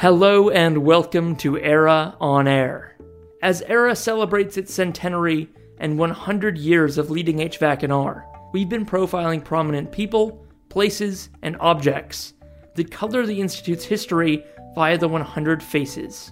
Hello 0.00 0.48
and 0.48 0.78
welcome 0.78 1.34
to 1.34 1.58
AIRAH 1.58 2.14
on 2.20 2.46
Air. 2.46 2.96
As 3.42 3.62
AIRAH 3.62 3.96
celebrates 3.96 4.56
its 4.56 4.72
centenary 4.72 5.48
and 5.78 5.98
100 5.98 6.56
years 6.56 6.98
of 6.98 7.10
leading 7.10 7.38
HVAC 7.38 7.82
and 7.82 7.92
R, 7.92 8.24
we've 8.52 8.68
been 8.68 8.86
profiling 8.86 9.44
prominent 9.44 9.90
people, 9.90 10.46
places, 10.68 11.30
and 11.42 11.56
objects 11.58 12.34
that 12.76 12.92
color 12.92 13.26
the 13.26 13.40
Institute's 13.40 13.84
history 13.84 14.44
via 14.76 14.96
the 14.96 15.08
100 15.08 15.64
Faces. 15.64 16.30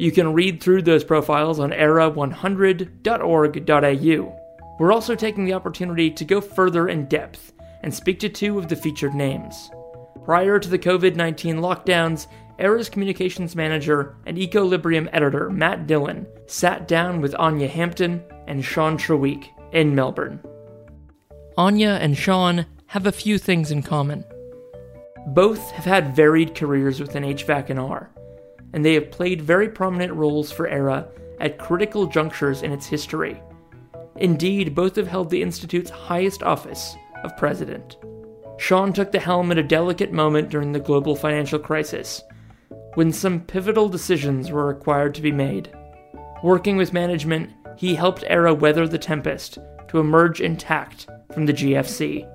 You 0.00 0.10
can 0.10 0.32
read 0.32 0.60
through 0.60 0.82
those 0.82 1.04
profiles 1.04 1.60
on 1.60 1.70
airah100.org.au. 1.70 4.40
We're 4.80 4.92
also 4.92 5.14
taking 5.14 5.44
the 5.44 5.54
opportunity 5.54 6.10
to 6.10 6.24
go 6.24 6.40
further 6.40 6.88
in 6.88 7.06
depth 7.06 7.52
and 7.84 7.94
speak 7.94 8.18
to 8.18 8.28
two 8.28 8.58
of 8.58 8.66
the 8.66 8.74
featured 8.74 9.14
names. 9.14 9.70
Prior 10.24 10.58
to 10.58 10.68
the 10.68 10.78
COVID 10.78 11.16
19 11.16 11.58
lockdowns, 11.58 12.28
AIRAH's 12.58 12.88
communications 12.88 13.56
manager 13.56 14.14
and 14.26 14.38
Ecolibrium 14.38 15.08
editor 15.12 15.50
Matt 15.50 15.86
Dillon 15.86 16.26
sat 16.46 16.86
down 16.86 17.20
with 17.20 17.34
Ania 17.34 17.68
Hampton 17.68 18.22
and 18.46 18.64
Sean 18.64 18.96
Treweek 18.96 19.48
in 19.72 19.94
Melbourne. 19.94 20.40
Ania 21.58 21.98
and 22.00 22.16
Sean 22.16 22.66
have 22.86 23.06
a 23.06 23.12
few 23.12 23.38
things 23.38 23.72
in 23.72 23.82
common. 23.82 24.24
Both 25.28 25.70
have 25.72 25.84
had 25.84 26.14
varied 26.14 26.54
careers 26.54 27.00
within 27.00 27.24
HVAC 27.24 27.70
and 27.70 27.80
R, 27.80 28.10
and 28.72 28.84
they 28.84 28.94
have 28.94 29.10
played 29.10 29.42
very 29.42 29.68
prominent 29.68 30.12
roles 30.12 30.52
for 30.52 30.68
AIRAH 30.68 31.08
at 31.40 31.58
critical 31.58 32.06
junctures 32.06 32.62
in 32.62 32.70
its 32.70 32.86
history. 32.86 33.42
Indeed, 34.16 34.76
both 34.76 34.94
have 34.94 35.08
held 35.08 35.30
the 35.30 35.42
Institute's 35.42 35.90
highest 35.90 36.44
office 36.44 36.94
of 37.24 37.36
president. 37.36 37.96
Sean 38.58 38.92
took 38.92 39.10
the 39.10 39.18
helm 39.18 39.50
at 39.50 39.58
a 39.58 39.62
delicate 39.62 40.12
moment 40.12 40.50
during 40.50 40.70
the 40.70 40.78
global 40.78 41.16
financial 41.16 41.58
crisis 41.58 42.22
when 42.94 43.12
some 43.12 43.40
pivotal 43.40 43.88
decisions 43.88 44.50
were 44.50 44.66
required 44.66 45.14
to 45.14 45.22
be 45.22 45.32
made. 45.32 45.70
Working 46.42 46.76
with 46.76 46.92
management, 46.92 47.50
he 47.76 47.94
helped 47.94 48.24
AIRAH 48.28 48.54
weather 48.54 48.86
the 48.86 48.98
tempest 48.98 49.58
to 49.88 49.98
emerge 49.98 50.40
intact 50.40 51.06
from 51.32 51.46
the 51.46 51.52
GFC. 51.52 52.28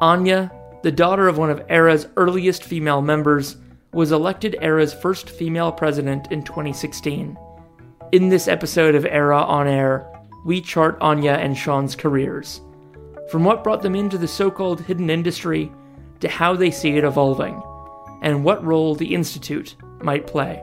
Ania, 0.00 0.50
the 0.82 0.92
daughter 0.92 1.26
of 1.26 1.38
one 1.38 1.50
of 1.50 1.62
AIRAH's 1.68 2.06
earliest 2.16 2.62
female 2.62 3.02
members, 3.02 3.56
was 3.92 4.12
elected 4.12 4.56
AIRAH's 4.60 4.94
first 4.94 5.30
female 5.30 5.72
president 5.72 6.30
in 6.30 6.42
2016. 6.42 7.36
In 8.12 8.28
this 8.28 8.46
episode 8.46 8.94
of 8.94 9.04
AIRAH 9.04 9.44
on 9.44 9.66
Air, 9.66 10.06
we 10.44 10.60
chart 10.60 11.00
Ania 11.00 11.36
and 11.36 11.56
Sean's 11.56 11.96
careers. 11.96 12.60
From 13.30 13.44
what 13.44 13.64
brought 13.64 13.82
them 13.82 13.96
into 13.96 14.16
the 14.16 14.28
so 14.28 14.50
called 14.50 14.80
hidden 14.80 15.10
industry 15.10 15.70
to 16.20 16.28
how 16.28 16.54
they 16.54 16.70
see 16.70 16.96
it 16.96 17.04
evolving 17.04 17.60
and 18.22 18.44
what 18.44 18.64
role 18.64 18.94
the 18.94 19.14
Institute 19.14 19.76
might 20.00 20.26
play. 20.26 20.62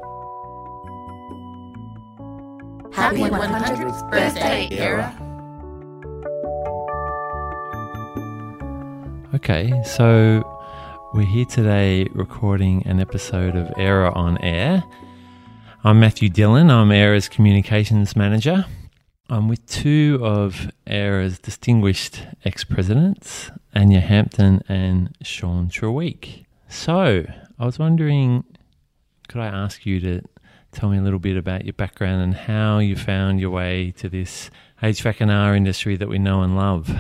Happy 2.92 3.18
100th 3.18 4.12
birthday, 4.12 4.70
AIRAH. 4.72 5.22
Okay, 9.36 9.74
so 9.84 10.44
we're 11.14 11.26
here 11.26 11.46
today 11.46 12.08
recording 12.14 12.86
an 12.88 13.02
episode 13.02 13.56
of 13.56 13.68
AIRAH 13.78 14.14
on 14.16 14.38
Air. 14.42 14.84
I'm 15.84 16.00
Matthew 16.00 16.30
Dillon, 16.30 16.72
I'm 16.72 16.90
AIRAH's 16.92 17.28
communications 17.28 18.16
manager. 18.16 18.66
I'm 19.30 19.50
with 19.50 19.66
two 19.66 20.20
of 20.22 20.72
AIRAH's 20.88 21.40
distinguished 21.40 22.26
ex 22.46 22.64
presidents, 22.64 23.52
Ania 23.76 24.02
Hampton 24.02 24.62
and 24.70 25.16
Sean 25.22 25.68
Treweek. 25.68 26.46
So, 26.70 27.26
I 27.58 27.66
was 27.66 27.80
wondering, 27.80 28.44
could 29.28 29.40
I 29.40 29.48
ask 29.48 29.86
you 29.86 30.00
to 30.02 30.22
tell 30.72 30.90
me 30.90 30.98
a 30.98 31.02
little 31.02 31.20
bit 31.20 31.38
about 31.38 31.64
your 31.64 31.74
background 31.74 32.22
and 32.22 32.34
how 32.34 32.80
you 32.80 32.96
found 32.98 33.40
your 33.40 33.50
way 33.50 33.92
to 33.98 34.10
this 34.10 34.50
HVAC 34.84 35.22
and 35.22 35.32
R 35.32 35.56
industry 35.56 35.96
that 35.96 36.10
we 36.10 36.20
know 36.20 36.42
and 36.42 36.58
love? 36.58 36.94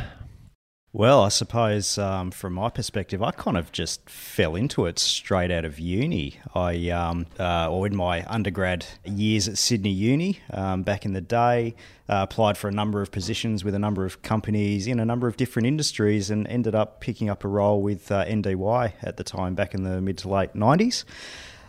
Well, 0.98 1.24
I 1.24 1.28
suppose 1.28 1.98
um, 1.98 2.32
from 2.32 2.54
my 2.54 2.70
perspective, 2.70 3.22
I 3.22 3.32
kind 3.32 3.58
of 3.58 3.74
just 3.74 4.10
fell 4.10 4.56
into 4.56 4.86
it 4.86 4.98
straight 4.98 5.52
out 5.52 5.66
of 5.66 5.78
uni. 5.78 6.40
I, 6.56 6.90
um, 6.90 7.26
uh, 7.38 7.70
or 7.70 7.86
in 7.86 7.94
my 7.94 8.26
undergrad 8.28 8.86
years 9.04 9.50
at 9.50 9.58
Sydney 9.58 9.90
Uni 9.90 10.40
um, 10.52 10.84
back 10.84 11.04
in 11.06 11.12
the 11.12 11.20
day, 11.20 11.76
uh, 12.08 12.24
applied 12.24 12.58
for 12.58 12.70
a 12.70 12.72
number 12.72 13.02
of 13.02 13.12
positions 13.12 13.62
with 13.62 13.76
a 13.76 13.80
number 13.80 14.06
of 14.06 14.22
companies 14.22 14.88
in 14.88 15.02
a 15.02 15.06
number 15.06 15.28
of 15.28 15.36
different 15.36 15.68
industries 15.68 16.30
and 16.30 16.48
ended 16.48 16.76
up 16.76 17.02
picking 17.02 17.30
up 17.30 17.44
a 17.44 17.50
role 17.50 17.82
with 17.82 18.10
uh, 18.10 18.24
NDY 18.24 18.94
at 19.02 19.18
the 19.18 19.24
time 19.26 19.54
back 19.54 19.74
in 19.74 19.84
the 19.84 20.00
mid 20.00 20.18
to 20.20 20.30
late 20.30 20.54
90s 20.54 21.04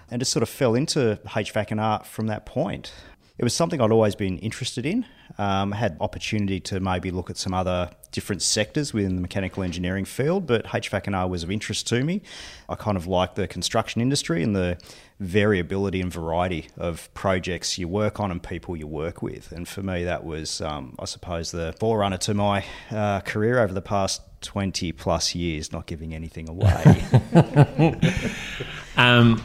and 0.08 0.20
just 0.20 0.30
sort 0.30 0.44
of 0.44 0.48
fell 0.48 0.76
into 0.76 1.18
HVAC 1.26 1.72
and 1.72 1.80
R 1.80 2.04
from 2.04 2.28
that 2.28 2.46
point. 2.46 2.92
It 3.38 3.44
was 3.44 3.52
something 3.52 3.82
I'd 3.82 3.92
always 3.92 4.14
been 4.14 4.38
interested 4.38 4.86
in. 4.86 5.04
Um, 5.36 5.72
had 5.72 5.98
opportunity 6.00 6.58
to 6.60 6.80
maybe 6.80 7.10
look 7.10 7.28
at 7.28 7.36
some 7.36 7.52
other 7.52 7.90
different 8.10 8.40
sectors 8.40 8.94
within 8.94 9.16
the 9.16 9.20
mechanical 9.20 9.62
engineering 9.62 10.06
field, 10.06 10.46
but 10.46 10.64
HVAC 10.64 11.06
and 11.06 11.14
R 11.14 11.28
was 11.28 11.42
of 11.42 11.50
interest 11.50 11.86
to 11.88 12.02
me. 12.02 12.22
I 12.66 12.76
kind 12.76 12.96
of 12.96 13.06
like 13.06 13.34
the 13.34 13.46
construction 13.46 14.00
industry 14.00 14.42
and 14.42 14.56
the 14.56 14.78
variability 15.20 16.00
and 16.00 16.10
variety 16.10 16.68
of 16.78 17.12
projects 17.12 17.76
you 17.76 17.88
work 17.88 18.20
on 18.20 18.30
and 18.30 18.42
people 18.42 18.74
you 18.74 18.86
work 18.86 19.20
with. 19.20 19.52
And 19.52 19.68
for 19.68 19.82
me, 19.82 20.04
that 20.04 20.24
was, 20.24 20.62
um, 20.62 20.94
I 20.98 21.04
suppose, 21.04 21.50
the 21.50 21.74
forerunner 21.78 22.18
to 22.18 22.32
my 22.32 22.64
uh, 22.90 23.20
career 23.20 23.58
over 23.58 23.74
the 23.74 23.82
past 23.82 24.22
20 24.40 24.92
plus 24.92 25.34
years, 25.34 25.72
not 25.72 25.84
giving 25.84 26.14
anything 26.14 26.48
away. 26.48 27.04
um, 28.96 29.42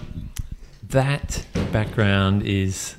that 0.83 1.45
background 1.73 2.43
is 2.43 2.95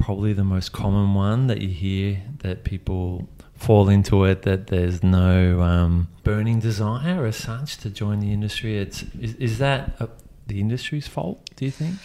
probably 0.00 0.32
the 0.32 0.44
most 0.44 0.72
common 0.72 1.14
one 1.14 1.46
that 1.46 1.60
you 1.60 1.68
hear 1.68 2.22
that 2.38 2.64
people 2.64 3.28
fall 3.54 3.88
into 3.88 4.24
it 4.24 4.42
that 4.42 4.68
there's 4.68 5.02
no 5.02 5.60
um, 5.60 6.08
burning 6.24 6.58
desire 6.58 7.26
as 7.26 7.36
such 7.36 7.76
to 7.76 7.90
join 7.90 8.18
the 8.20 8.32
industry 8.32 8.78
it's 8.78 9.02
is, 9.20 9.34
is 9.34 9.58
that 9.58 9.94
a, 10.00 10.08
the 10.46 10.58
industry's 10.58 11.06
fault 11.06 11.48
do 11.56 11.66
you 11.66 11.70
think 11.70 11.96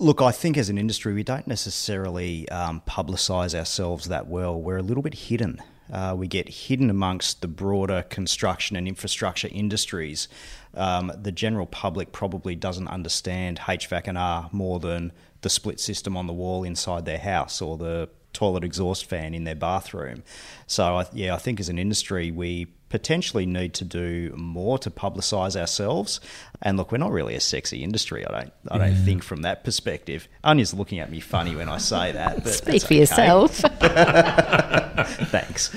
Look, 0.00 0.22
I 0.22 0.30
think 0.30 0.56
as 0.56 0.68
an 0.68 0.78
industry, 0.78 1.12
we 1.12 1.24
don't 1.24 1.48
necessarily 1.48 2.48
um, 2.50 2.82
publicise 2.88 3.52
ourselves 3.52 4.06
that 4.06 4.28
well. 4.28 4.54
We're 4.60 4.76
a 4.76 4.82
little 4.82 5.02
bit 5.02 5.14
hidden. 5.14 5.60
Uh, 5.92 6.14
we 6.16 6.28
get 6.28 6.48
hidden 6.48 6.88
amongst 6.88 7.42
the 7.42 7.48
broader 7.48 8.04
construction 8.04 8.76
and 8.76 8.86
infrastructure 8.86 9.48
industries. 9.50 10.28
Um, 10.74 11.10
the 11.20 11.32
general 11.32 11.66
public 11.66 12.12
probably 12.12 12.54
doesn't 12.54 12.86
understand 12.86 13.58
HVAC 13.58 14.06
and 14.06 14.16
R 14.16 14.48
more 14.52 14.78
than 14.78 15.10
the 15.42 15.50
split 15.50 15.80
system 15.80 16.16
on 16.16 16.26
the 16.26 16.32
wall 16.32 16.64
inside 16.64 17.04
their 17.04 17.18
house 17.18 17.62
or 17.62 17.76
the 17.76 18.08
toilet 18.32 18.64
exhaust 18.64 19.06
fan 19.06 19.34
in 19.34 19.44
their 19.44 19.54
bathroom. 19.54 20.22
So, 20.66 21.04
yeah, 21.12 21.34
I 21.34 21.38
think 21.38 21.60
as 21.60 21.68
an 21.68 21.78
industry, 21.78 22.30
we 22.30 22.68
potentially 22.88 23.44
need 23.46 23.74
to 23.74 23.84
do 23.84 24.32
more 24.36 24.78
to 24.78 24.90
publicise 24.90 25.56
ourselves. 25.56 26.20
And 26.62 26.76
look, 26.76 26.90
we're 26.90 26.98
not 26.98 27.12
really 27.12 27.34
a 27.34 27.40
sexy 27.40 27.82
industry. 27.82 28.26
I 28.26 28.30
don't. 28.30 28.52
I 28.68 28.78
don't 28.78 28.92
yeah. 28.92 29.04
think 29.04 29.22
from 29.22 29.42
that 29.42 29.64
perspective. 29.64 30.28
Ania's 30.42 30.74
looking 30.74 30.98
at 30.98 31.10
me 31.10 31.20
funny 31.20 31.54
when 31.54 31.68
I 31.68 31.78
say 31.78 32.12
that. 32.12 32.44
But 32.44 32.54
Speak 32.54 32.82
for 32.82 32.86
okay. 32.86 32.98
yourself. 32.98 33.56
Thanks. 35.30 35.74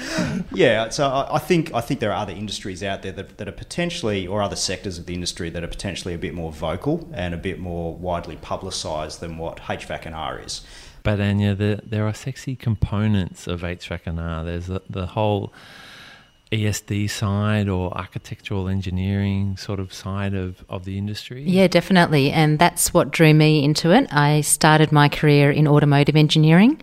Yeah. 0.53 0.89
So 0.89 1.07
I, 1.07 1.35
I, 1.35 1.39
think 1.39 1.73
I 1.73 1.81
think 1.81 1.99
there 1.99 2.11
are 2.11 2.21
other 2.21 2.33
industries 2.33 2.83
out 2.83 3.01
there 3.01 3.11
that, 3.11 3.37
that 3.37 3.47
are 3.47 3.53
potentially, 3.53 4.25
or 4.25 4.41
other 4.41 4.55
sectors 4.55 4.97
of 4.97 5.05
the 5.05 5.13
industry 5.13 5.49
that 5.49 5.63
are 5.63 5.67
potentially 5.67 6.13
a 6.13 6.17
bit 6.17 6.33
more 6.33 6.51
vocal 6.51 7.09
and 7.13 7.33
a 7.33 7.37
bit 7.37 7.59
more 7.59 7.93
widely 7.95 8.37
publicised 8.37 9.19
than 9.19 9.37
what 9.37 9.57
HVAC 9.57 10.05
and 10.05 10.15
R 10.15 10.39
is. 10.39 10.61
But 11.03 11.19
Ania, 11.19 11.57
the, 11.57 11.81
there 11.83 12.07
are 12.07 12.13
sexy 12.13 12.55
components 12.55 13.47
of 13.47 13.61
HVAC 13.61 14.01
and 14.05 14.19
R. 14.19 14.43
There's 14.43 14.67
the, 14.67 14.81
the 14.89 15.07
whole 15.07 15.51
ESD 16.51 17.09
side 17.09 17.69
or 17.69 17.97
architectural 17.97 18.67
engineering 18.67 19.55
sort 19.55 19.79
of 19.79 19.93
side 19.93 20.33
of, 20.33 20.65
of 20.67 20.83
the 20.83 20.97
industry? 20.97 21.43
Yeah, 21.43 21.67
definitely. 21.67 22.29
And 22.29 22.59
that's 22.59 22.93
what 22.93 23.11
drew 23.11 23.33
me 23.33 23.63
into 23.63 23.91
it. 23.91 24.11
I 24.11 24.41
started 24.41 24.91
my 24.91 25.07
career 25.07 25.49
in 25.49 25.65
automotive 25.65 26.17
engineering, 26.17 26.81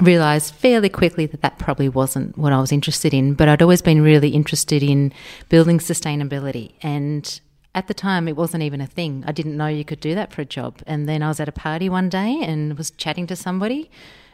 realised 0.00 0.54
fairly 0.54 0.88
quickly 0.88 1.26
that 1.26 1.42
that 1.42 1.58
probably 1.58 1.88
wasn't 1.88 2.38
what 2.38 2.52
I 2.52 2.60
was 2.60 2.70
interested 2.70 3.12
in, 3.12 3.34
but 3.34 3.48
I'd 3.48 3.60
always 3.60 3.82
been 3.82 4.02
really 4.02 4.30
interested 4.30 4.84
in 4.84 5.12
building 5.48 5.78
sustainability. 5.78 6.74
And 6.80 7.40
at 7.74 7.86
the 7.86 7.94
time, 7.94 8.28
it 8.28 8.36
wasn't 8.36 8.62
even 8.62 8.80
a 8.80 8.86
thing. 8.86 9.24
I 9.26 9.32
didn't 9.32 9.56
know 9.56 9.66
you 9.66 9.84
could 9.84 10.00
do 10.00 10.14
that 10.14 10.32
for 10.32 10.42
a 10.42 10.46
job. 10.46 10.82
And 10.86 11.08
then 11.08 11.22
I 11.22 11.28
was 11.28 11.40
at 11.40 11.48
a 11.48 11.52
party 11.52 11.88
one 11.88 12.08
day 12.08 12.40
and 12.42 12.76
was 12.76 12.90
chatting 12.90 13.26
to 13.28 13.36
somebody 13.36 13.90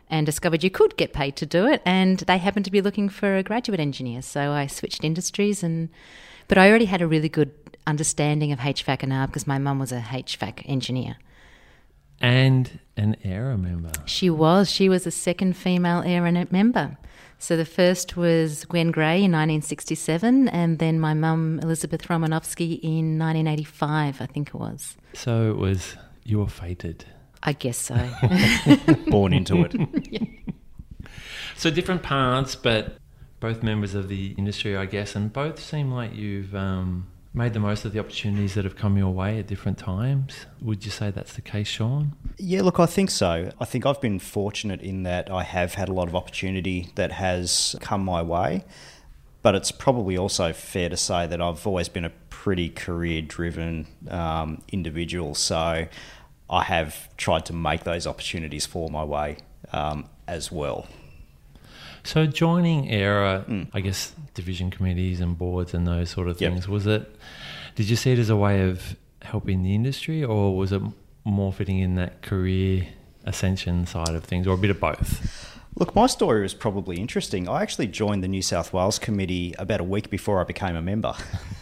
and 0.09 0.25
discovered 0.27 0.63
you 0.63 0.71
could 0.71 0.97
get 0.97 1.13
paid 1.13 1.37
to 1.37 1.47
do 1.47 1.67
it. 1.67 1.83
And 1.85 2.21
they 2.21 2.39
happened 2.39 2.65
to 2.67 2.71
be 2.71 2.81
looking 2.81 3.09
for 3.09 3.37
a 3.37 3.43
graduate 3.43 3.81
engineer. 3.81 4.23
So 4.23 4.53
I 4.53 4.67
switched 4.67 5.05
industries 5.05 5.63
and, 5.63 5.89
but 6.49 6.59
I 6.59 6.69
already 6.69 6.85
had 6.87 7.03
a 7.03 7.07
really 7.07 7.29
good 7.29 7.53
understanding 7.87 8.53
of 8.53 8.61
HVAC 8.61 9.03
and 9.03 9.13
R 9.13 9.27
because 9.27 9.47
my 9.47 9.59
mum 9.59 9.79
was 9.79 9.93
a 9.93 10.01
HVAC 10.01 10.63
engineer. 10.67 11.17
And 12.21 12.79
an 12.97 13.17
AIRAH 13.25 13.59
member. 13.59 13.93
She 14.07 14.31
was. 14.31 14.71
She 14.71 14.89
was 14.89 15.05
the 15.05 15.11
second 15.11 15.57
female 15.57 16.03
AIRAH 16.03 16.51
member. 16.51 16.97
So 17.39 17.57
the 17.57 17.65
first 17.65 18.17
was 18.17 18.65
Gwen 18.65 18.91
Gray 18.91 19.17
in 19.17 19.33
1967, 19.33 20.49
and 20.49 20.79
then 20.79 20.99
my 20.99 21.13
mum, 21.15 21.61
Elizabeth 21.63 22.03
Romanovsky, 22.03 22.81
in 22.83 23.19
1985, 23.19 24.21
I 24.21 24.27
think 24.27 24.49
it 24.49 24.55
was. 24.55 24.97
So 25.13 25.51
it 25.51 25.57
was, 25.57 25.97
you 26.23 26.39
were 26.39 26.49
fated. 26.49 27.05
I 27.43 27.53
guess 27.53 27.77
so. 27.77 27.95
Born 29.09 29.33
into 29.35 29.63
it. 29.65 29.75
So 31.57 31.71
different 31.71 32.03
paths, 32.03 32.57
but 32.57 32.97
both 33.41 33.63
members 33.63 33.95
of 33.95 34.09
the 34.09 34.35
industry, 34.37 34.77
I 34.77 34.87
guess, 34.87 35.15
and 35.15 35.33
both 35.33 35.61
seem 35.61 35.91
like 35.91 36.15
you've 36.15 36.55
um, 36.55 37.07
made 37.35 37.53
the 37.53 37.61
most 37.61 37.85
of 37.85 37.93
the 37.93 37.99
opportunities 37.99 38.55
that 38.55 38.65
have 38.65 38.77
come 38.77 38.97
your 38.97 39.13
way 39.13 39.41
at 39.41 39.49
different 39.49 39.77
times. 39.77 40.47
Would 40.63 40.85
you 40.85 40.91
say 40.93 41.11
that's 41.11 41.35
the 41.35 41.43
case, 41.43 41.67
Sean? 41.67 42.15
Yeah, 42.39 42.63
look, 42.63 42.79
I 42.79 42.87
think 42.87 43.11
so. 43.11 43.51
I 43.61 43.65
think 43.65 43.85
I've 43.85 44.01
been 44.01 44.21
fortunate 44.21 44.81
in 44.81 45.03
that 45.03 45.31
I 45.31 45.43
have 45.43 45.75
had 45.75 45.89
a 45.89 45.93
lot 45.93 46.07
of 46.07 46.15
opportunity 46.15 46.91
that 46.95 47.11
has 47.13 47.75
come 47.81 48.05
my 48.05 48.23
way. 48.23 48.65
But 49.43 49.55
it's 49.55 49.73
probably 49.73 50.17
also 50.17 50.53
fair 50.55 50.89
to 50.89 50.97
say 50.97 51.27
that 51.27 51.43
I've 51.43 51.67
always 51.67 51.89
been 51.89 52.07
a 52.07 52.13
pretty 52.31 52.71
career 52.71 53.21
driven 53.21 53.89
um, 54.09 54.63
individual. 54.69 55.35
So 55.35 55.87
I 56.49 56.63
have 56.63 57.15
tried 57.17 57.45
to 57.47 57.53
make 57.53 57.85
those 57.85 58.07
opportunities 58.07 58.65
for 58.65 58.89
my 58.89 59.05
way 59.05 59.39
um, 59.73 60.09
as 60.27 60.53
well. 60.53 60.87
So 62.05 62.27
joining 62.27 62.91
AIRAH, 62.91 63.45
mm. 63.49 63.69
I 63.73 63.81
guess 63.81 64.13
division 64.35 64.71
committees 64.71 65.21
and 65.21 65.37
boards 65.37 65.73
and 65.73 65.87
those 65.87 66.11
sort 66.11 66.29
of 66.29 66.37
things, 66.37 66.65
yep. 66.65 66.69
was 66.69 66.87
it? 66.87 67.17
Did 67.75 67.89
you 67.89 67.97
see 67.97 68.13
it 68.13 68.19
as 68.19 68.29
a 68.29 68.37
way 68.37 68.69
of 68.69 68.97
helping 69.23 69.63
the 69.63 69.75
industry, 69.75 70.23
or 70.23 70.55
was 70.55 70.71
it 70.71 70.83
more 71.25 71.53
fitting 71.53 71.79
in 71.79 71.95
that 71.95 72.21
career 72.21 72.87
ascension 73.25 73.87
side 73.87 74.15
of 74.15 74.25
things, 74.25 74.47
or 74.47 74.55
a 74.55 74.59
bit 74.59 74.71
of 74.71 74.79
both? 74.79 75.54
Look, 75.77 75.97
my 75.97 76.07
story 76.07 76.43
was 76.43 76.55
probably 76.55 76.99
interesting. 76.99 77.49
I 77.49 77.63
actually 77.63 77.89
joined 77.89 78.23
the 78.23 78.29
New 78.29 78.43
South 78.43 78.73
Wales 78.73 79.01
Committee 79.01 79.57
about 79.59 79.81
a 79.81 79.85
week 79.85 80.09
before 80.09 80.41
I 80.41 80.45
became 80.45 80.77
a 80.77 80.83
member. 80.83 81.17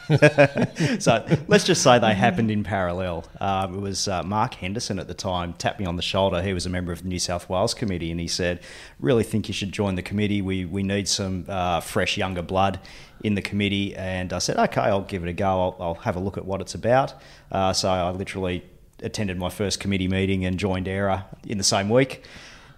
so 0.98 1.26
let's 1.48 1.64
just 1.64 1.82
say 1.82 1.98
they 1.98 2.12
happened 2.12 2.50
in 2.50 2.62
parallel. 2.62 3.24
Um, 3.40 3.74
it 3.74 3.80
was 3.80 4.08
uh, 4.08 4.22
Mark 4.22 4.52
Henderson 4.52 4.98
at 4.98 5.08
the 5.08 5.14
time 5.14 5.54
tapped 5.54 5.80
me 5.80 5.86
on 5.86 5.96
the 5.96 6.02
shoulder. 6.02 6.42
He 6.42 6.52
was 6.52 6.66
a 6.66 6.68
member 6.68 6.92
of 6.92 7.02
the 7.02 7.08
New 7.08 7.18
South 7.18 7.48
Wales 7.48 7.72
Committee, 7.72 8.10
and 8.10 8.20
he 8.20 8.28
said, 8.28 8.60
"Really 9.00 9.24
think 9.24 9.48
you 9.48 9.54
should 9.54 9.72
join 9.72 9.94
the 9.94 10.02
committee. 10.02 10.42
We 10.42 10.66
we 10.66 10.82
need 10.82 11.08
some 11.08 11.46
uh, 11.48 11.80
fresh, 11.80 12.18
younger 12.18 12.42
blood." 12.42 12.80
In 13.24 13.36
the 13.36 13.42
committee, 13.42 13.94
and 13.94 14.32
I 14.32 14.40
said, 14.40 14.56
okay, 14.56 14.80
I'll 14.80 15.02
give 15.02 15.22
it 15.22 15.28
a 15.28 15.32
go. 15.32 15.46
I'll, 15.46 15.76
I'll 15.78 15.94
have 15.94 16.16
a 16.16 16.18
look 16.18 16.36
at 16.36 16.44
what 16.44 16.60
it's 16.60 16.74
about. 16.74 17.14
Uh, 17.52 17.72
so 17.72 17.88
I 17.88 18.10
literally 18.10 18.64
attended 19.00 19.38
my 19.38 19.48
first 19.48 19.78
committee 19.78 20.08
meeting 20.08 20.44
and 20.44 20.58
joined 20.58 20.88
AIRAH 20.88 21.24
in 21.46 21.56
the 21.56 21.62
same 21.62 21.88
week 21.88 22.24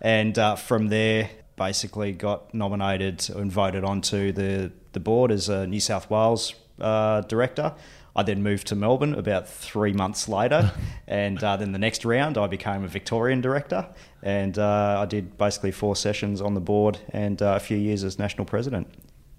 and 0.05 0.39
uh, 0.39 0.55
from 0.55 0.89
there 0.89 1.31
basically 1.57 2.13
got 2.13 2.53
nominated 2.53 3.27
and 3.35 3.51
voted 3.51 3.85
onto 3.85 4.33
the, 4.33 4.71
the 4.93 5.01
board 5.01 5.33
as 5.33 5.49
a 5.49 5.67
New 5.67 5.81
South 5.81 6.11
Wales 6.11 6.55
uh, 6.79 7.23
director. 7.23 7.75
I 8.15 8.23
then 8.23 8.43
moved 8.43 8.67
to 8.69 8.77
Melbourne 8.77 9.15
about 9.15 9.49
three 9.49 9.95
months 9.95 10.29
later, 10.29 10.73
and 11.09 11.43
uh, 11.43 11.57
then 11.57 11.73
the 11.73 11.79
next 11.79 12.05
round 12.05 12.37
I 12.37 12.47
became 12.47 12.85
a 12.85 12.89
Victorian 12.89 13.41
director, 13.41 13.89
and 14.23 14.59
uh, 14.59 15.01
I 15.01 15.07
did 15.07 15.39
basically 15.39 15.73
four 15.73 15.97
sessions 15.97 16.43
on 16.43 16.53
the 16.53 16.61
board 16.61 16.99
and 17.09 17.41
uh, 17.41 17.55
a 17.57 17.61
few 17.61 17.79
years 17.79 18.05
as 18.05 18.19
national 18.19 18.45
president. 18.45 18.87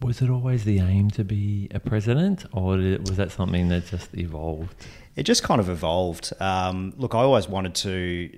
Was 0.02 0.22
it 0.22 0.32
always 0.32 0.66
the 0.66 0.80
aim 0.80 1.12
to 1.12 1.24
be 1.24 1.68
a 1.72 1.80
president, 1.80 2.44
or 2.52 2.76
was 2.76 3.18
that 3.18 3.32
something 3.32 3.70
that 3.70 3.86
just 3.86 4.18
evolved? 4.18 4.76
It 5.16 5.24
just 5.24 5.44
kind 5.44 5.62
of 5.62 5.70
evolved. 5.70 6.34
Um, 6.40 6.94
look, 6.98 7.14
I 7.14 7.20
always 7.20 7.48
wanted 7.48 7.76
to 7.76 8.30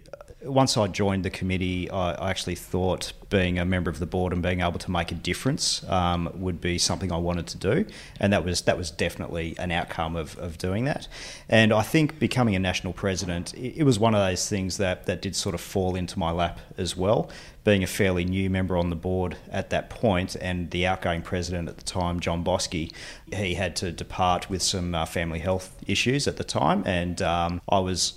once 0.43 0.77
I 0.77 0.87
joined 0.87 1.25
the 1.25 1.31
committee, 1.31 1.89
I, 1.89 2.11
I, 2.11 2.29
actually 2.29 2.55
thought 2.55 3.11
being 3.29 3.57
a 3.57 3.65
member 3.65 3.89
of 3.89 3.97
the 3.97 4.05
board 4.05 4.33
and 4.33 4.41
being 4.41 4.61
able 4.61 4.77
to 4.77 4.91
make 4.91 5.11
a 5.11 5.15
difference 5.15 5.83
um, 5.89 6.29
would 6.35 6.61
be 6.61 6.77
something 6.77 7.11
I 7.11 7.17
wanted 7.17 7.47
to 7.47 7.57
do, 7.57 7.85
and 8.19 8.31
that 8.33 8.45
was 8.45 8.61
that 8.61 8.77
was 8.77 8.91
definitely 8.91 9.55
an 9.57 9.71
outcome 9.71 10.15
of, 10.15 10.37
of 10.37 10.59
doing 10.59 10.85
that. 10.85 11.07
And 11.49 11.73
I 11.73 11.81
think 11.81 12.19
becoming 12.19 12.55
a 12.55 12.59
national 12.59 12.93
president, 12.93 13.53
it, 13.55 13.79
it 13.79 13.83
was 13.83 13.97
one 13.97 14.13
of 14.13 14.21
those 14.21 14.47
things 14.47 14.77
that 14.77 15.07
that 15.07 15.23
did 15.23 15.35
sort 15.35 15.55
of 15.55 15.61
fall 15.61 15.95
into 15.95 16.19
my 16.19 16.31
lap 16.31 16.59
as 16.77 16.95
well. 16.95 17.31
Being 17.63 17.83
a 17.83 17.87
fairly 17.87 18.23
new 18.23 18.49
member 18.49 18.77
on 18.77 18.91
the 18.91 18.95
board 18.95 19.37
at 19.51 19.71
that 19.71 19.89
point, 19.89 20.35
and 20.35 20.69
the 20.69 20.85
outgoing 20.85 21.23
president 21.23 21.67
at 21.67 21.77
the 21.77 21.83
time, 21.83 22.19
John 22.19 22.43
Bosky, 22.43 22.93
he 23.33 23.55
had 23.55 23.75
to 23.77 23.91
depart 23.91 24.49
with 24.51 24.61
some 24.61 24.93
uh, 24.93 25.05
family 25.05 25.39
health 25.39 25.75
issues 25.87 26.27
at 26.27 26.37
the 26.37 26.43
time, 26.43 26.83
and 26.85 27.21
um, 27.23 27.59
I 27.67 27.79
was 27.79 28.13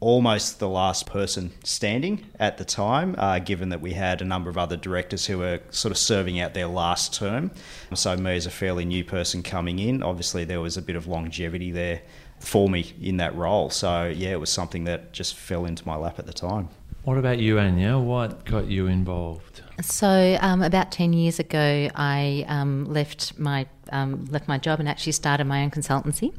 almost 0.00 0.58
the 0.58 0.68
last 0.68 1.06
person 1.06 1.52
standing 1.62 2.26
at 2.38 2.56
the 2.56 2.64
time, 2.64 3.14
uh, 3.18 3.38
given 3.38 3.68
that 3.68 3.80
we 3.80 3.92
had 3.92 4.22
a 4.22 4.24
number 4.24 4.48
of 4.48 4.56
other 4.56 4.76
directors 4.76 5.26
who 5.26 5.38
were 5.38 5.60
sort 5.70 5.92
of 5.92 5.98
serving 5.98 6.40
out 6.40 6.54
their 6.54 6.66
last 6.66 7.14
term. 7.14 7.50
So, 7.94 8.16
me 8.16 8.36
as 8.36 8.46
a 8.46 8.50
fairly 8.50 8.86
new 8.86 9.04
person 9.04 9.42
coming 9.42 9.78
in, 9.78 10.02
obviously 10.02 10.44
there 10.44 10.60
was 10.60 10.76
a 10.76 10.82
bit 10.82 10.96
of 10.96 11.06
longevity 11.06 11.70
there 11.70 12.00
for 12.40 12.68
me 12.68 12.94
in 13.00 13.18
that 13.18 13.34
role. 13.34 13.68
So, 13.68 14.06
yeah, 14.06 14.30
it 14.30 14.40
was 14.40 14.50
something 14.50 14.84
that 14.84 15.12
just 15.12 15.34
fell 15.34 15.66
into 15.66 15.86
my 15.86 15.96
lap 15.96 16.18
at 16.18 16.26
the 16.26 16.32
time. 16.32 16.70
What 17.04 17.16
about 17.16 17.38
you, 17.38 17.56
Ania? 17.56 18.02
What 18.02 18.44
got 18.44 18.66
you 18.66 18.86
involved? 18.86 19.62
So, 19.80 20.38
um, 20.40 20.62
about 20.62 20.92
10 20.92 21.12
years 21.14 21.38
ago, 21.38 21.88
I 21.94 22.44
um, 22.46 22.84
left 22.84 23.38
my 23.38 23.66
um, 23.92 24.26
left 24.30 24.48
my 24.48 24.58
job 24.58 24.80
and 24.80 24.88
actually 24.88 25.12
started 25.12 25.44
my 25.44 25.62
own 25.62 25.70
consultancy. 25.70 26.34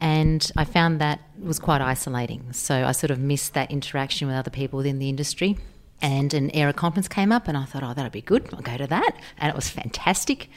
And 0.00 0.50
I 0.56 0.64
found 0.64 1.00
that 1.00 1.20
was 1.40 1.58
quite 1.58 1.80
isolating. 1.80 2.52
So 2.52 2.84
I 2.84 2.92
sort 2.92 3.10
of 3.10 3.18
missed 3.18 3.54
that 3.54 3.70
interaction 3.70 4.28
with 4.28 4.36
other 4.36 4.50
people 4.50 4.78
within 4.78 4.98
the 4.98 5.08
industry. 5.08 5.56
And 6.00 6.32
an 6.32 6.50
AIRAH 6.54 6.74
conference 6.76 7.08
came 7.08 7.32
up, 7.32 7.48
and 7.48 7.58
I 7.58 7.64
thought, 7.64 7.82
oh, 7.82 7.92
that'll 7.92 8.10
be 8.10 8.20
good. 8.20 8.48
I'll 8.52 8.60
go 8.60 8.76
to 8.76 8.86
that. 8.86 9.16
And 9.36 9.50
it 9.50 9.56
was 9.56 9.68
fantastic. 9.68 10.48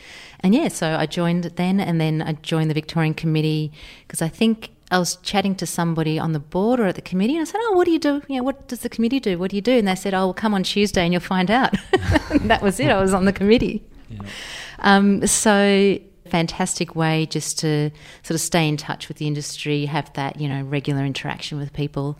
And 0.41 0.53
yeah, 0.53 0.67
so 0.67 0.95
I 0.95 1.07
joined 1.07 1.45
then, 1.45 1.79
and 1.79 1.99
then 1.99 2.21
I 2.21 2.33
joined 2.33 2.69
the 2.69 2.75
Victorian 2.75 3.15
Committee 3.15 3.71
because 4.05 4.21
I 4.21 4.27
think 4.27 4.69
I 4.91 4.99
was 4.99 5.15
chatting 5.17 5.55
to 5.55 5.65
somebody 5.65 6.19
on 6.19 6.33
the 6.33 6.39
board 6.39 6.79
or 6.79 6.85
at 6.85 6.95
the 6.95 7.01
committee, 7.01 7.35
and 7.37 7.41
I 7.41 7.45
said, 7.45 7.59
"Oh, 7.63 7.73
what 7.73 7.85
do 7.85 7.91
you 7.91 7.97
do? 7.97 8.21
You 8.27 8.37
know, 8.37 8.43
what 8.43 8.67
does 8.67 8.81
the 8.81 8.89
committee 8.89 9.21
do? 9.21 9.39
What 9.39 9.49
do 9.49 9.55
you 9.55 9.61
do?" 9.61 9.71
And 9.71 9.87
they 9.87 9.95
said, 9.95 10.13
"Oh, 10.13 10.27
well, 10.27 10.33
come 10.33 10.53
on 10.53 10.63
Tuesday 10.63 11.03
and 11.03 11.13
you'll 11.13 11.21
find 11.21 11.49
out." 11.49 11.73
that 12.41 12.61
was 12.61 12.79
it. 12.79 12.91
I 12.91 13.01
was 13.01 13.13
on 13.13 13.25
the 13.25 13.33
committee. 13.33 13.83
Yeah. 14.09 14.19
Um, 14.79 15.25
so 15.25 15.97
fantastic 16.31 16.95
way 16.95 17.25
just 17.25 17.59
to 17.59 17.91
sort 18.23 18.35
of 18.35 18.41
stay 18.41 18.67
in 18.67 18.77
touch 18.77 19.07
with 19.07 19.17
the 19.17 19.27
industry, 19.27 19.85
have 19.85 20.11
that, 20.13 20.39
you 20.39 20.47
know, 20.47 20.63
regular 20.63 21.05
interaction 21.05 21.59
with 21.59 21.73
people. 21.73 22.17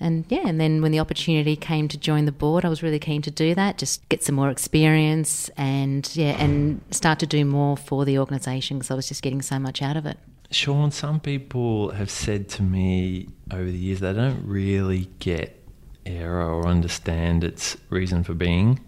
And 0.00 0.24
yeah, 0.28 0.46
and 0.46 0.58
then 0.58 0.80
when 0.80 0.92
the 0.92 1.00
opportunity 1.00 1.56
came 1.56 1.86
to 1.88 1.98
join 1.98 2.24
the 2.24 2.32
board, 2.32 2.64
I 2.64 2.68
was 2.68 2.82
really 2.82 2.98
keen 2.98 3.20
to 3.22 3.30
do 3.30 3.54
that, 3.54 3.76
just 3.76 4.08
get 4.08 4.24
some 4.24 4.34
more 4.34 4.50
experience 4.50 5.50
and 5.56 6.10
yeah, 6.14 6.42
and 6.42 6.80
start 6.90 7.18
to 7.20 7.26
do 7.26 7.44
more 7.44 7.76
for 7.76 8.04
the 8.06 8.18
organisation 8.18 8.78
because 8.78 8.90
I 8.90 8.94
was 8.94 9.08
just 9.08 9.22
getting 9.22 9.42
so 9.42 9.58
much 9.58 9.82
out 9.82 9.96
of 9.96 10.06
it. 10.06 10.18
Sean, 10.50 10.90
some 10.90 11.20
people 11.20 11.90
have 11.90 12.10
said 12.10 12.48
to 12.50 12.62
me 12.62 13.28
over 13.52 13.64
the 13.64 13.76
years 13.76 14.00
they 14.00 14.12
don't 14.12 14.44
really 14.44 15.08
get 15.18 15.56
AIRAH 16.06 16.48
or 16.48 16.66
understand 16.66 17.44
its 17.44 17.76
reason 17.90 18.24
for 18.24 18.34
being. 18.34 18.80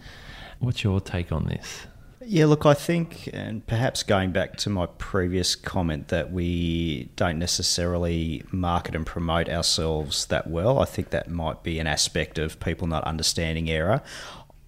What's 0.58 0.82
your 0.82 1.00
take 1.00 1.30
on 1.30 1.44
this? 1.44 1.86
Yeah, 2.24 2.46
look, 2.46 2.66
I 2.66 2.74
think, 2.74 3.28
and 3.32 3.66
perhaps 3.66 4.02
going 4.04 4.30
back 4.30 4.56
to 4.58 4.70
my 4.70 4.86
previous 4.86 5.56
comment 5.56 6.08
that 6.08 6.30
we 6.30 7.10
don't 7.16 7.38
necessarily 7.38 8.44
market 8.52 8.94
and 8.94 9.04
promote 9.04 9.48
ourselves 9.48 10.26
that 10.26 10.48
well, 10.48 10.78
I 10.78 10.84
think 10.84 11.10
that 11.10 11.28
might 11.28 11.62
be 11.62 11.78
an 11.80 11.86
aspect 11.86 12.38
of 12.38 12.60
people 12.60 12.86
not 12.86 13.02
understanding 13.04 13.68
AIRAH. 13.68 14.02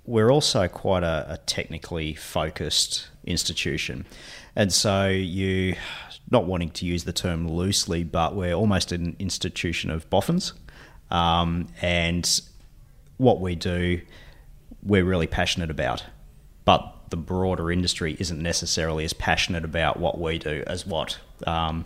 We're 0.05 0.33
also 0.33 0.67
quite 0.67 1.05
a, 1.05 1.27
a 1.29 1.37
technically 1.47 2.15
focused 2.15 3.09
institution. 3.25 4.05
And 4.57 4.73
so 4.73 5.09
you, 5.09 5.77
not 6.31 6.47
wanting 6.47 6.71
to 6.71 6.87
use 6.87 7.05
the 7.05 7.13
term 7.13 7.49
loosely, 7.49 8.05
but 8.05 8.35
we're 8.35 8.55
almost 8.55 8.91
an 8.91 9.15
institution 9.19 9.91
of 9.91 10.09
boffins. 10.11 10.55
Um, 11.11 11.69
and 11.81 12.41
what 13.17 13.41
we 13.41 13.55
do, 13.55 14.01
we're 14.83 15.05
really 15.05 15.29
passionate 15.29 15.71
about. 15.71 16.05
But 16.65 16.94
the 17.15 17.23
broader 17.23 17.71
industry 17.71 18.17
isn't 18.19 18.43
necessarily 18.43 19.05
as 19.05 19.13
passionate 19.13 19.65
about 19.65 20.01
what 20.01 20.21
we 20.21 20.37
do 20.37 20.65
as 20.67 20.85
what 20.85 21.17
um, 21.47 21.85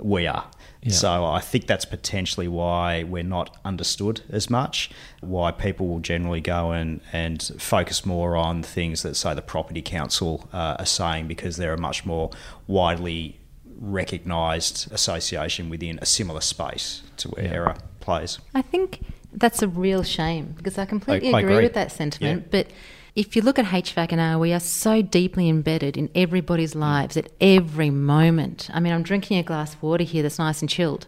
we 0.00 0.26
are. 0.26 0.46
Yeah. 0.82 0.92
So 0.92 1.26
I 1.26 1.40
think 1.40 1.66
that's 1.66 1.84
potentially 1.84 2.48
why 2.48 3.02
we're 3.02 3.22
not 3.22 3.54
understood 3.66 4.22
as 4.30 4.48
much, 4.48 4.90
why 5.20 5.50
people 5.50 5.88
will 5.88 6.00
generally 6.00 6.40
go 6.40 6.70
and, 6.70 7.02
and 7.12 7.42
focus 7.58 8.06
more 8.06 8.34
on 8.34 8.62
things 8.62 9.02
that, 9.02 9.14
say, 9.16 9.34
the 9.34 9.42
Property 9.42 9.82
Council 9.82 10.48
uh, 10.54 10.76
are 10.78 10.86
saying 10.86 11.26
because 11.26 11.58
they're 11.58 11.74
a 11.74 11.78
much 11.78 12.06
more 12.06 12.30
widely 12.66 13.38
recognised 13.78 14.90
association 14.90 15.68
within 15.68 15.98
a 16.00 16.06
similar 16.06 16.40
space 16.40 17.02
to 17.18 17.28
where 17.28 17.44
yeah. 17.44 17.56
AIRAH 17.56 17.78
plays. 18.00 18.38
I 18.54 18.62
think 18.62 19.00
that's 19.34 19.60
a 19.60 19.68
real 19.68 20.02
shame 20.02 20.54
because 20.56 20.78
I 20.78 20.86
completely 20.86 21.34
I, 21.34 21.38
I 21.38 21.40
agree, 21.40 21.52
agree, 21.52 21.64
with 21.66 21.74
that 21.74 21.92
sentiment. 21.92 22.44
Yeah. 22.44 22.48
But 22.50 22.72
if 23.16 23.34
you 23.34 23.40
look 23.40 23.58
at 23.58 23.64
HVAC 23.64 24.12
and 24.12 24.20
R, 24.20 24.38
we 24.38 24.52
are 24.52 24.60
so 24.60 25.00
deeply 25.00 25.48
embedded 25.48 25.96
in 25.96 26.10
everybody's 26.14 26.74
mm. 26.74 26.80
lives 26.80 27.16
at 27.16 27.32
every 27.40 27.88
moment. 27.88 28.68
I 28.72 28.78
mean, 28.78 28.92
I'm 28.92 29.02
drinking 29.02 29.38
a 29.38 29.42
glass 29.42 29.74
of 29.74 29.82
water 29.82 30.04
here 30.04 30.22
that's 30.22 30.38
nice 30.38 30.60
and 30.60 30.68
chilled. 30.68 31.06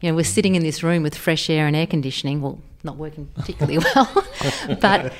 You 0.00 0.10
know, 0.10 0.16
we're 0.16 0.24
sitting 0.24 0.54
mm. 0.54 0.56
in 0.56 0.62
this 0.62 0.82
room 0.82 1.02
with 1.02 1.14
fresh 1.14 1.50
air 1.50 1.66
and 1.66 1.76
air 1.76 1.86
conditioning. 1.86 2.40
Well, 2.40 2.60
not 2.82 2.96
working 2.96 3.26
particularly 3.34 3.78
well, 3.94 4.26
but 4.80 5.12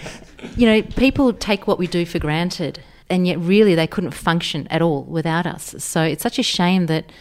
you 0.57 0.67
know, 0.67 0.83
people 0.83 1.33
take 1.35 1.67
what 1.67 1.79
we 1.79 1.87
do 1.87 2.07
for 2.07 2.19
granted, 2.19 2.83
and 3.11 3.27
yet 3.27 3.39
really 3.39 3.75
they 3.75 3.87
couldn't 3.87 4.13
function 4.13 4.67
at 4.69 4.81
all 4.81 5.03
without 5.05 5.47
us. 5.47 5.75
So 5.79 6.03
it's 6.03 6.23
such 6.23 6.39
a 6.39 6.43
shame 6.43 6.87
that 6.87 7.13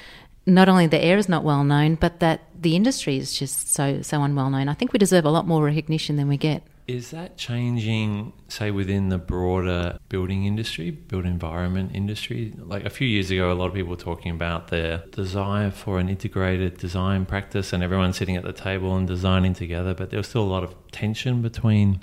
not 0.46 0.70
only 0.70 0.88
the 0.88 1.02
air 1.04 1.18
is 1.18 1.28
not 1.28 1.44
well 1.44 1.66
known, 1.66 1.96
but 1.96 2.22
that 2.22 2.42
the 2.58 2.78
industry 2.78 3.18
is 3.18 3.38
just 3.38 3.74
so 3.74 4.02
so 4.02 4.24
unwell 4.24 4.50
known. 4.50 4.70
I 4.70 4.74
think 4.74 4.94
we 4.94 4.98
deserve 5.00 5.26
a 5.26 5.30
lot 5.30 5.46
more 5.46 5.62
recognition 5.62 6.16
than 6.16 6.30
we 6.30 6.38
get. 6.38 6.64
Is 6.86 7.12
that 7.12 7.38
changing, 7.38 8.34
say, 8.50 8.70
within 8.70 9.08
the 9.08 9.18
broader 9.18 9.98
building 10.10 10.46
industry, 10.46 10.92
built 10.92 11.24
environment 11.24 11.92
industry? 11.94 12.54
Like 12.58 12.84
a 12.84 12.90
few 12.90 13.08
years 13.08 13.32
ago, 13.32 13.54
a 13.54 13.54
lot 13.54 13.68
of 13.68 13.74
people 13.74 13.92
were 13.92 13.96
talking 13.96 14.32
about 14.32 14.68
their 14.68 14.98
desire 15.12 15.72
for 15.72 15.98
an 15.98 16.10
integrated 16.10 16.78
design 16.78 17.26
practice 17.26 17.72
and 17.72 17.84
everyone 17.84 18.12
sitting 18.12 18.36
at 18.36 18.44
the 18.44 18.52
table 18.52 18.98
and 18.98 19.08
designing 19.08 19.54
together, 19.54 19.94
but 19.94 20.10
there 20.10 20.18
was 20.18 20.28
still 20.28 20.44
a 20.44 20.44
lot 20.44 20.64
of 20.64 20.76
tension 20.92 21.42
between, 21.42 22.02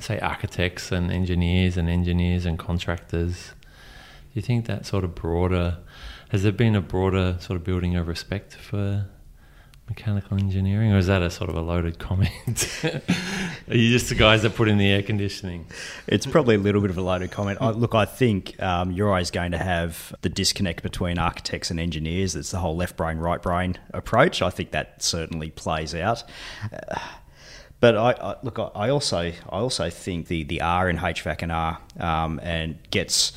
say, 0.00 0.18
architects 0.18 0.90
and 0.90 1.12
engineers 1.12 1.76
and 1.76 1.88
engineers 1.88 2.46
and 2.46 2.58
contractors. 2.58 3.52
Do 4.32 4.40
you 4.40 4.42
think 4.42 4.66
that 4.66 4.86
sort 4.86 5.04
of 5.04 5.14
broader, 5.14 5.78
has 6.30 6.42
there 6.42 6.50
been 6.50 6.74
a 6.74 6.80
broader 6.80 7.36
sort 7.38 7.56
of 7.58 7.62
building 7.62 7.94
of 7.94 8.08
respect 8.08 8.56
for 8.56 9.06
mechanical 9.88 10.38
engineering, 10.38 10.92
or 10.92 10.98
is 10.98 11.06
that 11.06 11.22
a 11.22 11.30
sort 11.30 11.50
of 11.50 11.56
a 11.56 11.60
loaded 11.60 11.98
comment? 11.98 12.80
Are 13.68 13.76
you 13.76 13.90
just 13.90 14.08
the 14.08 14.14
guys 14.14 14.42
that 14.42 14.54
put 14.54 14.68
in 14.68 14.78
the 14.78 14.90
air 14.90 15.02
conditioning? 15.02 15.66
It's 16.06 16.26
probably 16.26 16.54
a 16.54 16.58
little 16.58 16.80
bit 16.80 16.90
of 16.90 16.98
a 16.98 17.02
loaded 17.02 17.30
comment. 17.30 17.58
I, 17.60 17.70
look, 17.70 17.94
I 17.94 18.04
think 18.04 18.60
um, 18.62 18.92
you're 18.92 19.08
always 19.08 19.30
going 19.30 19.52
to 19.52 19.58
have 19.58 20.14
the 20.22 20.28
disconnect 20.28 20.82
between 20.82 21.18
architects 21.18 21.70
and 21.70 21.78
engineers. 21.78 22.34
It's 22.34 22.50
the 22.50 22.58
whole 22.58 22.76
left 22.76 22.96
brain, 22.96 23.18
right 23.18 23.40
brain 23.40 23.78
approach. 23.92 24.42
I 24.42 24.50
think 24.50 24.70
that 24.70 25.02
certainly 25.02 25.50
plays 25.50 25.94
out. 25.94 26.24
Uh, 26.72 26.98
but 27.80 27.96
I, 27.96 28.12
I, 28.12 28.36
look, 28.42 28.58
I 28.58 28.88
also 28.88 29.18
I 29.18 29.32
also 29.50 29.90
think 29.90 30.28
the, 30.28 30.44
the 30.44 30.62
R 30.62 30.88
in 30.88 30.96
HVAC 30.96 31.42
and 31.42 31.52
R 31.52 31.78
um, 32.00 32.40
and 32.42 32.78
gets 32.90 33.32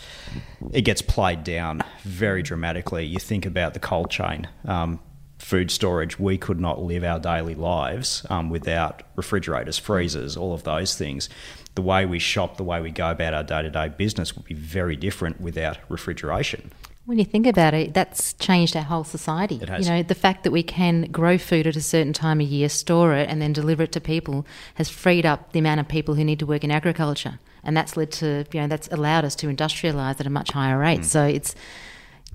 it 0.71 0.83
gets 0.83 1.01
played 1.01 1.43
down 1.43 1.81
very 2.03 2.43
dramatically. 2.43 3.05
You 3.05 3.19
think 3.19 3.45
about 3.45 3.73
the 3.73 3.81
cold 3.81 4.09
chain. 4.09 4.47
Um, 4.63 5.01
food 5.47 5.71
storage, 5.71 6.19
we 6.19 6.37
could 6.37 6.59
not 6.59 6.81
live 6.81 7.05
our 7.05 7.19
daily 7.19 7.55
lives 7.55 8.25
um, 8.29 8.49
without 8.49 9.03
refrigerators, 9.15 9.77
freezers, 9.77 10.35
all 10.35 10.53
of 10.53 10.63
those 10.63 10.97
things. 10.97 11.29
The 11.75 11.81
way 11.81 12.05
we 12.05 12.19
shop, 12.19 12.57
the 12.57 12.65
way 12.65 12.81
we 12.81 12.91
go 12.91 13.11
about 13.11 13.33
our 13.33 13.43
day 13.43 13.61
to 13.61 13.69
day 13.69 13.87
business 13.87 14.35
would 14.35 14.43
be 14.43 14.53
very 14.53 14.97
different 14.97 15.39
without 15.39 15.77
refrigeration. 15.87 16.71
When 17.05 17.17
you 17.17 17.23
think 17.23 17.47
about 17.47 17.73
it, 17.73 17.93
that's 17.93 18.33
changed 18.33 18.75
our 18.75 18.83
whole 18.83 19.05
society. 19.05 19.59
It 19.61 19.69
has. 19.69 19.87
You 19.87 19.93
know, 19.93 20.03
the 20.03 20.15
fact 20.15 20.43
that 20.43 20.51
we 20.51 20.63
can 20.63 21.03
grow 21.03 21.37
food 21.37 21.65
at 21.65 21.77
a 21.77 21.81
certain 21.81 22.11
time 22.11 22.41
of 22.41 22.47
year, 22.47 22.67
store 22.67 23.13
it, 23.13 23.29
and 23.29 23.41
then 23.41 23.53
deliver 23.53 23.83
it 23.83 23.93
to 23.93 24.01
people 24.01 24.45
has 24.75 24.89
freed 24.89 25.25
up 25.25 25.53
the 25.53 25.59
amount 25.59 25.79
of 25.79 25.87
people 25.87 26.15
who 26.15 26.25
need 26.25 26.39
to 26.39 26.45
work 26.45 26.65
in 26.65 26.71
agriculture, 26.71 27.39
and 27.63 27.77
that's 27.77 27.95
led 27.95 28.11
to 28.13 28.43
you 28.51 28.59
know 28.59 28.67
that's 28.67 28.89
allowed 28.89 29.23
us 29.23 29.35
to 29.35 29.47
industrialize 29.47 30.19
at 30.19 30.27
a 30.27 30.29
much 30.29 30.51
higher 30.51 30.77
rate. 30.77 31.01
Mm. 31.01 31.05
So 31.05 31.23
it's, 31.23 31.55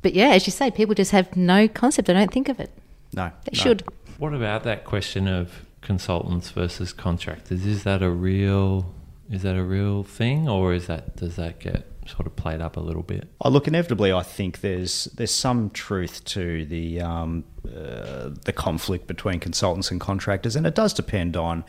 but 0.00 0.14
yeah, 0.14 0.30
as 0.30 0.46
you 0.46 0.50
say, 0.50 0.70
people 0.70 0.94
just 0.94 1.10
have 1.10 1.36
no 1.36 1.68
concept. 1.68 2.06
They 2.06 2.14
don't 2.14 2.32
think 2.32 2.48
of 2.48 2.58
it. 2.58 2.70
No, 3.14 3.30
they 3.44 3.56
no. 3.56 3.62
should. 3.62 3.84
What 4.18 4.34
about 4.34 4.62
that 4.64 4.84
question 4.84 5.28
of 5.28 5.64
consultants 5.80 6.50
versus 6.50 6.92
contractors? 6.92 7.66
Is 7.66 7.82
that 7.84 8.02
a 8.02 8.10
real 8.10 8.94
is 9.30 9.42
that 9.42 9.56
a 9.56 9.62
real 9.62 10.02
thing, 10.02 10.48
or 10.48 10.74
is 10.74 10.86
that 10.86 11.16
does 11.16 11.36
that 11.36 11.58
get 11.58 11.86
sort 12.06 12.26
of 12.26 12.36
played 12.36 12.60
up 12.60 12.76
a 12.76 12.80
little 12.80 13.02
bit? 13.02 13.28
Oh, 13.40 13.48
look, 13.48 13.66
inevitably, 13.66 14.12
I 14.12 14.22
think 14.22 14.60
there's 14.60 15.04
there's 15.14 15.30
some 15.30 15.70
truth 15.70 16.24
to 16.26 16.64
the 16.66 17.00
um, 17.00 17.44
uh, 17.66 18.30
the 18.44 18.52
conflict 18.54 19.06
between 19.06 19.40
consultants 19.40 19.90
and 19.90 20.00
contractors, 20.00 20.56
and 20.56 20.66
it 20.66 20.74
does 20.74 20.92
depend 20.92 21.36
on 21.36 21.64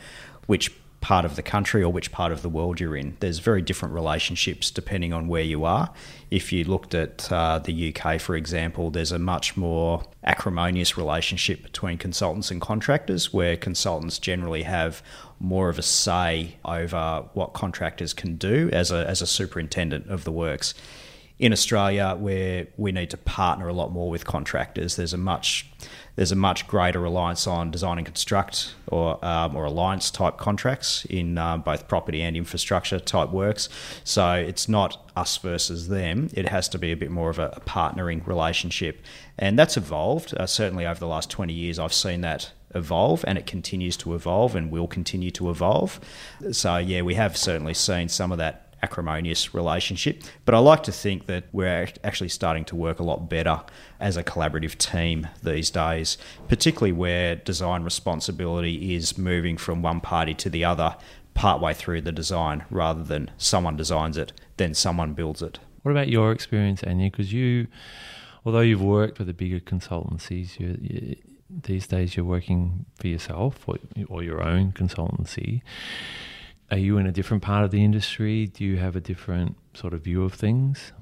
which 0.46 0.72
part 1.04 1.26
of 1.26 1.36
the 1.36 1.42
country 1.42 1.82
or 1.82 1.92
which 1.92 2.10
part 2.10 2.32
of 2.32 2.40
the 2.40 2.48
world 2.48 2.80
you're 2.80 2.96
in. 2.96 3.14
There's 3.20 3.38
very 3.38 3.60
different 3.60 3.92
relationships 3.92 4.70
depending 4.70 5.12
on 5.12 5.28
where 5.28 5.42
you 5.42 5.66
are. 5.66 5.90
If 6.30 6.50
you 6.50 6.64
looked 6.64 6.94
at 6.94 7.30
uh, 7.30 7.58
the 7.58 7.94
UK, 7.94 8.18
for 8.18 8.34
example, 8.34 8.90
there's 8.90 9.12
a 9.12 9.18
much 9.18 9.54
more 9.54 10.02
acrimonious 10.24 10.96
relationship 10.96 11.62
between 11.62 11.98
consultants 11.98 12.50
and 12.50 12.58
contractors, 12.58 13.34
where 13.34 13.54
consultants 13.54 14.18
generally 14.18 14.62
have 14.62 15.02
more 15.38 15.68
of 15.68 15.78
a 15.78 15.82
say 15.82 16.56
over 16.64 17.26
what 17.34 17.52
contractors 17.52 18.14
can 18.14 18.36
do 18.36 18.70
as 18.72 18.90
a, 18.90 19.06
as 19.06 19.20
a 19.20 19.26
superintendent 19.26 20.08
of 20.08 20.24
the 20.24 20.32
works 20.32 20.72
in 21.38 21.52
Australia, 21.52 22.16
where 22.18 22.68
we 22.76 22.92
need 22.92 23.10
to 23.10 23.16
partner 23.16 23.68
a 23.68 23.72
lot 23.72 23.90
more 23.90 24.08
with 24.08 24.24
contractors, 24.24 24.96
there's 24.96 25.12
a 25.12 25.18
much 25.18 25.66
there's 26.16 26.30
a 26.30 26.36
much 26.36 26.68
greater 26.68 27.00
reliance 27.00 27.44
on 27.48 27.72
design 27.72 27.98
and 27.98 28.06
construct 28.06 28.74
or 28.86 29.22
um, 29.24 29.56
or 29.56 29.64
alliance 29.64 30.12
type 30.12 30.36
contracts 30.36 31.04
in 31.10 31.36
um, 31.38 31.60
both 31.62 31.88
property 31.88 32.22
and 32.22 32.36
infrastructure 32.36 33.00
type 33.00 33.30
works. 33.30 33.68
So 34.04 34.32
it's 34.32 34.68
not 34.68 35.10
us 35.16 35.36
versus 35.38 35.88
them. 35.88 36.30
It 36.34 36.48
has 36.48 36.68
to 36.68 36.78
be 36.78 36.92
a 36.92 36.96
bit 36.96 37.10
more 37.10 37.30
of 37.30 37.40
a, 37.40 37.48
a 37.56 37.60
partnering 37.60 38.24
relationship, 38.26 39.02
and 39.36 39.58
that's 39.58 39.76
evolved. 39.76 40.34
Uh, 40.36 40.46
certainly 40.46 40.86
over 40.86 41.00
the 41.00 41.08
last 41.08 41.30
twenty 41.30 41.54
years, 41.54 41.80
I've 41.80 41.92
seen 41.92 42.20
that 42.20 42.52
evolve 42.76 43.24
and 43.28 43.38
it 43.38 43.46
continues 43.46 43.96
to 43.96 44.14
evolve 44.16 44.56
and 44.56 44.68
will 44.68 44.88
continue 44.88 45.30
to 45.30 45.48
evolve. 45.48 46.00
So, 46.50 46.76
yeah, 46.76 47.02
we 47.02 47.14
have 47.14 47.36
certainly 47.36 47.72
seen 47.72 48.08
some 48.08 48.32
of 48.32 48.38
that 48.38 48.63
acrimonious 48.84 49.54
relationship. 49.54 50.22
But 50.44 50.54
I 50.54 50.58
like 50.58 50.82
to 50.84 50.92
think 50.92 51.26
that 51.26 51.44
we're 51.52 51.88
actually 52.04 52.28
starting 52.28 52.64
to 52.66 52.76
work 52.76 53.00
a 53.00 53.02
lot 53.02 53.30
better 53.30 53.62
as 53.98 54.16
a 54.16 54.22
collaborative 54.22 54.76
team 54.76 55.28
these 55.42 55.70
days, 55.70 56.18
particularly 56.48 56.92
where 56.92 57.36
design 57.36 57.82
responsibility 57.82 58.94
is 58.94 59.16
moving 59.16 59.56
from 59.56 59.82
one 59.82 60.00
party 60.00 60.34
to 60.34 60.50
the 60.50 60.64
other 60.64 60.96
partway 61.32 61.72
through 61.74 62.02
the 62.02 62.12
design 62.12 62.64
rather 62.70 63.02
than 63.02 63.30
someone 63.38 63.76
designs 63.76 64.16
it, 64.16 64.32
then 64.58 64.74
someone 64.74 65.14
builds 65.14 65.42
it. 65.42 65.58
What 65.82 65.92
about 65.92 66.08
your 66.08 66.30
experience, 66.30 66.82
Ania? 66.82 67.10
Because 67.10 67.32
you, 67.32 67.66
although 68.44 68.60
you've 68.60 68.82
worked 68.82 69.18
with 69.18 69.26
the 69.26 69.34
bigger 69.34 69.60
consultancies, 69.60 70.58
you, 70.60 70.78
you, 70.80 71.16
these 71.50 71.86
days 71.86 72.16
you're 72.16 72.24
working 72.24 72.84
for 73.00 73.08
yourself 73.08 73.66
or, 73.66 73.76
or 74.08 74.22
your 74.22 74.42
own 74.42 74.72
consultancy 74.72 75.62
are 76.70 76.78
you 76.78 76.98
in 76.98 77.06
a 77.06 77.12
different 77.12 77.42
part 77.42 77.64
of 77.64 77.70
the 77.70 77.84
industry? 77.84 78.46
Do 78.46 78.64
you 78.64 78.76
have 78.76 78.96
a 78.96 79.00
different 79.00 79.56
sort 79.74 79.94
of 79.94 80.02
view 80.02 80.24
of 80.24 80.34
things? 80.34 80.92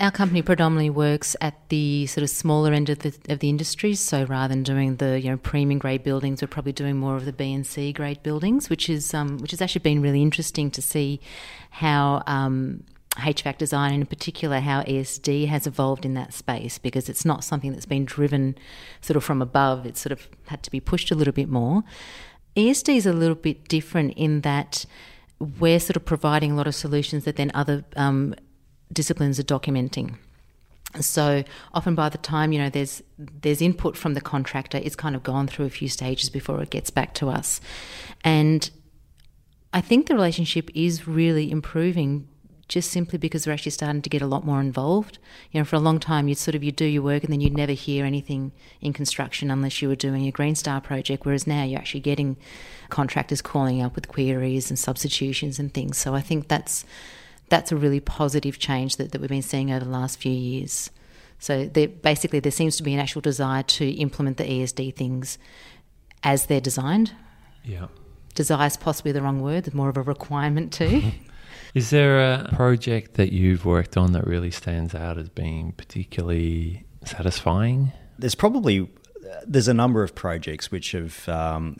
Our 0.00 0.10
company 0.10 0.42
predominantly 0.42 0.90
works 0.90 1.36
at 1.40 1.68
the 1.68 2.06
sort 2.06 2.24
of 2.24 2.30
smaller 2.30 2.72
end 2.72 2.90
of 2.90 3.00
the 3.00 3.16
of 3.28 3.38
the 3.38 3.48
industry. 3.48 3.94
So 3.94 4.24
rather 4.24 4.52
than 4.52 4.64
doing 4.64 4.96
the 4.96 5.20
you 5.20 5.30
know 5.30 5.36
premium 5.36 5.78
grade 5.78 6.02
buildings, 6.02 6.42
we're 6.42 6.48
probably 6.48 6.72
doing 6.72 6.96
more 6.96 7.16
of 7.16 7.24
the 7.24 7.32
B 7.32 7.52
and 7.52 7.64
C 7.64 7.92
grade 7.92 8.22
buildings, 8.22 8.68
which 8.68 8.90
is 8.90 9.14
um, 9.14 9.38
which 9.38 9.52
has 9.52 9.62
actually 9.62 9.82
been 9.82 10.02
really 10.02 10.22
interesting 10.22 10.70
to 10.72 10.82
see 10.82 11.20
how. 11.70 12.22
Um, 12.26 12.84
HVAC 13.16 13.58
design, 13.58 13.92
and 13.92 14.00
in 14.00 14.06
particular, 14.06 14.60
how 14.60 14.80
ESD 14.84 15.46
has 15.46 15.66
evolved 15.66 16.06
in 16.06 16.14
that 16.14 16.32
space 16.32 16.78
because 16.78 17.10
it's 17.10 17.26
not 17.26 17.44
something 17.44 17.70
that's 17.70 17.84
been 17.84 18.06
driven 18.06 18.56
sort 19.02 19.18
of 19.18 19.22
from 19.22 19.42
above. 19.42 19.84
It's 19.84 20.00
sort 20.00 20.12
of 20.12 20.28
had 20.46 20.62
to 20.62 20.70
be 20.70 20.80
pushed 20.80 21.10
a 21.10 21.14
little 21.14 21.34
bit 21.34 21.50
more. 21.50 21.84
ESD 22.56 22.96
is 22.96 23.04
a 23.04 23.12
little 23.12 23.34
bit 23.34 23.68
different 23.68 24.14
in 24.16 24.40
that 24.42 24.86
we're 25.58 25.80
sort 25.80 25.96
of 25.96 26.04
providing 26.04 26.52
a 26.52 26.54
lot 26.54 26.66
of 26.66 26.74
solutions 26.74 27.24
that 27.24 27.36
then 27.36 27.50
other 27.54 27.84
um, 27.96 28.34
disciplines 28.92 29.38
are 29.38 29.44
documenting. 29.44 30.16
So 31.00 31.42
often 31.72 31.94
by 31.94 32.10
the 32.10 32.18
time 32.18 32.52
you 32.52 32.58
know 32.58 32.68
there's 32.68 33.02
there's 33.18 33.62
input 33.62 33.96
from 33.96 34.14
the 34.14 34.20
contractor, 34.20 34.78
it's 34.78 34.96
kind 34.96 35.16
of 35.16 35.22
gone 35.22 35.46
through 35.46 35.64
a 35.64 35.70
few 35.70 35.88
stages 35.88 36.28
before 36.28 36.62
it 36.62 36.70
gets 36.70 36.90
back 36.90 37.14
to 37.14 37.30
us, 37.30 37.60
and 38.22 38.70
I 39.72 39.80
think 39.80 40.06
the 40.06 40.14
relationship 40.14 40.70
is 40.74 41.08
really 41.08 41.50
improving 41.50 42.28
just 42.72 42.90
simply 42.90 43.18
because 43.18 43.46
we're 43.46 43.52
actually 43.52 43.70
starting 43.70 44.00
to 44.00 44.08
get 44.08 44.22
a 44.22 44.26
lot 44.26 44.46
more 44.46 44.58
involved. 44.58 45.18
You 45.50 45.60
know, 45.60 45.64
for 45.66 45.76
a 45.76 45.80
long 45.80 46.00
time, 46.00 46.26
you'd 46.26 46.38
sort 46.38 46.54
of 46.54 46.64
you 46.64 46.72
do 46.72 46.86
your 46.86 47.02
work 47.02 47.22
and 47.22 47.30
then 47.30 47.42
you'd 47.42 47.54
never 47.54 47.72
hear 47.72 48.06
anything 48.06 48.50
in 48.80 48.94
construction 48.94 49.50
unless 49.50 49.82
you 49.82 49.88
were 49.88 49.94
doing 49.94 50.26
a 50.26 50.30
Green 50.30 50.54
Star 50.54 50.80
project. 50.80 51.26
Whereas 51.26 51.46
now 51.46 51.64
you're 51.64 51.78
actually 51.78 52.00
getting 52.00 52.38
contractors 52.88 53.42
calling 53.42 53.82
up 53.82 53.94
with 53.94 54.08
queries 54.08 54.70
and 54.70 54.78
substitutions 54.78 55.58
and 55.58 55.74
things. 55.74 55.98
So 55.98 56.14
I 56.14 56.22
think 56.22 56.48
that's 56.48 56.86
that's 57.50 57.72
a 57.72 57.76
really 57.76 58.00
positive 58.00 58.58
change 58.58 58.96
that, 58.96 59.12
that 59.12 59.20
we've 59.20 59.28
been 59.28 59.42
seeing 59.42 59.70
over 59.70 59.84
the 59.84 59.90
last 59.90 60.18
few 60.18 60.32
years. 60.32 60.88
So 61.38 61.66
there, 61.66 61.88
basically, 61.88 62.40
there 62.40 62.50
seems 62.50 62.78
to 62.78 62.82
be 62.82 62.94
an 62.94 63.00
actual 63.00 63.20
desire 63.20 63.64
to 63.64 63.90
implement 63.90 64.38
the 64.38 64.44
ESD 64.44 64.94
things 64.94 65.36
as 66.24 66.46
they're 66.46 66.62
designed. 66.62 67.12
Yeah. 67.64 67.88
Desire 68.34 68.68
is 68.68 68.78
possibly 68.78 69.12
the 69.12 69.20
wrong 69.20 69.42
word. 69.42 69.74
More 69.74 69.90
of 69.90 69.98
a 69.98 70.02
requirement 70.02 70.72
too. 70.72 71.12
Is 71.74 71.90
there 71.90 72.20
a 72.20 72.50
project 72.54 73.14
that 73.14 73.32
you've 73.32 73.64
worked 73.64 73.96
on 73.96 74.12
that 74.12 74.26
really 74.26 74.50
stands 74.50 74.94
out 74.94 75.16
as 75.16 75.30
being 75.30 75.72
particularly 75.72 76.84
satisfying? 77.04 77.92
There's 78.18 78.34
probably 78.34 78.90
there's 79.46 79.68
a 79.68 79.74
number 79.74 80.02
of 80.02 80.14
projects 80.14 80.70
which 80.70 80.92
have 80.92 81.26
um, 81.28 81.74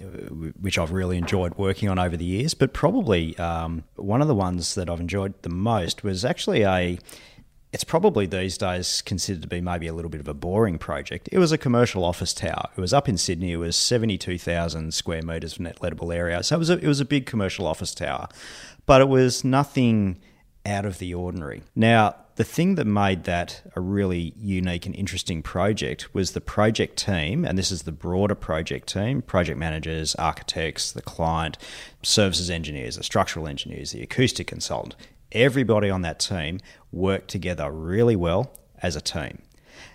which 0.60 0.78
I've 0.78 0.92
really 0.92 1.18
enjoyed 1.18 1.54
working 1.56 1.88
on 1.88 1.98
over 1.98 2.16
the 2.16 2.24
years, 2.24 2.54
but 2.54 2.72
probably 2.72 3.36
um, 3.38 3.84
one 3.96 4.22
of 4.22 4.28
the 4.28 4.34
ones 4.34 4.74
that 4.76 4.88
I've 4.88 5.00
enjoyed 5.00 5.34
the 5.42 5.50
most 5.50 6.02
was 6.02 6.24
actually 6.24 6.62
a. 6.62 6.98
It's 7.72 7.84
probably 7.84 8.26
these 8.26 8.58
days 8.58 9.00
considered 9.00 9.42
to 9.42 9.48
be 9.48 9.62
maybe 9.62 9.86
a 9.86 9.94
little 9.94 10.10
bit 10.10 10.20
of 10.20 10.28
a 10.28 10.34
boring 10.34 10.78
project. 10.78 11.28
It 11.32 11.38
was 11.38 11.52
a 11.52 11.58
commercial 11.58 12.04
office 12.04 12.34
tower. 12.34 12.68
It 12.76 12.80
was 12.80 12.92
up 12.92 13.08
in 13.08 13.16
Sydney. 13.16 13.52
It 13.52 13.56
was 13.56 13.76
seventy 13.76 14.18
two 14.18 14.38
thousand 14.38 14.92
square 14.92 15.22
meters 15.22 15.54
of 15.54 15.60
net 15.60 15.80
lettable 15.80 16.14
area. 16.14 16.42
So 16.42 16.56
it 16.56 16.58
was 16.58 16.70
a, 16.70 16.78
it 16.78 16.86
was 16.86 17.00
a 17.00 17.06
big 17.06 17.24
commercial 17.24 17.66
office 17.66 17.94
tower 17.94 18.28
but 18.86 19.00
it 19.00 19.08
was 19.08 19.44
nothing 19.44 20.18
out 20.64 20.84
of 20.84 20.98
the 20.98 21.14
ordinary. 21.14 21.62
Now, 21.74 22.14
the 22.36 22.44
thing 22.44 22.76
that 22.76 22.86
made 22.86 23.24
that 23.24 23.62
a 23.76 23.80
really 23.80 24.32
unique 24.38 24.86
and 24.86 24.94
interesting 24.94 25.42
project 25.42 26.14
was 26.14 26.32
the 26.32 26.40
project 26.40 26.96
team, 26.96 27.44
and 27.44 27.58
this 27.58 27.70
is 27.70 27.82
the 27.82 27.92
broader 27.92 28.34
project 28.34 28.88
team 28.88 29.20
project 29.22 29.58
managers, 29.58 30.14
architects, 30.14 30.92
the 30.92 31.02
client, 31.02 31.58
services 32.02 32.48
engineers, 32.48 32.96
the 32.96 33.02
structural 33.02 33.46
engineers, 33.46 33.92
the 33.92 34.02
acoustic 34.02 34.46
consultant. 34.46 34.96
Everybody 35.32 35.90
on 35.90 36.02
that 36.02 36.20
team 36.20 36.60
worked 36.90 37.28
together 37.28 37.70
really 37.70 38.16
well 38.16 38.52
as 38.82 38.96
a 38.96 39.00
team. 39.00 39.42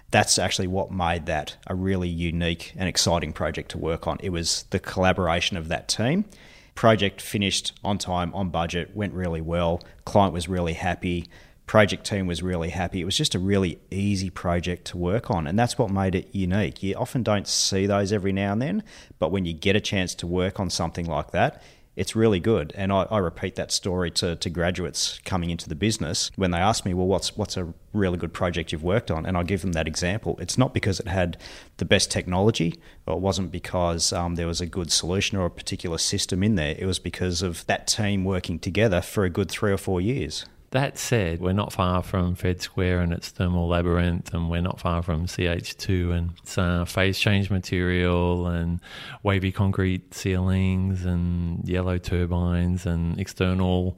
That's 0.09 0.39
actually 0.39 0.67
what 0.67 0.91
made 0.91 1.25
that 1.25 1.57
a 1.67 1.75
really 1.75 2.09
unique 2.09 2.73
and 2.75 2.87
exciting 2.87 3.33
project 3.33 3.71
to 3.71 3.77
work 3.77 4.07
on. 4.07 4.17
It 4.21 4.29
was 4.29 4.63
the 4.71 4.79
collaboration 4.79 5.57
of 5.57 5.67
that 5.67 5.87
team 5.87 6.25
project 6.77 7.19
finished 7.19 7.73
on 7.83 7.97
time, 7.97 8.33
on 8.33 8.49
budget, 8.49 8.95
went 8.95 9.13
really 9.13 9.41
well. 9.41 9.81
Client 10.05 10.31
was 10.31 10.47
really 10.47 10.73
happy. 10.73 11.27
Project 11.65 12.05
team 12.05 12.27
was 12.27 12.41
really 12.41 12.69
happy. 12.69 13.01
It 13.01 13.05
was 13.05 13.17
just 13.17 13.35
a 13.35 13.39
really 13.39 13.79
easy 13.91 14.29
project 14.29 14.85
to 14.85 14.97
work 14.97 15.29
on, 15.29 15.47
and 15.47 15.59
that's 15.59 15.77
what 15.77 15.89
made 15.89 16.15
it 16.15 16.29
unique. 16.31 16.81
You 16.81 16.95
often 16.95 17.23
don't 17.23 17.47
see 17.47 17.87
those 17.87 18.13
every 18.13 18.31
now 18.31 18.53
and 18.53 18.61
then, 18.61 18.83
but 19.19 19.31
when 19.31 19.43
you 19.43 19.53
get 19.53 19.75
a 19.75 19.81
chance 19.81 20.15
to 20.15 20.27
work 20.27 20.61
on 20.61 20.69
something 20.69 21.07
like 21.07 21.31
that, 21.31 21.61
it's 21.97 22.15
really 22.15 22.39
good. 22.39 22.71
And 22.75 22.93
I, 22.93 23.07
I, 23.09 23.17
repeat 23.17 23.55
that 23.55 23.71
story 23.71 24.11
to, 24.11 24.35
to 24.35 24.49
graduates 24.51 25.19
coming 25.25 25.49
into 25.49 25.67
the 25.67 25.75
business 25.75 26.29
when 26.35 26.51
they 26.51 26.59
ask 26.59 26.85
me, 26.85 26.93
well, 26.93 27.07
what's, 27.07 27.35
what's 27.35 27.57
a 27.57 27.73
really 27.91 28.19
good 28.19 28.33
project 28.33 28.71
you've 28.71 28.83
worked 28.83 29.09
on? 29.09 29.25
And 29.25 29.35
I 29.35 29.41
give 29.41 29.61
them 29.61 29.71
that 29.71 29.87
example. 29.87 30.37
It's 30.39 30.59
not 30.59 30.75
because 30.75 30.99
it 30.99 31.07
had 31.07 31.37
the 31.77 31.85
best 31.85 32.11
technology, 32.11 32.79
or 33.07 33.15
it 33.15 33.19
wasn't 33.19 33.51
because 33.51 34.13
um, 34.13 34.35
there 34.35 34.45
was 34.45 34.61
a 34.61 34.67
good 34.67 34.91
solution 34.91 35.39
or 35.39 35.47
a 35.47 35.51
particular 35.51 35.97
system 35.97 36.43
in 36.43 36.53
there. 36.53 36.75
It 36.77 36.85
was 36.85 36.99
because 36.99 37.41
of 37.41 37.65
that 37.65 37.87
team 37.87 38.23
working 38.23 38.59
together 38.59 39.01
for 39.01 39.25
a 39.25 39.29
good 39.29 39.49
three 39.49 39.71
or 39.71 39.77
four 39.77 39.99
years. 39.99 40.45
That 40.71 40.97
said, 40.97 41.39
we're 41.39 41.53
not 41.53 41.71
far 41.71 42.03
from 42.03 42.35
Fed 42.35 42.61
Square 42.61 42.99
and 42.99 43.13
its 43.13 43.29
thermal 43.29 43.69
labyrinth, 43.69 44.33
and 44.33 44.49
we're 44.49 44.61
not 44.61 44.81
far 44.81 45.01
from 45.01 45.25
CH2 45.25 46.11
and 46.11 46.31
its 46.39 46.57
uh, 46.57 46.83
phase 46.83 47.17
change 47.17 47.49
material 47.49 48.47
and 48.47 48.81
wavy 49.23 49.51
concrete 49.53 50.13
ceilings 50.13 51.05
and 51.05 51.67
yellow 51.67 51.97
turbines 51.97 52.85
and 52.85 53.17
external 53.17 53.97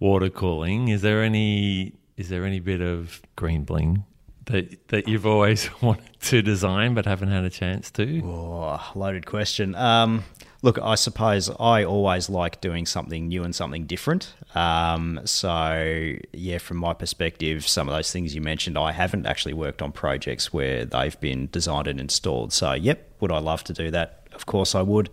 water 0.00 0.28
cooling. 0.28 0.88
Is 0.88 1.00
there 1.00 1.22
any 1.22 1.94
is 2.18 2.28
there 2.28 2.44
any 2.44 2.60
bit 2.60 2.82
of 2.82 3.22
green 3.36 3.64
bling 3.64 4.04
that 4.46 4.88
that 4.88 5.08
you've 5.08 5.26
always 5.26 5.70
wanted 5.82 6.20
to 6.20 6.42
design 6.42 6.92
but 6.92 7.06
haven't 7.06 7.30
had 7.30 7.44
a 7.44 7.50
chance 7.50 7.90
to? 7.92 8.20
Oh, 8.22 8.92
loaded 8.94 9.24
question. 9.24 9.74
Um, 9.74 10.24
Look, 10.64 10.78
I 10.80 10.94
suppose 10.94 11.50
I 11.58 11.82
always 11.84 12.30
like 12.30 12.60
doing 12.60 12.86
something 12.86 13.26
new 13.26 13.42
and 13.42 13.52
something 13.52 13.84
different. 13.84 14.32
Um, 14.54 15.20
so, 15.24 16.14
yeah, 16.32 16.58
from 16.58 16.76
my 16.76 16.94
perspective, 16.94 17.66
some 17.66 17.88
of 17.88 17.94
those 17.94 18.12
things 18.12 18.32
you 18.32 18.40
mentioned, 18.40 18.78
I 18.78 18.92
haven't 18.92 19.26
actually 19.26 19.54
worked 19.54 19.82
on 19.82 19.90
projects 19.90 20.52
where 20.52 20.84
they've 20.84 21.18
been 21.18 21.48
designed 21.50 21.88
and 21.88 21.98
installed. 21.98 22.52
So, 22.52 22.74
yep, 22.74 23.10
would 23.18 23.32
I 23.32 23.38
love 23.38 23.64
to 23.64 23.72
do 23.72 23.90
that? 23.90 24.28
Of 24.32 24.46
course, 24.46 24.76
I 24.76 24.82
would. 24.82 25.10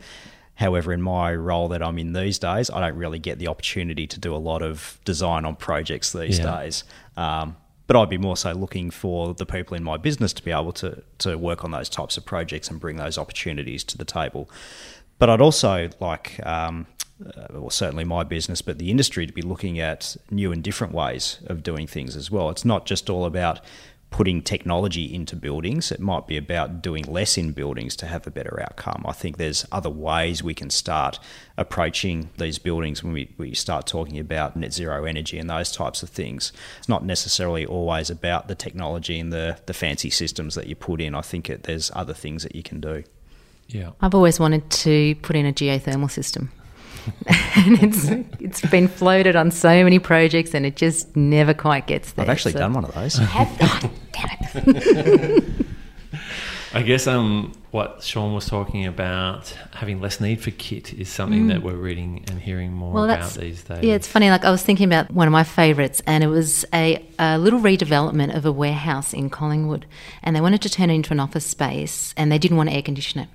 However, 0.53 0.94
in 0.94 1.01
my 1.01 1.34
role 1.34 1.68
that 1.70 1.82
I'm 1.82 1.98
in 1.98 2.13
these 2.13 2.38
days, 2.38 2.70
I 2.70 2.79
don't 2.82 2.98
really 2.98 3.18
get 3.18 3.39
the 3.39 3.48
opportunity 3.48 4.06
to 4.06 4.20
do 4.20 4.36
a 4.36 4.38
lot 4.38 4.62
of 4.62 5.00
design 5.03 5.46
on 5.46 5.56
projects 5.56 6.12
these 6.12 6.38
yeah. 6.38 6.60
days. 6.60 6.84
Um, 7.18 7.56
but 7.88 7.96
I'd 7.96 8.10
be 8.10 8.20
more 8.20 8.38
so 8.38 8.51
looking 8.51 8.91
for 8.91 9.34
the 9.34 9.48
people 9.48 9.75
in 9.75 9.84
my 9.84 9.98
business 9.98 10.32
to 10.34 10.44
be 10.44 10.51
able 10.51 10.74
to 10.74 11.01
to 11.20 11.38
work 11.38 11.63
on 11.63 11.72
those 11.72 11.89
types 11.89 12.18
of 12.18 12.25
projects 12.25 12.70
and 12.70 12.79
bring 12.79 12.98
those 12.98 13.18
opportunities 13.18 13.84
to 13.86 13.98
the 13.98 14.06
table. 14.06 14.48
But 15.19 15.29
I'd 15.29 15.41
also 15.41 15.89
like, 15.99 16.39
um, 16.45 16.88
uh, 17.23 17.47
well, 17.51 17.69
certainly 17.69 18.05
my 18.05 18.23
business, 18.23 18.61
but 18.61 18.79
the 18.79 18.89
industry 18.89 19.27
to 19.27 19.33
be 19.33 19.41
looking 19.41 19.77
at 19.79 20.15
new 20.31 20.51
and 20.51 20.63
different 20.63 20.93
ways 20.93 21.39
of 21.45 21.61
doing 21.61 21.88
things 21.88 22.15
as 22.15 22.31
well. 22.31 22.49
It's 22.49 22.65
not 22.65 22.85
just 22.85 23.09
all 23.09 23.25
about 23.25 23.59
putting 24.11 24.41
technology 24.41 25.13
into 25.13 25.35
buildings. 25.35 25.91
It 25.91 25.99
might 25.99 26.25
be 26.25 26.35
about 26.38 26.81
doing 26.81 27.03
less 27.03 27.38
in 27.38 27.51
buildings 27.51 27.95
to 27.97 28.07
have 28.07 28.25
a 28.25 28.31
better 28.31 28.59
outcome. 28.59 29.05
I 29.07 29.11
think 29.11 29.38
there's 29.38 29.67
other 29.71 29.89
ways 29.89 30.41
we 30.41 30.55
can 30.55 30.69
start 30.69 31.19
approaching 31.57 32.29
these 32.38 32.57
buildings 32.57 33.03
when 33.03 33.13
we, 33.13 33.33
we 33.37 33.53
start 33.53 33.85
talking 33.85 34.17
about 34.17 34.55
net 34.55 34.74
zero 34.74 35.05
energy 35.05 35.37
and 35.37 35.50
those 35.50 35.72
types 35.72 36.01
of 36.01 36.09
things. 36.09 36.51
It's 36.79 36.89
not 36.89 37.05
necessarily 37.05 37.65
always 37.65 38.09
about 38.09 38.48
the 38.48 38.55
technology 38.55 39.20
and 39.20 39.31
the, 39.31 39.59
the 39.67 39.74
fancy 39.74 40.09
systems 40.09 40.55
that 40.55 40.67
you 40.67 40.75
put 40.75 41.01
in. 41.01 41.13
I 41.13 41.22
think 41.22 41.50
it, 41.50 41.63
there's 41.63 41.91
other 41.94 42.13
things 42.13 42.41
that 42.44 42.55
you 42.55 42.63
can 42.63 42.79
do. 42.79 43.03
Yeah. 43.70 43.92
I've 44.01 44.16
always 44.16 44.40
wanted 44.40 44.70
to 44.70 45.16
put 45.16 45.36
in 45.36 45.46
a 45.46 45.53
geothermal 45.53 46.12
system. 46.12 46.51
and 47.55 47.82
it's 47.82 48.08
it's 48.40 48.62
been 48.70 48.88
floated 48.88 49.36
on 49.36 49.51
so 49.51 49.84
many 49.84 50.00
projects 50.00 50.53
and 50.53 50.66
it 50.66 50.75
just 50.75 51.16
never 51.16 51.53
quite 51.53 51.88
gets 51.88 52.12
there. 52.12 52.24
I've 52.24 52.29
actually 52.29 52.51
so. 52.51 52.60
done 52.60 52.74
one 52.74 52.86
of 52.86 52.94
those. 52.94 53.20
I 53.20 53.24
have, 53.24 53.58
oh, 53.62 53.92
damn 54.12 54.75
it. 54.75 55.44
I 56.72 56.84
guess 56.84 57.08
um, 57.08 57.53
what 57.72 58.03
Sean 58.03 58.36
was 58.36 58.46
talking 58.46 58.86
about, 58.86 59.58
having 59.74 60.00
less 60.01 60.22
need 60.22 60.40
for 60.40 60.51
kit, 60.51 60.94
is 60.94 61.10
something 61.10 61.46
mm. 61.46 61.48
that 61.48 61.64
we're 61.64 61.74
reading 61.74 62.24
and 62.29 62.40
hearing 62.40 62.72
more 62.72 62.94
well, 62.94 63.03
about 63.05 63.32
these 63.32 63.64
days. 63.64 63.84
Yeah, 63.84 63.96
it's 63.96 64.08
funny. 64.08 64.29
Like 64.29 64.46
I 64.46 64.51
was 64.51 64.62
thinking 64.62 64.86
about 64.86 65.10
one 65.10 65.27
of 65.27 65.32
my 65.32 65.44
favourites, 65.44 66.00
and 66.05 66.24
it 66.24 66.27
was 66.27 66.66
a, 66.72 67.03
a, 67.18 67.40
little 67.40 67.60
redevelopment 67.60 68.36
of 68.36 68.46
a 68.46 68.51
warehouse 68.51 69.16
in 69.16 69.32
Collingwood, 69.32 69.88
and 70.22 70.36
they 70.36 70.42
wanted 70.42 70.62
to 70.62 70.70
turn 70.70 70.92
it 70.92 70.94
into 70.94 71.12
an 71.12 71.20
office 71.20 71.46
space, 71.46 72.14
and 72.16 72.32
they 72.32 72.38
didn't 72.38 72.58
want 72.58 72.70
to 72.70 72.75
air 72.75 72.84
condition 72.84 73.20
it 73.22 73.29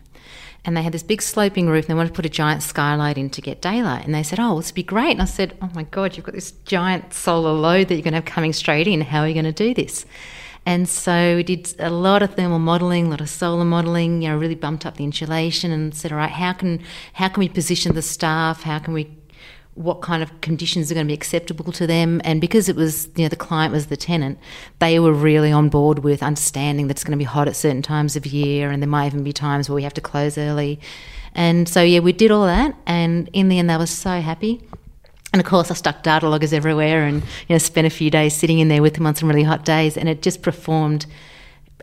and 0.64 0.76
they 0.76 0.82
had 0.82 0.92
this 0.92 1.02
big 1.02 1.20
sloping 1.20 1.68
roof 1.68 1.84
and 1.84 1.90
they 1.90 1.94
wanted 1.94 2.08
to 2.08 2.14
put 2.14 2.26
a 2.26 2.30
giant 2.30 2.62
skylight 2.62 3.18
in 3.18 3.28
to 3.30 3.42
get 3.42 3.60
daylight. 3.60 4.04
And 4.04 4.14
they 4.14 4.22
said, 4.22 4.40
Oh, 4.40 4.56
this 4.56 4.68
would 4.68 4.74
be 4.74 4.82
great. 4.82 5.12
And 5.12 5.22
I 5.22 5.26
said, 5.26 5.56
Oh 5.60 5.70
my 5.74 5.82
God, 5.84 6.16
you've 6.16 6.24
got 6.24 6.34
this 6.34 6.52
giant 6.64 7.12
solar 7.12 7.52
load 7.52 7.88
that 7.88 7.94
you're 7.94 8.02
going 8.02 8.12
to 8.12 8.18
have 8.18 8.24
coming 8.24 8.52
straight 8.52 8.88
in. 8.88 9.02
How 9.02 9.20
are 9.20 9.28
you 9.28 9.34
going 9.34 9.44
to 9.44 9.52
do 9.52 9.74
this? 9.74 10.06
And 10.66 10.88
so 10.88 11.36
we 11.36 11.42
did 11.42 11.74
a 11.78 11.90
lot 11.90 12.22
of 12.22 12.36
thermal 12.36 12.58
modelling, 12.58 13.06
a 13.06 13.10
lot 13.10 13.20
of 13.20 13.28
solar 13.28 13.66
modelling, 13.66 14.22
you 14.22 14.30
know, 14.30 14.38
really 14.38 14.54
bumped 14.54 14.86
up 14.86 14.96
the 14.96 15.04
insulation 15.04 15.70
and 15.70 15.94
said, 15.94 16.10
all 16.10 16.18
right, 16.18 16.30
how 16.30 16.54
can 16.54 16.80
how 17.12 17.28
can 17.28 17.40
we 17.40 17.48
position 17.48 17.94
the 17.94 18.02
staff? 18.02 18.62
How 18.62 18.78
can 18.78 18.94
we 18.94 19.10
what 19.74 20.02
kind 20.02 20.22
of 20.22 20.40
conditions 20.40 20.90
are 20.90 20.94
going 20.94 21.06
to 21.06 21.10
be 21.10 21.14
acceptable 21.14 21.72
to 21.72 21.86
them. 21.86 22.20
And 22.24 22.40
because 22.40 22.68
it 22.68 22.76
was, 22.76 23.08
you 23.16 23.24
know, 23.24 23.28
the 23.28 23.36
client 23.36 23.72
was 23.72 23.86
the 23.86 23.96
tenant, 23.96 24.38
they 24.78 25.00
were 25.00 25.12
really 25.12 25.50
on 25.50 25.68
board 25.68 26.00
with 26.00 26.22
understanding 26.22 26.86
that 26.86 26.92
it's 26.92 27.04
going 27.04 27.12
to 27.12 27.18
be 27.18 27.24
hot 27.24 27.48
at 27.48 27.56
certain 27.56 27.82
times 27.82 28.14
of 28.14 28.24
year 28.24 28.70
and 28.70 28.80
there 28.82 28.88
might 28.88 29.06
even 29.06 29.24
be 29.24 29.32
times 29.32 29.68
where 29.68 29.74
we 29.74 29.82
have 29.82 29.94
to 29.94 30.00
close 30.00 30.38
early. 30.38 30.78
And 31.34 31.68
so, 31.68 31.82
yeah, 31.82 31.98
we 31.98 32.12
did 32.12 32.30
all 32.30 32.46
that. 32.46 32.76
And 32.86 33.28
in 33.32 33.48
the 33.48 33.58
end, 33.58 33.68
they 33.68 33.76
were 33.76 33.86
so 33.86 34.20
happy. 34.20 34.62
And 35.32 35.40
of 35.40 35.46
course, 35.46 35.72
I 35.72 35.74
stuck 35.74 36.04
data 36.04 36.28
loggers 36.28 36.52
everywhere 36.52 37.04
and, 37.04 37.22
you 37.48 37.54
know, 37.54 37.58
spent 37.58 37.88
a 37.88 37.90
few 37.90 38.08
days 38.08 38.36
sitting 38.36 38.60
in 38.60 38.68
there 38.68 38.82
with 38.82 38.94
them 38.94 39.06
on 39.06 39.16
some 39.16 39.28
really 39.28 39.42
hot 39.42 39.64
days. 39.64 39.96
And 39.96 40.08
it 40.08 40.22
just 40.22 40.42
performed 40.42 41.06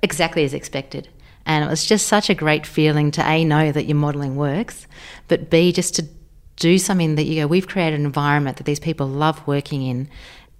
exactly 0.01 0.45
as 0.45 0.53
expected. 0.53 1.09
And 1.45 1.65
it 1.65 1.69
was 1.69 1.85
just 1.85 2.07
such 2.07 2.29
a 2.29 2.35
great 2.35 2.65
feeling 2.65 3.11
to 3.11 3.27
A, 3.27 3.43
know 3.43 3.73
that 3.73 3.85
your 3.85 3.97
modelling 3.97 4.37
works, 4.37 4.87
but 5.27 5.49
B, 5.49 5.71
just 5.71 5.95
to 5.95 6.07
do 6.61 6.77
something 6.77 7.15
that 7.15 7.23
you 7.23 7.41
go, 7.41 7.47
we've 7.47 7.67
created 7.67 7.99
an 7.99 8.05
environment 8.05 8.57
that 8.57 8.65
these 8.65 8.79
people 8.79 9.07
love 9.07 9.45
working 9.47 9.81
in 9.81 10.07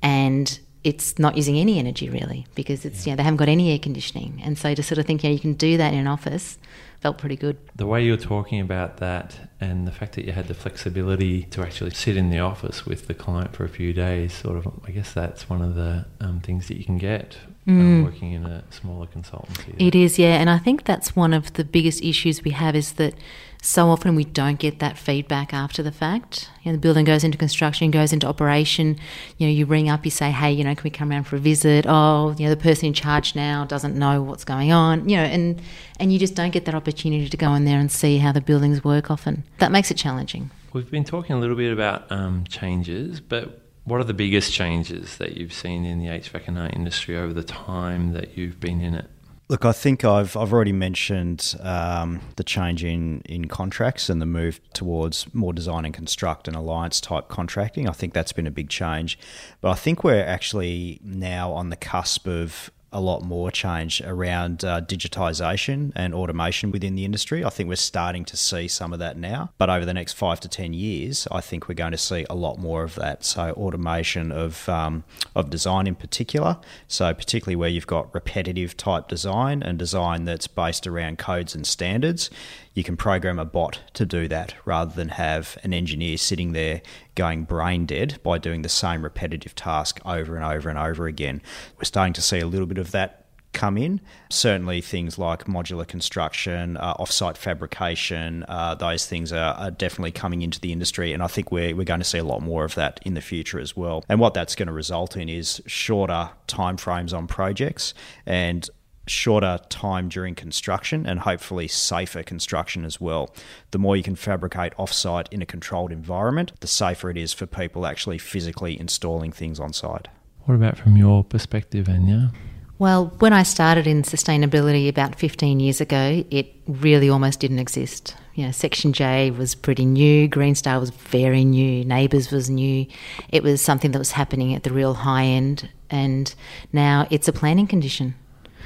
and 0.02 0.60
it's 0.84 1.20
not 1.20 1.38
using 1.38 1.60
any 1.60 1.78
energy 1.78 2.10
really 2.10 2.48
because 2.56 2.86
it's 2.86 3.06
yeah. 3.06 3.12
you 3.12 3.14
know 3.14 3.18
they 3.18 3.24
haven't 3.24 3.38
got 3.38 3.48
any 3.48 3.72
air 3.72 3.78
conditioning 3.78 4.42
and 4.44 4.58
so 4.58 4.74
to 4.74 4.82
sort 4.82 4.98
of 4.98 5.06
think 5.06 5.24
yeah 5.24 5.30
you 5.30 5.40
can 5.40 5.54
do 5.54 5.78
that 5.78 5.94
in 5.94 6.00
an 6.00 6.08
office 6.08 6.58
felt 7.02 7.20
pretty 7.20 7.36
good 7.36 7.56
the 7.76 7.86
way 7.86 8.04
you're 8.04 8.18
talking 8.18 8.60
about 8.60 8.98
that 8.98 9.52
and 9.60 9.88
the 9.88 9.92
fact 9.92 10.16
that 10.16 10.26
you 10.26 10.32
had 10.32 10.48
the 10.48 10.56
flexibility 10.56 11.44
to 11.44 11.62
actually 11.62 11.92
sit 11.92 12.18
in 12.18 12.32
the 12.32 12.40
office 12.40 12.84
with 12.84 13.06
the 13.08 13.14
client 13.14 13.56
for 13.56 13.64
a 13.64 13.70
few 13.70 13.94
days 13.94 14.34
sort 14.34 14.58
of 14.58 14.68
i 14.88 14.90
guess 14.90 15.14
that's 15.14 15.48
one 15.48 15.62
of 15.62 15.76
the 15.76 16.04
um, 16.20 16.40
things 16.40 16.68
that 16.68 16.78
you 16.78 16.84
can 16.84 16.98
get 16.98 17.38
mm. 17.68 18.04
working 18.04 18.32
in 18.32 18.44
a 18.44 18.64
smaller 18.72 19.06
consultancy 19.06 19.76
it 19.78 19.94
is 19.94 20.18
yeah 20.18 20.40
and 20.40 20.50
i 20.50 20.58
think 20.58 20.84
that's 20.84 21.16
one 21.16 21.32
of 21.32 21.54
the 21.54 21.64
biggest 21.64 22.04
issues 22.04 22.44
we 22.44 22.52
have 22.52 22.76
is 22.76 22.94
that 22.94 23.14
so 23.64 23.90
often 23.90 24.16
we 24.16 24.24
don't 24.24 24.58
get 24.58 24.80
that 24.80 24.98
feedback 24.98 25.54
after 25.54 25.84
the 25.84 25.92
fact. 25.92 26.50
You 26.64 26.72
know, 26.72 26.78
the 26.78 26.82
building 26.82 27.06
goes 27.06 27.24
into 27.24 27.38
construction, 27.38 27.92
goes 27.92 28.12
into 28.12 28.28
operation. 28.28 28.98
You 29.38 29.48
know, 29.48 29.54
you 29.54 29.68
ring 29.68 29.88
up, 29.88 30.04
you 30.04 30.10
say, 30.10 30.32
"Hey, 30.32 30.52
you 30.52 30.64
know, 30.64 30.74
can 30.74 30.84
we 30.84 30.90
come 30.90 31.12
around 31.12 31.26
for 31.26 31.36
a 31.36 31.40
visit?" 31.40 31.86
Oh, 31.88 32.36
you 32.40 32.46
know, 32.46 32.50
the 32.50 32.62
person 32.62 32.88
in 32.88 32.94
charge 32.94 33.36
now 33.36 33.64
doesn't 33.66 33.96
know 33.96 34.24
what's 34.24 34.44
going 34.44 34.72
on. 34.72 35.08
You 35.08 35.18
know, 35.18 35.24
and 35.24 35.62
and 36.00 36.12
you 36.12 36.18
just 36.18 36.34
don't 36.34 36.50
get 36.50 36.66
that 36.66 36.74
opportunity 36.74 37.30
to 37.30 37.38
go 37.38 37.54
in 37.54 37.66
there 37.66 37.80
and 37.80 37.92
see 37.92 38.18
how 38.18 38.32
the 38.32 38.42
buildings 38.42 38.84
work. 38.84 39.12
Often 39.12 39.44
that 39.60 39.72
makes 39.72 39.92
it 39.92 39.96
challenging. 39.96 40.50
We've 40.74 40.90
been 40.90 41.04
talking 41.04 41.36
a 41.36 41.40
little 41.40 41.56
bit 41.56 41.72
about 41.72 42.12
um, 42.12 42.46
changes, 42.46 43.20
but 43.20 43.62
what 43.84 44.00
are 44.00 44.06
the 44.06 44.14
biggest 44.14 44.54
changes 44.54 45.18
that 45.18 45.38
you've 45.38 45.54
seen 45.54 45.86
in 45.86 46.00
the 46.00 46.06
HVAC 46.06 46.48
and 46.48 46.74
industry 46.74 47.18
over 47.18 47.34
the 47.34 47.44
time 47.44 48.14
that 48.14 48.38
you've 48.38 48.60
been 48.60 48.82
in 48.82 48.96
it? 48.96 49.10
Look, 49.52 49.66
I 49.66 49.74
think 49.74 50.06
I've 50.06 50.38
I've 50.38 50.54
already 50.54 50.72
mentioned 50.72 51.58
um, 51.60 52.22
the 52.38 52.44
change 52.44 52.86
in, 52.86 53.20
in 53.26 53.50
contracts 53.50 54.10
and 54.10 54.22
the 54.22 54.26
move 54.26 54.62
towards 54.72 55.28
more 55.34 55.52
design 55.52 55.84
and 55.84 55.94
construct 55.94 56.48
and 56.48 56.56
alliance 56.56 57.02
type 57.02 57.28
contracting. 57.28 57.90
I 57.90 57.92
think 57.92 58.14
that's 58.14 58.32
been 58.32 58.48
a 58.48 58.52
big 58.52 58.70
change, 58.70 59.20
but 59.60 59.72
I 59.72 59.74
think 59.74 60.06
we're 60.06 60.24
actually 60.24 61.02
now 61.04 61.52
on 61.52 61.70
the 61.70 61.76
cusp 61.76 62.28
of 62.28 62.72
a 62.94 63.00
lot 63.00 63.24
more 63.24 63.52
change 63.52 64.02
around 64.02 64.66
uh, 64.66 64.82
digitisation 64.82 65.92
and 65.96 66.14
automation 66.14 66.72
within 66.72 66.96
the 66.96 67.06
industry. 67.06 67.46
I 67.46 67.50
think 67.50 67.70
we're 67.70 67.76
starting 67.76 68.26
to 68.26 68.38
see 68.38 68.68
some 68.68 68.92
of 68.92 69.00
that 69.00 69.18
now, 69.18 69.52
but 69.58 69.70
over 69.70 69.86
the 69.86 69.94
next 69.94 70.14
five 70.14 70.40
to 70.42 70.50
ten 70.50 70.74
years, 70.74 71.28
I 71.32 71.42
think 71.42 71.68
we're 71.68 71.76
going 71.76 71.92
to 71.92 71.98
see 71.98 72.26
a 72.30 72.36
lot 72.36 72.58
more 72.58 72.84
of 72.84 72.96
that. 72.96 73.24
So 73.24 73.52
automation 73.52 74.32
of 74.32 74.68
um, 74.68 75.04
of 75.36 75.50
design 75.50 75.88
in 75.88 75.96
particular. 75.96 76.58
So 76.88 77.14
particularly 77.14 77.56
where 77.56 77.70
you've 77.70 77.88
got 77.88 78.14
repetitive 78.14 78.76
type 78.76 79.08
design 79.08 79.64
and 79.64 79.80
design 79.80 80.26
that's 80.26 80.48
based 80.48 80.86
around 80.86 81.18
codes 81.18 81.56
and 81.56 81.66
standards, 81.66 82.30
you 82.74 82.84
can 82.84 82.98
program 82.98 83.40
a 83.40 83.46
bot 83.46 83.80
to 83.94 84.06
do 84.06 84.28
that 84.28 84.56
rather 84.66 84.94
than 84.94 85.10
have 85.10 85.58
an 85.64 85.74
engineer 85.74 86.18
sitting 86.18 86.54
there 86.54 86.82
going 87.16 87.44
brain 87.44 87.86
dead 87.86 88.20
by 88.24 88.38
doing 88.38 88.62
the 88.62 88.70
same 88.70 89.04
repetitive 89.04 89.56
task 89.56 90.00
over 90.06 90.36
and 90.36 90.46
over 90.46 90.70
and 90.70 90.80
over 90.80 91.08
again. 91.08 91.42
We're 91.78 91.84
starting 91.84 92.14
to 92.14 92.22
see 92.22 92.40
a 92.40 92.48
little 92.48 92.68
bit 92.68 92.78
of 92.78 92.92
that 92.92 93.22
come 93.54 93.78
in. 93.78 94.00
Certainly, 94.30 94.82
things 94.82 95.18
like 95.18 95.46
modular 95.46 95.86
construction, 95.86 96.78
uh, 96.78 96.96
offsite 96.96 97.38
fabrication, 97.38 98.46
uh, 98.48 98.76
those 98.76 99.06
things 99.06 99.34
are, 99.34 99.54
are, 99.56 99.72
definitely 99.72 100.12
coming 100.12 100.42
into 100.42 100.60
the 100.60 100.72
industry. 100.72 101.14
And 101.14 101.22
I 101.22 101.28
think 101.28 101.52
we're, 101.52 101.76
we're 101.76 101.84
going 101.84 102.00
to 102.00 102.06
see 102.06 102.18
a 102.18 102.24
lot 102.24 102.42
more 102.42 102.64
of 102.64 102.76
that 102.76 103.00
in 103.04 103.14
the 103.14 103.22
future 103.22 103.60
as 103.60 103.76
well. 103.76 104.04
And 104.08 104.20
what 104.20 104.34
that's 104.34 104.56
going 104.56 104.68
to 104.68 104.74
result 104.74 105.18
in 105.18 105.30
is 105.30 105.62
shorter 105.66 106.30
timeframes 106.48 107.16
on 107.16 107.28
projects 107.28 107.94
and 108.26 108.70
shorter 109.08 109.60
time 109.70 110.10
during 110.10 110.36
construction 110.36 111.06
and 111.06 111.22
hopefully 111.22 111.68
safer 111.68 112.24
construction 112.24 112.86
as 112.86 113.02
well. 113.02 113.34
The 113.72 113.80
more 113.80 113.98
you 113.98 114.04
can 114.04 114.16
fabricate 114.16 114.76
offsite 114.76 115.28
in 115.32 115.42
a 115.42 115.46
controlled 115.46 115.92
environment, 115.92 116.54
the 116.60 116.68
safer 116.68 117.10
it 117.10 117.18
is 117.18 117.34
for 117.34 117.46
people 117.46 117.86
actually 117.86 118.18
physically 118.18 118.80
installing 118.80 119.32
things 119.32 119.60
on 119.60 119.74
site. 119.74 120.08
What 120.46 120.56
about 120.56 120.78
from 120.78 120.98
your 120.98 121.24
perspective, 121.24 121.88
Ania? 121.88 122.34
Well, 122.80 123.14
when 123.20 123.32
I 123.32 123.44
started 123.44 123.86
in 123.86 124.02
sustainability 124.02 124.90
about 124.90 125.14
15 125.14 125.60
years 125.60 125.82
ago, 125.82 126.24
it 126.32 126.56
really 126.66 127.10
almost 127.10 127.40
didn't 127.40 127.60
exist. 127.60 128.16
You 128.34 128.46
know, 128.46 128.52
Section 128.52 128.92
J 128.92 129.30
was 129.30 129.54
pretty 129.54 129.86
new, 129.86 130.28
Green 130.28 130.56
Star 130.56 130.80
was 130.80 130.90
very 130.90 131.46
new, 131.46 131.86
NABERS 131.86 132.32
was 132.32 132.50
new. 132.50 132.88
It 133.30 133.44
was 133.44 133.62
something 133.62 133.92
that 133.92 134.00
was 134.00 134.14
happening 134.14 134.56
at 134.56 134.64
the 134.64 134.74
real 134.74 134.96
high 134.96 135.26
end, 135.26 135.70
and 135.92 136.34
now 136.74 137.08
it's 137.12 137.28
a 137.28 137.34
planning 137.34 137.68
condition. 137.68 138.16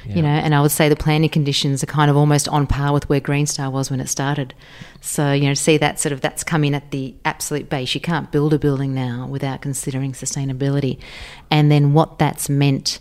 You 0.04 0.22
know, 0.22 0.28
and 0.28 0.54
I 0.54 0.60
would 0.60 0.70
say 0.70 0.88
the 0.88 0.96
planning 0.96 1.30
conditions 1.30 1.82
are 1.82 1.86
kind 1.86 2.10
of 2.10 2.16
almost 2.16 2.48
on 2.48 2.66
par 2.66 2.92
with 2.92 3.08
where 3.08 3.20
Green 3.20 3.46
Star 3.46 3.70
was 3.70 3.90
when 3.90 4.00
it 4.00 4.08
started. 4.08 4.54
So, 5.00 5.32
you 5.32 5.48
know, 5.48 5.54
see 5.54 5.76
that 5.78 5.98
sort 5.98 6.12
of 6.12 6.20
that's 6.20 6.44
come 6.44 6.64
in 6.64 6.74
at 6.74 6.90
the 6.90 7.14
absolute 7.24 7.68
base. 7.68 7.94
You 7.94 8.00
can't 8.00 8.30
build 8.30 8.54
a 8.54 8.58
building 8.58 8.94
now 8.94 9.26
without 9.26 9.62
considering 9.62 10.12
sustainability. 10.12 10.98
And 11.50 11.70
then 11.70 11.92
what 11.92 12.18
that's 12.18 12.48
meant 12.48 13.00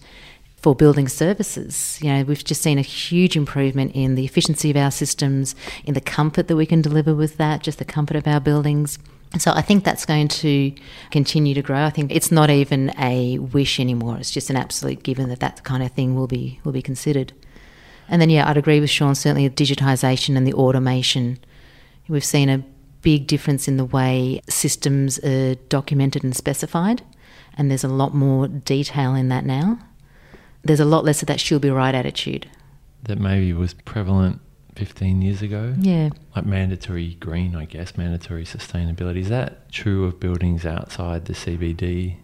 for 0.66 0.74
building 0.74 1.08
services. 1.08 2.00
You 2.02 2.12
know, 2.12 2.24
we've 2.24 2.44
just 2.44 2.64
seen 2.64 2.80
a 2.80 2.82
huge 2.82 3.38
improvement 3.38 3.92
in 3.94 4.16
the 4.16 4.26
efficiency 4.26 4.72
of 4.72 4.78
our 4.78 4.90
systems, 4.90 5.54
in 5.84 5.94
the 5.94 6.02
comfort 6.02 6.48
that 6.48 6.56
we 6.56 6.66
can 6.66 6.82
deliver 6.82 7.14
with 7.14 7.38
that, 7.38 7.62
just 7.62 7.78
the 7.78 7.86
comfort 7.86 8.18
of 8.18 8.26
our 8.28 8.40
buildings. 8.40 8.98
So 9.38 9.52
I 9.52 9.62
think 9.62 9.84
that's 9.84 10.06
going 10.06 10.30
to 10.30 10.74
continue 11.12 11.54
to 11.56 11.62
grow. 11.62 11.84
I 11.84 11.90
think 11.90 12.12
it's 12.12 12.32
not 12.32 12.50
even 12.50 12.94
a 12.98 13.38
wish 13.38 13.80
anymore. 13.80 14.18
It's 14.18 14.32
just 14.32 14.50
an 14.50 14.56
absolute 14.56 15.04
given 15.04 15.30
that 15.30 15.42
that 15.42 15.64
kind 15.64 15.84
of 15.84 15.92
thing 15.92 16.16
will 16.16 16.28
be 16.28 16.60
will 16.64 16.72
be 16.72 16.82
considered. 16.82 17.34
And 18.08 18.22
then 18.22 18.30
yeah, 18.30 18.48
I'd 18.50 18.58
agree 18.58 18.80
with 18.80 18.90
Sean. 18.90 19.16
Certainly, 19.16 19.48
the 19.50 19.56
digitisation 19.56 20.38
and 20.38 20.48
the 20.48 20.54
automation. 20.54 21.40
We've 22.08 22.24
seen 22.24 22.50
a 22.50 22.64
big 23.02 23.28
difference 23.28 23.68
in 23.68 23.78
the 23.78 23.86
way 23.86 24.42
systems 24.48 25.20
are 25.20 25.56
documented 25.70 26.24
and 26.24 26.36
specified, 26.36 27.02
and 27.58 27.70
there's 27.70 27.84
a 27.84 27.90
lot 27.90 28.14
more 28.14 28.48
detail 28.48 29.16
in 29.16 29.30
that 29.30 29.46
now. 29.46 29.80
There's 30.64 30.80
a 30.80 30.86
lot 30.86 31.04
less 31.04 31.22
of 31.22 31.28
that 31.28 31.40
she'll 31.40 31.60
be 31.60 31.70
right 31.70 31.94
attitude. 31.94 32.50
That 33.04 33.20
maybe 33.20 33.54
was 33.54 33.74
prevalent 33.74 34.42
15 34.76 35.22
years 35.22 35.42
ago. 35.42 35.74
Yeah. 35.80 36.10
Like 36.36 36.46
mandatory 36.46 37.16
green, 37.16 37.56
I 37.56 37.66
guess, 37.66 37.98
mandatory 37.98 38.44
sustainability. 38.44 39.20
Is 39.20 39.30
that 39.30 39.72
true 39.72 40.06
of 40.06 40.20
buildings 40.20 40.66
outside 40.66 41.26
the 41.26 41.34
CBD? 41.34 42.18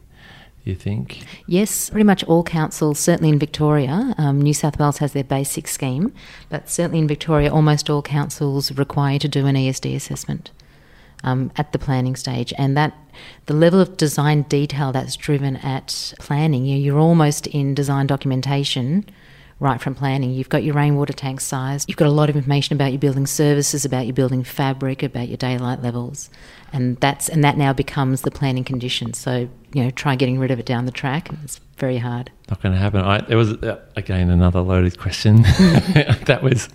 Do 0.63 0.69
you 0.69 0.75
think? 0.75 1.25
Yes, 1.47 1.89
pretty 1.89 2.03
much 2.03 2.23
all 2.25 2.43
councils, 2.43 2.99
certainly 2.99 3.29
in 3.29 3.39
Victoria. 3.39 4.13
Um, 4.17 4.39
New 4.39 4.53
South 4.53 4.77
Wales 4.77 4.99
has 4.99 5.13
their 5.13 5.23
BASIX 5.23 5.67
scheme, 5.67 6.13
but 6.49 6.69
certainly 6.69 6.99
in 6.99 7.07
Victoria, 7.07 7.51
almost 7.51 7.89
all 7.89 8.03
councils 8.03 8.71
require 8.73 9.13
you 9.13 9.19
to 9.19 9.27
do 9.27 9.47
an 9.47 9.55
ESD 9.55 9.95
assessment 9.95 10.51
um, 11.23 11.51
at 11.55 11.71
the 11.71 11.79
planning 11.79 12.15
stage. 12.15 12.53
And 12.59 12.77
that 12.77 12.93
the 13.47 13.55
level 13.55 13.79
of 13.79 13.97
design 13.97 14.43
detail 14.43 14.91
that's 14.91 15.15
driven 15.15 15.55
at 15.57 16.13
planning, 16.19 16.65
you're 16.65 16.99
almost 16.99 17.47
in 17.47 17.73
design 17.73 18.05
documentation 18.05 19.05
right 19.61 19.79
from 19.79 19.93
planning. 19.93 20.31
You've 20.31 20.49
got 20.49 20.63
your 20.63 20.73
rainwater 20.73 21.13
tank 21.13 21.39
size, 21.39 21.85
you've 21.87 21.97
got 21.97 22.07
a 22.07 22.11
lot 22.11 22.29
of 22.29 22.35
information 22.35 22.75
about 22.75 22.91
your 22.91 22.99
building 22.99 23.27
services, 23.27 23.85
about 23.85 24.07
your 24.07 24.13
building 24.13 24.43
fabric, 24.43 25.03
about 25.03 25.29
your 25.29 25.37
daylight 25.37 25.81
levels, 25.81 26.29
and 26.73 26.97
that's 26.97 27.29
and 27.29 27.43
that 27.43 27.57
now 27.57 27.71
becomes 27.71 28.21
the 28.21 28.31
planning 28.31 28.63
condition. 28.63 29.13
So 29.13 29.47
you 29.73 29.83
know, 29.83 29.91
try 29.91 30.15
getting 30.15 30.39
rid 30.39 30.51
of 30.51 30.59
it 30.59 30.65
down 30.65 30.85
the 30.85 30.91
track. 30.91 31.29
It's 31.43 31.59
very 31.77 31.97
hard. 31.97 32.31
Not 32.49 32.61
going 32.61 32.73
to 32.73 32.79
happen. 32.79 33.01
I, 33.01 33.21
there 33.21 33.37
was 33.37 33.53
uh, 33.53 33.79
again 33.95 34.29
another 34.29 34.61
loaded 34.61 34.99
question. 34.99 35.41
that 35.41 36.41
was, 36.41 36.69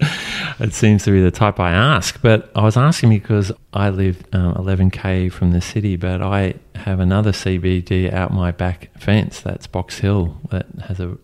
it 0.59 0.72
seems 0.72 1.05
to 1.05 1.11
be 1.11 1.20
the 1.20 1.31
type 1.31 1.61
I 1.61 1.72
ask, 1.72 2.20
but 2.22 2.51
I 2.55 2.62
was 2.62 2.77
asking 2.77 3.11
because 3.11 3.53
I 3.72 3.90
live 3.90 4.25
um, 4.33 4.55
11k 4.55 5.31
from 5.31 5.53
the 5.53 5.61
city, 5.61 5.96
but 5.96 6.22
I 6.22 6.55
have 6.75 7.01
another 7.01 7.33
CBD 7.33 8.12
out 8.12 8.33
my 8.33 8.51
back 8.51 8.90
fence. 8.99 9.40
That's 9.40 9.66
Box 9.66 9.99
Hill 9.99 10.40
that 10.51 10.66
has 10.87 11.01
a 11.01 11.18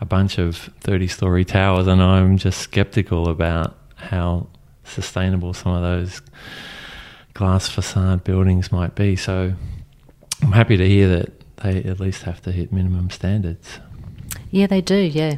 a 0.00 0.04
bunch 0.04 0.38
of 0.38 0.56
30 0.80 1.06
story 1.06 1.44
towers, 1.44 1.86
and 1.86 2.02
I'm 2.02 2.36
just 2.36 2.60
skeptical 2.60 3.28
about 3.28 3.76
how 3.96 4.48
sustainable 4.84 5.54
some 5.54 5.72
of 5.72 5.82
those 5.82 6.20
glass 7.32 7.68
facade 7.68 8.24
buildings 8.24 8.70
might 8.70 8.94
be. 8.94 9.16
So 9.16 9.54
I'm 10.42 10.52
happy 10.52 10.76
to 10.76 10.88
hear 10.88 11.08
that 11.08 11.56
they 11.56 11.82
at 11.84 12.00
least 12.00 12.22
have 12.22 12.40
to 12.42 12.52
hit 12.52 12.72
minimum 12.72 13.10
standards. 13.10 13.80
Yeah, 14.50 14.66
they 14.66 14.80
do, 14.80 14.96
yeah. 14.96 15.36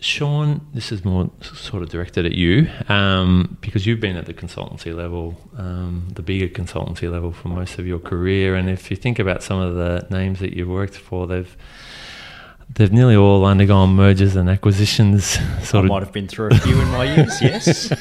Sean, 0.00 0.66
this 0.72 0.92
is 0.92 1.04
more 1.04 1.30
sort 1.42 1.82
of 1.82 1.90
directed 1.90 2.24
at 2.24 2.32
you 2.32 2.70
um, 2.88 3.58
because 3.60 3.86
you've 3.86 4.00
been 4.00 4.16
at 4.16 4.24
the 4.24 4.32
consultancy 4.32 4.94
level, 4.94 5.36
um, 5.58 6.08
the 6.14 6.22
bigger 6.22 6.48
consultancy 6.48 7.10
level 7.10 7.32
for 7.32 7.48
most 7.48 7.78
of 7.78 7.86
your 7.86 7.98
career. 7.98 8.54
And 8.54 8.70
if 8.70 8.90
you 8.90 8.96
think 8.96 9.18
about 9.18 9.42
some 9.42 9.60
of 9.60 9.74
the 9.74 10.06
names 10.10 10.40
that 10.40 10.54
you've 10.54 10.68
worked 10.68 10.96
for, 10.96 11.26
they've 11.26 11.54
they've 12.74 12.92
nearly 12.92 13.16
all 13.16 13.44
undergone 13.44 13.90
mergers 13.90 14.36
and 14.36 14.48
acquisitions. 14.48 15.38
Sort 15.62 15.74
I 15.74 15.78
of. 15.80 15.84
might 15.86 16.02
have 16.02 16.12
been 16.12 16.28
through 16.28 16.48
a 16.50 16.58
few 16.58 16.80
in 16.80 16.88
my 16.88 17.04
years. 17.04 17.40
Yes. 17.42 17.92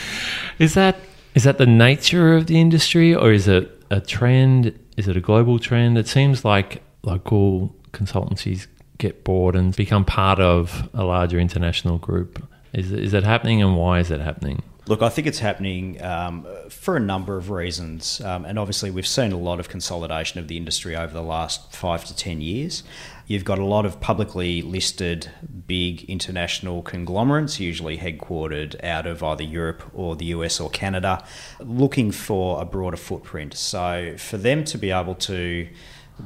is 0.58 0.74
that 0.74 0.96
is 1.34 1.44
that 1.44 1.58
the 1.58 1.66
nature 1.66 2.34
of 2.34 2.46
the 2.46 2.60
industry, 2.60 3.14
or 3.14 3.32
is 3.32 3.46
it 3.46 3.70
a 3.90 4.00
trend? 4.00 4.78
Is 4.96 5.08
it 5.08 5.16
a 5.16 5.20
global 5.20 5.58
trend? 5.58 5.96
It 5.96 6.08
seems 6.08 6.44
like 6.44 6.82
local 7.02 7.74
consultancies 7.92 8.66
get 8.98 9.24
bored 9.24 9.56
and 9.56 9.74
become 9.74 10.04
part 10.04 10.38
of 10.40 10.88
a 10.92 11.04
larger 11.04 11.38
international 11.38 11.98
group. 11.98 12.46
Is 12.72 12.92
is 12.92 13.14
it 13.14 13.24
happening, 13.24 13.62
and 13.62 13.76
why 13.76 14.00
is 14.00 14.10
it 14.10 14.20
happening? 14.20 14.62
Look, 14.86 15.02
I 15.02 15.10
think 15.10 15.26
it's 15.26 15.40
happening 15.40 16.02
um, 16.02 16.46
for 16.70 16.96
a 16.96 17.00
number 17.00 17.36
of 17.36 17.50
reasons. 17.50 18.20
Um, 18.22 18.44
and 18.44 18.58
obviously, 18.58 18.90
we've 18.90 19.06
seen 19.06 19.30
a 19.30 19.38
lot 19.38 19.60
of 19.60 19.68
consolidation 19.68 20.40
of 20.40 20.48
the 20.48 20.56
industry 20.56 20.96
over 20.96 21.12
the 21.12 21.22
last 21.22 21.74
five 21.74 22.04
to 22.06 22.16
10 22.16 22.40
years. 22.40 22.82
You've 23.26 23.44
got 23.44 23.58
a 23.58 23.64
lot 23.64 23.84
of 23.86 24.00
publicly 24.00 24.62
listed 24.62 25.30
big 25.66 26.04
international 26.04 26.82
conglomerates, 26.82 27.60
usually 27.60 27.98
headquartered 27.98 28.82
out 28.82 29.06
of 29.06 29.22
either 29.22 29.44
Europe 29.44 29.82
or 29.92 30.16
the 30.16 30.26
US 30.26 30.58
or 30.58 30.70
Canada, 30.70 31.24
looking 31.60 32.10
for 32.10 32.60
a 32.60 32.64
broader 32.64 32.96
footprint. 32.96 33.54
So, 33.54 34.14
for 34.16 34.38
them 34.38 34.64
to 34.64 34.78
be 34.78 34.90
able 34.90 35.14
to 35.16 35.68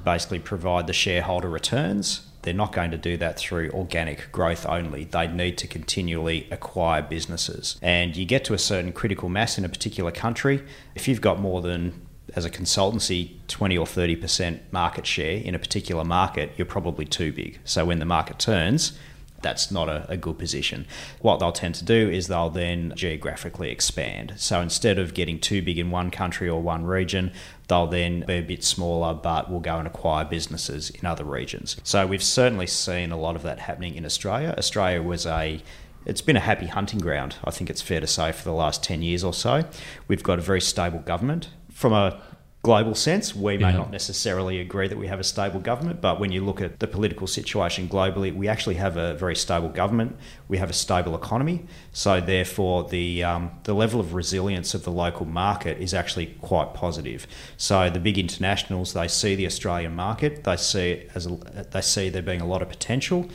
basically 0.04 0.38
provide 0.38 0.86
the 0.86 0.92
shareholder 0.92 1.48
returns, 1.50 2.23
they're 2.44 2.54
not 2.54 2.72
going 2.72 2.90
to 2.90 2.98
do 2.98 3.16
that 3.16 3.38
through 3.38 3.70
organic 3.70 4.30
growth 4.30 4.66
only. 4.66 5.04
They 5.04 5.26
need 5.26 5.58
to 5.58 5.66
continually 5.66 6.46
acquire 6.50 7.02
businesses. 7.02 7.78
And 7.82 8.16
you 8.16 8.24
get 8.26 8.44
to 8.44 8.54
a 8.54 8.58
certain 8.58 8.92
critical 8.92 9.28
mass 9.28 9.58
in 9.58 9.64
a 9.64 9.68
particular 9.68 10.10
country. 10.10 10.62
If 10.94 11.08
you've 11.08 11.20
got 11.22 11.40
more 11.40 11.62
than 11.62 12.06
as 12.36 12.44
a 12.44 12.50
consultancy 12.50 13.32
20 13.48 13.78
or 13.78 13.86
30% 13.86 14.60
market 14.72 15.06
share 15.06 15.38
in 15.38 15.54
a 15.54 15.58
particular 15.58 16.04
market, 16.04 16.52
you're 16.56 16.66
probably 16.66 17.04
too 17.04 17.32
big. 17.32 17.58
So 17.64 17.84
when 17.84 17.98
the 17.98 18.04
market 18.04 18.38
turns, 18.38 18.98
that's 19.44 19.70
not 19.70 19.88
a, 19.88 20.06
a, 20.08 20.16
good 20.16 20.38
position. 20.38 20.86
What 21.20 21.38
they'll 21.38 21.52
tend 21.52 21.76
to 21.76 21.84
do 21.84 22.10
is 22.10 22.26
they'll 22.26 22.50
then 22.50 22.92
geographically 22.96 23.70
expand. 23.70 24.34
So 24.36 24.60
instead 24.60 24.98
of 24.98 25.14
getting 25.14 25.38
too 25.38 25.62
big 25.62 25.78
in 25.78 25.90
one 25.90 26.10
country 26.10 26.48
or 26.48 26.60
one 26.60 26.84
region, 26.84 27.30
they'll 27.68 27.86
then 27.86 28.24
be 28.26 28.34
a 28.34 28.40
bit 28.40 28.64
smaller 28.64 29.14
but 29.14 29.50
will 29.50 29.60
go 29.60 29.76
and 29.76 29.86
acquire 29.86 30.24
businesses 30.24 30.90
in 30.90 31.06
other 31.06 31.24
regions. 31.24 31.76
So 31.84 32.06
we've 32.06 32.22
certainly 32.22 32.66
seen 32.66 33.12
a 33.12 33.16
lot 33.16 33.36
of 33.36 33.42
that 33.42 33.60
happening 33.60 33.94
in 33.94 34.04
Australia. 34.04 34.54
Australia 34.58 35.02
was 35.02 35.26
a 35.26 35.62
it's 36.06 36.20
been 36.20 36.36
a 36.36 36.40
happy 36.40 36.66
hunting 36.66 37.00
ground, 37.00 37.36
I 37.44 37.50
think 37.50 37.70
it's 37.70 37.80
fair 37.80 38.00
to 38.00 38.06
say, 38.06 38.32
for 38.32 38.44
the 38.44 38.52
last 38.52 38.82
10 38.82 39.00
years 39.00 39.24
or 39.24 39.32
so. 39.32 39.64
We've 40.06 40.22
got 40.22 40.38
a 40.38 40.42
very 40.42 40.60
stable 40.60 40.98
government 40.98 41.48
from 41.72 41.94
a 41.94 42.20
global 42.64 42.94
sense. 42.94 43.36
We 43.36 43.58
may 43.58 43.70
Yeah. 43.70 43.76
not 43.76 43.92
necessarily 43.92 44.58
agree 44.58 44.88
that 44.88 44.96
we 44.96 45.06
have 45.06 45.20
a 45.20 45.24
stable 45.24 45.60
government, 45.60 46.00
but 46.00 46.18
when 46.18 46.32
you 46.32 46.42
look 46.42 46.62
at 46.62 46.80
the 46.80 46.86
political 46.86 47.26
situation 47.26 47.88
globally, 47.88 48.34
we 48.34 48.48
actually 48.48 48.76
have 48.76 48.96
a 48.96 49.12
very 49.14 49.36
stable 49.36 49.68
government. 49.68 50.16
We 50.48 50.56
have 50.56 50.70
a 50.70 50.72
stable 50.72 51.14
economy. 51.14 51.66
So 51.92 52.22
therefore, 52.22 52.88
the 52.88 53.22
um, 53.22 53.50
the 53.64 53.74
level 53.74 54.00
of 54.00 54.14
resilience 54.14 54.74
of 54.74 54.82
the 54.82 54.90
local 54.90 55.26
market 55.26 55.78
is 55.78 55.92
actually 55.92 56.28
quite 56.40 56.72
positive. 56.72 57.26
So 57.58 57.90
the 57.90 58.00
big 58.00 58.18
internationals 58.18 58.94
they 58.94 59.08
see 59.08 59.34
the 59.36 59.46
Australian 59.46 59.94
market, 59.94 60.44
they 60.44 60.56
see 60.56 60.90
it 60.92 61.10
as 61.14 61.26
a, 61.26 61.36
they 61.70 61.82
see 61.82 62.08
there 62.08 62.22
being 62.22 62.40
a 62.40 62.46
lot 62.46 62.62
of 62.62 62.68
potential. 62.70 63.26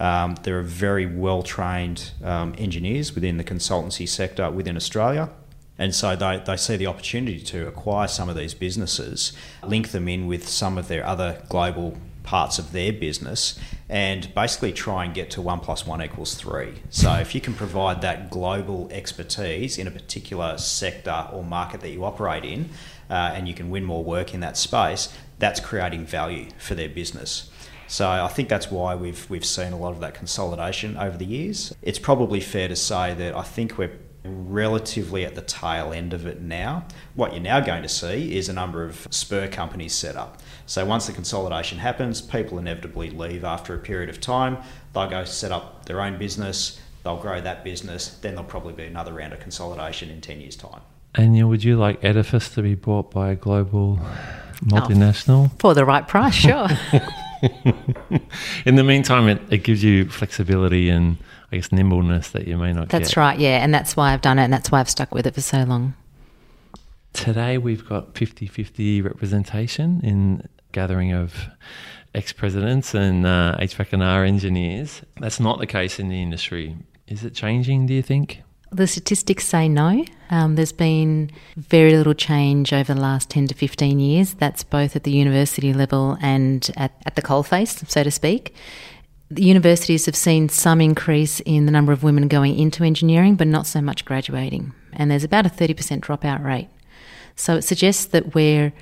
Um, 0.00 0.36
there 0.44 0.58
are 0.58 0.68
very 0.88 1.04
well 1.06 1.42
trained 1.42 2.12
um, 2.24 2.54
engineers 2.56 3.14
within 3.14 3.36
the 3.36 3.44
consultancy 3.44 4.08
sector 4.08 4.50
within 4.50 4.76
Australia. 4.76 5.28
And 5.78 5.94
so 5.94 6.16
they, 6.16 6.42
they 6.44 6.56
see 6.56 6.76
the 6.76 6.88
opportunity 6.88 7.40
to 7.40 7.68
acquire 7.68 8.08
some 8.08 8.28
of 8.28 8.36
these 8.36 8.52
businesses, 8.52 9.32
link 9.62 9.90
them 9.90 10.08
in 10.08 10.26
with 10.26 10.48
some 10.48 10.76
of 10.76 10.88
their 10.88 11.06
other 11.06 11.42
global 11.48 11.96
parts 12.24 12.58
of 12.58 12.72
their 12.72 12.92
business, 12.92 13.58
and 13.88 14.34
basically 14.34 14.72
try 14.72 15.04
and 15.04 15.14
get 15.14 15.30
to 15.30 15.40
one 15.40 15.60
plus 15.60 15.86
one 15.86 16.02
equals 16.02 16.34
three. 16.34 16.74
So 16.90 17.14
if 17.14 17.34
you 17.34 17.40
can 17.40 17.54
provide 17.54 18.02
that 18.02 18.28
global 18.30 18.88
expertise 18.90 19.78
in 19.78 19.86
a 19.86 19.90
particular 19.90 20.58
sector 20.58 21.28
or 21.32 21.42
market 21.42 21.80
that 21.80 21.90
you 21.90 22.04
operate 22.04 22.44
in, 22.44 22.68
uh, 23.08 23.32
and 23.34 23.48
you 23.48 23.54
can 23.54 23.70
win 23.70 23.84
more 23.84 24.04
work 24.04 24.34
in 24.34 24.40
that 24.40 24.58
space, 24.58 25.08
that's 25.38 25.60
creating 25.60 26.04
value 26.04 26.48
for 26.58 26.74
their 26.74 26.88
business. 26.88 27.50
So 27.86 28.06
I 28.06 28.28
think 28.28 28.50
that's 28.50 28.70
why 28.70 28.94
we've 28.94 29.30
we've 29.30 29.46
seen 29.46 29.72
a 29.72 29.78
lot 29.78 29.92
of 29.92 30.00
that 30.00 30.12
consolidation 30.12 30.98
over 30.98 31.16
the 31.16 31.24
years. 31.24 31.74
It's 31.80 31.98
probably 31.98 32.40
fair 32.40 32.68
to 32.68 32.76
say 32.76 33.14
that 33.14 33.34
I 33.34 33.42
think 33.42 33.78
we're 33.78 33.96
relatively 34.28 35.24
at 35.24 35.34
the 35.34 35.42
tail 35.42 35.92
end 35.92 36.12
of 36.12 36.26
it 36.26 36.40
now. 36.40 36.84
What 37.14 37.32
you're 37.32 37.42
now 37.42 37.60
going 37.60 37.82
to 37.82 37.88
see 37.88 38.36
is 38.36 38.48
a 38.48 38.52
number 38.52 38.84
of 38.84 39.08
spur 39.10 39.48
companies 39.48 39.94
set 39.94 40.16
up. 40.16 40.40
So 40.66 40.84
once 40.84 41.06
the 41.06 41.12
consolidation 41.12 41.78
happens, 41.78 42.20
people 42.20 42.58
inevitably 42.58 43.10
leave 43.10 43.44
after 43.44 43.74
a 43.74 43.78
period 43.78 44.08
of 44.08 44.20
time. 44.20 44.58
They'll 44.92 45.08
go 45.08 45.24
set 45.24 45.52
up 45.52 45.86
their 45.86 46.00
own 46.00 46.18
business, 46.18 46.80
they'll 47.04 47.16
grow 47.16 47.40
that 47.40 47.64
business, 47.64 48.08
then 48.08 48.34
there'll 48.34 48.48
probably 48.48 48.74
be 48.74 48.84
another 48.84 49.12
round 49.12 49.32
of 49.32 49.40
consolidation 49.40 50.10
in 50.10 50.20
10 50.20 50.40
years' 50.40 50.56
time. 50.56 50.80
Ania, 51.14 51.48
would 51.48 51.64
you 51.64 51.76
like 51.76 52.00
Edefice 52.02 52.52
to 52.54 52.62
be 52.62 52.74
bought 52.74 53.10
by 53.10 53.30
a 53.30 53.34
global 53.34 53.98
multinational? 54.62 55.46
Oh, 55.46 55.52
for 55.58 55.74
the 55.74 55.84
right 55.84 56.06
price, 56.06 56.34
sure. 56.34 56.68
In 58.66 58.74
the 58.74 58.84
meantime, 58.84 59.28
it, 59.28 59.40
it 59.50 59.58
gives 59.58 59.82
you 59.82 60.08
flexibility 60.08 60.88
and 60.88 61.16
I 61.50 61.56
guess 61.56 61.72
nimbleness 61.72 62.30
that 62.30 62.46
you 62.46 62.56
may 62.56 62.72
not 62.72 62.88
that's 62.88 63.10
get. 63.10 63.16
right, 63.16 63.38
yeah. 63.38 63.62
And 63.62 63.72
that's 63.72 63.96
why 63.96 64.12
I've 64.12 64.20
done 64.20 64.38
it 64.38 64.44
and 64.44 64.52
that's 64.52 64.70
why 64.70 64.80
I've 64.80 64.90
stuck 64.90 65.14
with 65.14 65.26
it 65.26 65.34
for 65.34 65.40
so 65.40 65.62
long. 65.64 65.94
Today 67.14 67.58
we've 67.58 67.86
got 67.88 68.14
50-50 68.14 69.02
representation 69.02 70.00
in 70.04 70.46
gathering 70.72 71.12
of 71.12 71.34
ex-presidents 72.14 72.94
and 72.94 73.26
uh, 73.26 73.56
HVAC 73.58 73.92
and 73.92 74.02
R 74.02 74.24
engineers. 74.24 75.02
That's 75.20 75.40
not 75.40 75.58
the 75.58 75.66
case 75.66 75.98
in 75.98 76.08
the 76.08 76.20
industry. 76.20 76.76
Is 77.06 77.24
it 77.24 77.34
changing, 77.34 77.86
do 77.86 77.94
you 77.94 78.02
think? 78.02 78.42
The 78.70 78.86
statistics 78.86 79.46
say 79.46 79.66
no. 79.68 80.04
Um, 80.28 80.56
there's 80.56 80.72
been 80.72 81.30
very 81.56 81.96
little 81.96 82.12
change 82.12 82.72
over 82.74 82.92
the 82.92 83.00
last 83.00 83.30
10 83.30 83.46
to 83.46 83.54
15 83.54 83.98
years. 83.98 84.34
That's 84.34 84.62
both 84.62 84.94
at 84.94 85.04
the 85.04 85.10
university 85.10 85.72
level 85.72 86.18
and 86.20 86.70
at, 86.76 86.92
at 87.06 87.16
the 87.16 87.22
coalface, 87.22 87.88
so 87.88 88.02
to 88.02 88.10
speak. 88.10 88.54
The 89.30 89.42
universities 89.42 90.06
have 90.06 90.16
seen 90.16 90.48
some 90.48 90.80
increase 90.80 91.40
in 91.40 91.66
the 91.66 91.72
number 91.72 91.92
of 91.92 92.02
women 92.02 92.28
going 92.28 92.58
into 92.58 92.82
engineering, 92.82 93.34
but 93.34 93.46
not 93.46 93.66
so 93.66 93.82
much 93.82 94.04
graduating. 94.04 94.72
And 94.92 95.10
there's 95.10 95.24
about 95.24 95.46
a 95.46 95.50
30% 95.50 96.00
dropout 96.00 96.42
rate. 96.42 96.68
So 97.36 97.56
it 97.56 97.62
suggests 97.62 98.06
that 98.06 98.34
we're 98.34 98.72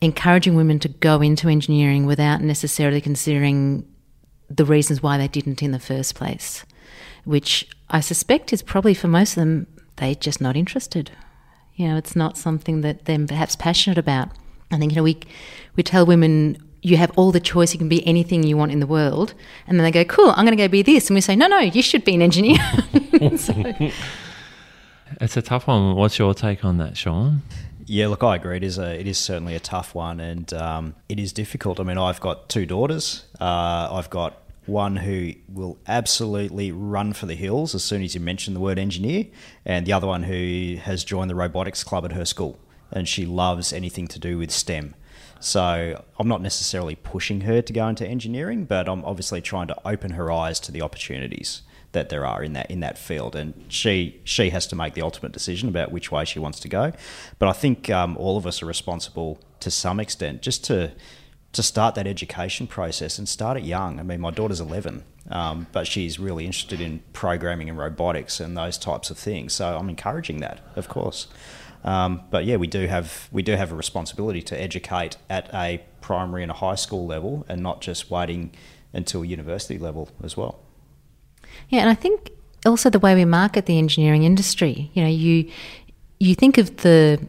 encouraging 0.00 0.54
women 0.54 0.78
to 0.80 0.88
go 0.88 1.20
into 1.20 1.48
engineering 1.48 2.06
without 2.06 2.40
necessarily 2.40 3.00
considering 3.00 3.86
the 4.50 4.64
reasons 4.64 5.02
why 5.02 5.18
they 5.18 5.28
didn't 5.28 5.62
in 5.62 5.72
the 5.72 5.78
first 5.78 6.14
place, 6.14 6.64
which 7.24 7.68
I 7.90 8.00
suspect 8.00 8.52
is 8.52 8.62
probably 8.62 8.94
for 8.94 9.08
most 9.08 9.32
of 9.32 9.42
them, 9.42 9.66
they're 9.96 10.14
just 10.14 10.40
not 10.40 10.56
interested. 10.56 11.10
You 11.76 11.88
know, 11.88 11.96
it's 11.96 12.16
not 12.16 12.36
something 12.36 12.82
that 12.82 13.04
they're 13.04 13.26
perhaps 13.26 13.56
passionate 13.56 13.98
about. 13.98 14.30
I 14.70 14.78
think, 14.78 14.92
you 14.92 14.96
know, 14.96 15.02
we, 15.02 15.20
we 15.76 15.82
tell 15.82 16.06
women, 16.06 16.56
you 16.84 16.98
have 16.98 17.10
all 17.16 17.32
the 17.32 17.40
choice, 17.40 17.72
you 17.72 17.78
can 17.78 17.88
be 17.88 18.06
anything 18.06 18.42
you 18.42 18.58
want 18.58 18.70
in 18.70 18.78
the 18.78 18.86
world. 18.86 19.32
And 19.66 19.80
then 19.80 19.84
they 19.84 19.90
go, 19.90 20.04
cool, 20.04 20.30
I'm 20.30 20.44
going 20.44 20.56
to 20.56 20.62
go 20.62 20.68
be 20.68 20.82
this. 20.82 21.08
And 21.08 21.14
we 21.14 21.22
say, 21.22 21.34
no, 21.34 21.46
no, 21.46 21.58
you 21.58 21.80
should 21.80 22.04
be 22.04 22.14
an 22.14 22.20
engineer. 22.20 22.58
so, 23.38 23.54
It's 25.20 25.36
a 25.36 25.42
tough 25.42 25.66
one. 25.66 25.96
What's 25.96 26.18
your 26.18 26.34
take 26.34 26.62
on 26.62 26.76
that, 26.78 26.96
Sean? 26.96 27.42
Yeah, 27.86 28.08
look, 28.08 28.22
I 28.22 28.36
agree. 28.36 28.58
It 28.58 28.64
is 28.64 28.78
a, 28.78 28.98
it 28.98 29.06
is 29.06 29.16
certainly 29.16 29.54
a 29.54 29.60
tough 29.60 29.94
one, 29.94 30.20
and 30.20 30.52
um, 30.52 30.94
it 31.08 31.18
is 31.18 31.32
difficult. 31.32 31.80
I 31.80 31.84
mean, 31.84 31.98
I've 31.98 32.20
got 32.20 32.48
two 32.48 32.66
daughters. 32.66 33.24
Uh, 33.40 33.88
I've 33.90 34.10
got 34.10 34.42
one 34.66 34.96
who 34.96 35.32
will 35.48 35.78
absolutely 35.86 36.72
run 36.72 37.12
for 37.12 37.26
the 37.26 37.34
hills 37.34 37.74
as 37.74 37.84
soon 37.84 38.02
as 38.02 38.14
you 38.14 38.20
mention 38.20 38.54
the 38.54 38.60
word 38.60 38.78
engineer, 38.78 39.26
and 39.64 39.86
the 39.86 39.92
other 39.92 40.06
one 40.06 40.24
who 40.24 40.76
has 40.82 41.04
joined 41.04 41.30
the 41.30 41.34
robotics 41.34 41.82
club 41.82 42.04
at 42.04 42.12
her 42.12 42.24
school, 42.24 42.58
and 42.90 43.08
she 43.08 43.24
loves 43.24 43.72
anything 43.72 44.06
to 44.08 44.18
do 44.18 44.38
with 44.38 44.50
STEM. 44.50 44.94
So 45.44 46.02
I'm 46.18 46.26
not 46.26 46.40
necessarily 46.40 46.94
pushing 46.94 47.42
her 47.42 47.60
to 47.60 47.72
go 47.72 47.86
into 47.86 48.06
engineering, 48.06 48.64
but 48.64 48.88
I'm 48.88 49.04
obviously 49.04 49.42
trying 49.42 49.68
to 49.68 49.76
open 49.86 50.12
her 50.12 50.32
eyes 50.32 50.58
to 50.60 50.72
the 50.72 50.80
opportunities 50.80 51.60
that 51.92 52.08
there 52.08 52.24
are 52.24 52.42
in 52.42 52.54
that 52.54 52.70
in 52.70 52.80
that 52.80 52.96
field, 52.96 53.36
and 53.36 53.52
she 53.68 54.20
she 54.24 54.48
has 54.50 54.66
to 54.68 54.74
make 54.74 54.94
the 54.94 55.02
ultimate 55.02 55.32
decision 55.32 55.68
about 55.68 55.92
which 55.92 56.10
way 56.10 56.24
she 56.24 56.38
wants 56.38 56.60
to 56.60 56.68
go. 56.68 56.92
But 57.38 57.50
I 57.50 57.52
think 57.52 57.90
um, 57.90 58.16
all 58.16 58.38
of 58.38 58.46
us 58.46 58.62
are 58.62 58.66
responsible 58.66 59.38
to 59.60 59.70
some 59.70 60.00
extent 60.00 60.40
just 60.40 60.64
to 60.64 60.92
to 61.52 61.62
start 61.62 61.94
that 61.96 62.06
education 62.06 62.66
process 62.66 63.18
and 63.18 63.28
start 63.28 63.58
it 63.58 63.64
young. 63.64 64.00
I 64.00 64.02
mean, 64.02 64.20
my 64.20 64.30
daughter's 64.30 64.60
11, 64.60 65.04
um, 65.30 65.66
but 65.72 65.86
she's 65.86 66.18
really 66.18 66.46
interested 66.46 66.80
in 66.80 67.00
programming 67.12 67.68
and 67.68 67.78
robotics 67.78 68.40
and 68.40 68.56
those 68.56 68.78
types 68.78 69.10
of 69.10 69.18
things. 69.18 69.52
So 69.52 69.76
I'm 69.76 69.90
encouraging 69.90 70.40
that, 70.40 70.60
of 70.74 70.88
course. 70.88 71.28
Um, 71.84 72.22
but 72.30 72.44
yeah, 72.46 72.56
we 72.56 72.66
do 72.66 72.86
have 72.86 73.28
we 73.30 73.42
do 73.42 73.52
have 73.56 73.70
a 73.72 73.74
responsibility 73.74 74.40
to 74.42 74.60
educate 74.60 75.16
at 75.28 75.52
a 75.52 75.82
primary 76.00 76.42
and 76.42 76.50
a 76.50 76.54
high 76.54 76.74
school 76.76 77.06
level, 77.06 77.44
and 77.48 77.62
not 77.62 77.80
just 77.80 78.10
waiting 78.10 78.52
until 78.92 79.24
university 79.24 79.78
level 79.78 80.08
as 80.22 80.36
well. 80.36 80.60
Yeah, 81.68 81.80
and 81.80 81.90
I 81.90 81.94
think 81.94 82.30
also 82.64 82.88
the 82.90 82.98
way 82.98 83.14
we 83.14 83.24
market 83.24 83.66
the 83.66 83.78
engineering 83.78 84.22
industry. 84.24 84.90
You 84.94 85.02
know, 85.02 85.08
you 85.10 85.50
you 86.18 86.34
think 86.34 86.58
of 86.58 86.78
the 86.78 87.20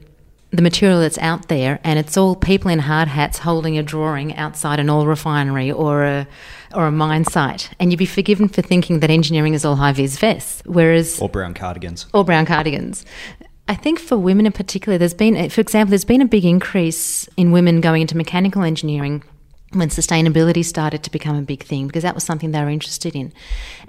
the 0.52 0.62
material 0.62 1.02
that's 1.02 1.18
out 1.18 1.50
there, 1.50 1.82
and 1.84 2.00
it's 2.00 2.16
all 2.16 2.34
people 2.36 2.72
in 2.72 2.80
hard 2.80 3.10
hats 3.10 3.40
holding 3.40 3.78
a 3.78 3.84
drawing 3.84 4.34
outside 4.38 4.80
an 4.80 4.90
oil 4.90 5.06
refinery 5.06 5.70
or 5.72 6.06
a 6.06 6.28
or 6.74 6.88
a 6.88 6.92
mine 6.92 7.26
site, 7.26 7.70
and 7.80 7.92
you'd 7.92 7.98
be 7.98 8.06
forgiven 8.06 8.48
for 8.48 8.62
thinking 8.62 9.00
that 9.02 9.10
engineering 9.10 9.54
is 9.54 9.66
all 9.66 9.76
high 9.76 9.92
vis 9.92 10.18
vests, 10.18 10.62
whereas 10.66 11.20
Or 11.22 11.28
brown 11.30 11.54
cardigans. 11.54 12.06
or 12.14 12.24
brown 12.24 12.46
cardigans. 12.46 13.06
I 13.68 13.76
think 13.76 14.00
for 14.00 14.18
women 14.18 14.46
in 14.46 14.52
particular, 14.52 14.98
there's 14.98 15.14
been, 15.14 15.50
for 15.50 15.62
example, 15.62 15.90
there's 15.90 16.06
been 16.06 16.22
a 16.22 16.28
big 16.28 16.46
increase 16.46 17.28
in 17.36 17.52
women 17.52 17.82
going 17.82 18.02
into 18.02 18.16
mechanical 18.16 18.64
engineering 18.64 19.24
when 19.72 19.90
sustainability 19.90 20.64
started 20.64 21.04
to 21.04 21.12
become 21.12 21.36
a 21.36 21.42
big 21.42 21.64
thing 21.64 21.88
because 21.88 22.04
that 22.04 22.14
was 22.14 22.24
something 22.24 22.52
they 22.52 22.64
were 22.64 22.70
interested 22.70 23.16
in. 23.16 23.34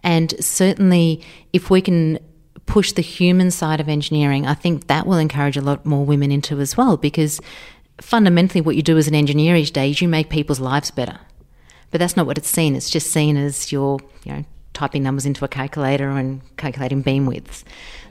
And 0.02 0.34
certainly, 0.44 1.22
if 1.52 1.70
we 1.70 1.80
can 1.80 2.18
push 2.64 2.92
the 2.92 3.02
human 3.02 3.50
side 3.50 3.80
of 3.80 3.88
engineering, 3.88 4.46
I 4.46 4.54
think 4.54 4.86
that 4.86 5.06
will 5.06 5.18
encourage 5.18 5.56
a 5.56 5.62
lot 5.62 5.84
more 5.84 6.04
women 6.04 6.32
into 6.32 6.58
as 6.58 6.76
well 6.76 6.96
because 6.96 7.40
fundamentally, 8.00 8.60
what 8.60 8.76
you 8.76 8.82
do 8.82 8.96
as 8.96 9.08
an 9.08 9.14
engineer 9.14 9.56
each 9.56 9.72
day 9.72 9.90
is 9.90 10.00
you 10.00 10.08
make 10.08 10.30
people's 10.30 10.60
lives 10.60 10.90
better. 10.90 11.20
But 11.90 11.98
that's 11.98 12.16
not 12.16 12.26
what 12.26 12.38
it's 12.38 12.48
seen. 12.48 12.74
It's 12.74 12.90
just 12.90 13.12
seen 13.12 13.36
as 13.36 13.70
you're, 13.70 14.00
you 14.24 14.32
know, 14.32 14.44
typing 14.72 15.02
numbers 15.02 15.24
into 15.24 15.44
a 15.44 15.48
calculator 15.48 16.10
and 16.10 16.40
calculating 16.56 17.02
beam 17.02 17.26
widths. 17.26 17.64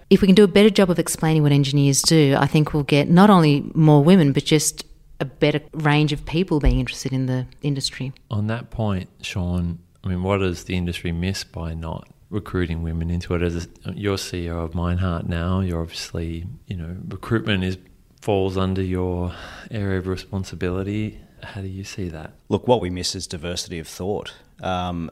If 0.09 0.21
we 0.21 0.27
can 0.27 0.35
do 0.35 0.43
a 0.43 0.47
better 0.47 0.69
job 0.69 0.89
of 0.89 0.99
explaining 0.99 1.43
what 1.43 1.51
engineers 1.51 2.01
do, 2.01 2.35
I 2.37 2.45
think 2.45 2.73
we'll 2.73 2.83
get 2.83 3.09
not 3.09 3.29
only 3.29 3.69
more 3.73 4.03
women, 4.03 4.33
but 4.33 4.45
just 4.45 4.85
a 5.19 5.25
better 5.25 5.61
range 5.73 6.13
of 6.13 6.25
people 6.25 6.59
being 6.59 6.79
interested 6.79 7.11
in 7.13 7.25
the 7.25 7.47
industry. 7.61 8.13
On 8.29 8.47
that 8.47 8.69
point, 8.69 9.09
Sean, 9.21 9.79
I 10.03 10.09
mean, 10.09 10.21
what 10.21 10.39
does 10.39 10.65
the 10.65 10.75
industry 10.75 11.11
miss 11.11 11.43
by 11.43 11.73
not 11.73 12.07
recruiting 12.29 12.83
women 12.83 13.09
into 13.09 13.33
it? 13.33 13.41
As 13.41 13.67
a, 13.85 13.93
you're 13.93 14.17
CEO 14.17 14.63
of 14.63 14.71
Meinhardt 14.73 15.27
now, 15.27 15.61
you're 15.61 15.81
obviously, 15.81 16.45
you 16.67 16.75
know, 16.75 16.97
recruitment 17.07 17.63
is 17.63 17.77
falls 18.21 18.57
under 18.57 18.81
your 18.81 19.33
area 19.69 19.99
of 19.99 20.07
responsibility. 20.07 21.19
How 21.43 21.61
do 21.61 21.67
you 21.67 21.83
see 21.83 22.09
that? 22.09 22.33
Look, 22.49 22.67
what 22.67 22.81
we 22.81 22.89
miss 22.89 23.13
is 23.13 23.27
diversity 23.27 23.77
of 23.77 23.87
thought. 23.87 24.33
Um, 24.63 25.11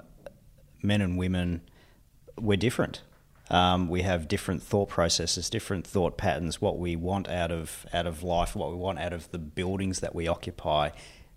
men 0.81 0.99
and 0.99 1.15
women, 1.15 1.61
we're 2.39 2.57
different. 2.57 3.01
Um, 3.49 3.89
we 3.89 4.01
have 4.03 4.27
different 4.27 4.63
thought 4.63 4.89
processes, 4.89 5.49
different 5.49 5.85
thought 5.85 6.17
patterns. 6.17 6.61
What 6.61 6.79
we 6.79 6.95
want 6.95 7.29
out 7.29 7.51
of 7.51 7.85
out 7.93 8.07
of 8.07 8.23
life, 8.23 8.55
what 8.55 8.69
we 8.69 8.77
want 8.77 8.99
out 8.99 9.13
of 9.13 9.29
the 9.31 9.37
buildings 9.37 9.99
that 9.99 10.15
we 10.15 10.27
occupy, 10.27 10.89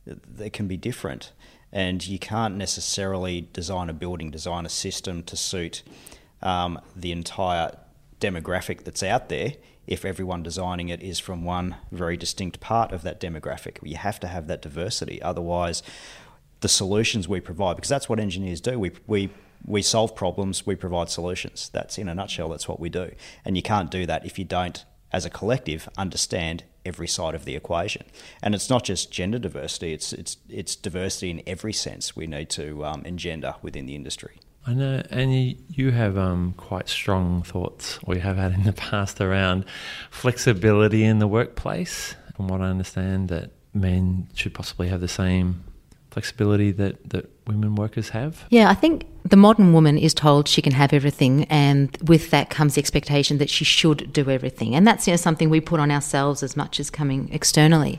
they 0.07 0.51
can 0.51 0.69
be 0.69 0.77
different. 0.77 1.33
And 1.73 2.07
you 2.07 2.19
can't 2.19 2.57
necessarily 2.57 3.49
design 3.53 3.91
a 3.91 3.93
building, 3.93 4.31
design 4.31 4.65
a 4.65 4.71
system 4.71 5.23
to 5.25 5.37
suit 5.37 5.83
um, 6.43 6.81
the 6.95 7.13
entire 7.13 7.77
demographic 8.21 8.85
that's 8.85 9.03
out 9.03 9.29
there 9.29 9.55
if 9.87 10.05
everyone 10.05 10.43
designing 10.43 10.89
it 10.89 11.03
is 11.03 11.19
from 11.19 11.45
one 11.45 11.77
very 11.93 12.17
distinct 12.17 12.61
part 12.61 12.93
of 12.93 13.03
that 13.03 13.21
demographic. 13.21 13.79
You 13.83 13.97
have 13.97 14.19
to 14.21 14.27
have 14.27 14.47
that 14.49 14.63
diversity. 14.63 15.23
Otherwise, 15.23 15.83
the 16.61 16.69
solutions 16.69 17.29
we 17.29 17.41
provide, 17.41 17.77
because 17.77 17.89
that's 17.89 18.09
what 18.09 18.19
engineers 18.19 18.61
do, 18.61 18.79
we, 18.79 18.93
we, 19.07 19.31
we 19.67 19.83
solve 19.83 20.15
problems, 20.15 20.65
we 20.65 20.77
provide 20.77 21.11
solutions. 21.11 21.69
That's 21.73 21.99
in 21.99 22.09
a 22.09 22.15
nutshell, 22.15 22.49
that's 22.49 22.69
what 22.69 22.81
we 22.81 22.89
do. 22.89 23.13
And 23.45 23.57
you 23.57 23.63
can't 23.63 23.91
do 23.91 24.07
that 24.07 24.25
if 24.25 24.39
you 24.39 24.45
don't, 24.45 24.85
as 25.13 25.25
a 25.25 25.31
collective, 25.31 25.89
understand 25.99 26.65
every 26.85 27.09
side 27.09 27.35
of 27.35 27.45
the 27.45 27.57
equation. 27.57 28.05
And 28.43 28.55
it's 28.55 28.71
not 28.71 28.85
just 28.85 29.11
gender 29.11 29.39
diversity, 29.39 29.93
it's, 29.93 30.13
it's, 30.13 30.37
it's 30.49 30.77
diversity 30.77 31.31
in 31.31 31.43
every 31.47 31.73
sense 31.73 32.15
we 32.15 32.27
need 32.27 32.49
to 32.51 32.85
um, 32.85 33.05
engender 33.05 33.57
within 33.61 33.87
the 33.87 33.97
industry. 33.97 34.39
I 34.69 34.75
know, 34.75 35.03
and 35.11 35.33
you, 35.33 35.57
you 35.69 35.91
have 35.93 36.17
um, 36.17 36.55
quite 36.57 36.89
strong 36.89 37.43
thoughts, 37.43 37.99
or 38.05 38.15
you 38.15 38.21
have 38.21 38.37
had 38.37 38.53
in 38.53 38.65
the 38.65 38.73
past 38.73 39.21
around 39.21 39.65
flexibility 40.11 41.05
in 41.05 41.19
the 41.19 41.29
workplace. 41.29 42.17
From 42.35 42.49
what 42.49 42.61
I 42.61 42.67
understand, 42.67 43.29
that 43.29 43.53
men 43.73 44.29
should 44.35 44.55
possibly 44.55 44.89
have 44.89 45.01
the 45.01 45.09
same 45.09 45.63
flexibility 46.11 46.73
that, 46.73 47.11
that 47.11 47.31
women 47.47 47.75
workers 47.75 48.09
have? 48.09 48.45
Yeah, 48.49 48.71
I 48.71 48.75
think 48.75 49.07
the 49.29 49.37
modern 49.37 49.73
woman 49.73 49.99
is 49.99 50.15
told 50.15 50.47
she 50.47 50.63
can 50.63 50.73
have 50.73 50.93
everything, 50.93 51.45
and 51.45 51.97
with 52.07 52.31
that 52.31 52.49
comes 52.49 52.75
the 52.75 52.81
expectation 52.81 53.39
that 53.39 53.51
she 53.51 53.65
should 53.65 54.13
do 54.13 54.31
everything. 54.31 54.75
And 54.75 54.87
that's 54.87 55.07
you 55.07 55.13
know, 55.13 55.17
something 55.17 55.51
we 55.51 55.61
put 55.61 55.81
on 55.81 55.91
ourselves 55.91 56.43
as 56.43 56.57
much 56.57 56.79
as 56.79 56.91
coming 56.91 57.29
externally. 57.33 57.99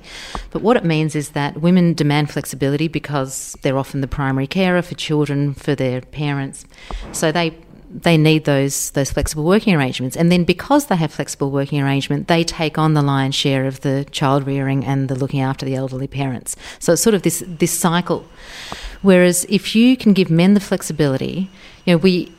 But 0.52 0.62
what 0.62 0.78
it 0.78 0.86
means 0.86 1.16
is 1.16 1.30
that 1.30 1.62
women 1.62 1.94
demand 1.94 2.32
flexibility 2.32 2.88
because 2.88 3.58
they're 3.62 3.78
often 3.78 4.02
the 4.02 4.08
primary 4.08 4.48
carer 4.48 4.82
for 4.82 4.96
children, 4.96 5.54
for 5.54 5.76
their 5.76 6.02
parents. 6.02 6.66
So 7.12 7.32
they 7.32 7.58
they 8.04 8.18
need 8.18 8.46
those 8.46 8.92
those 8.92 9.12
flexible 9.12 9.44
working 9.44 9.76
arrangements. 9.76 10.16
And 10.16 10.32
then 10.32 10.44
because 10.44 10.88
they 10.88 10.96
have 10.96 11.12
flexible 11.12 11.52
working 11.52 11.82
arrangement, 11.82 12.28
they 12.28 12.44
take 12.44 12.78
on 12.78 12.94
the 12.94 13.02
lion's 13.02 13.36
share 13.36 13.66
of 13.66 13.82
the 13.82 14.06
child 14.12 14.46
rearing 14.46 14.86
and 14.86 15.10
the 15.10 15.16
looking 15.16 15.42
after 15.42 15.66
the 15.66 15.76
elderly 15.76 16.08
parents. 16.08 16.56
So 16.80 16.94
it's 16.94 17.02
sort 17.02 17.16
of 17.16 17.24
this 17.24 17.44
this 17.48 17.72
cycle. 17.72 18.26
Whereas 19.02 19.46
if 19.50 19.76
you 19.76 19.98
can 19.98 20.14
give 20.14 20.30
men 20.30 20.54
the 20.54 20.60
flexibility, 20.60 21.50
you 21.86 21.94
know, 21.94 21.98
we 21.98 22.32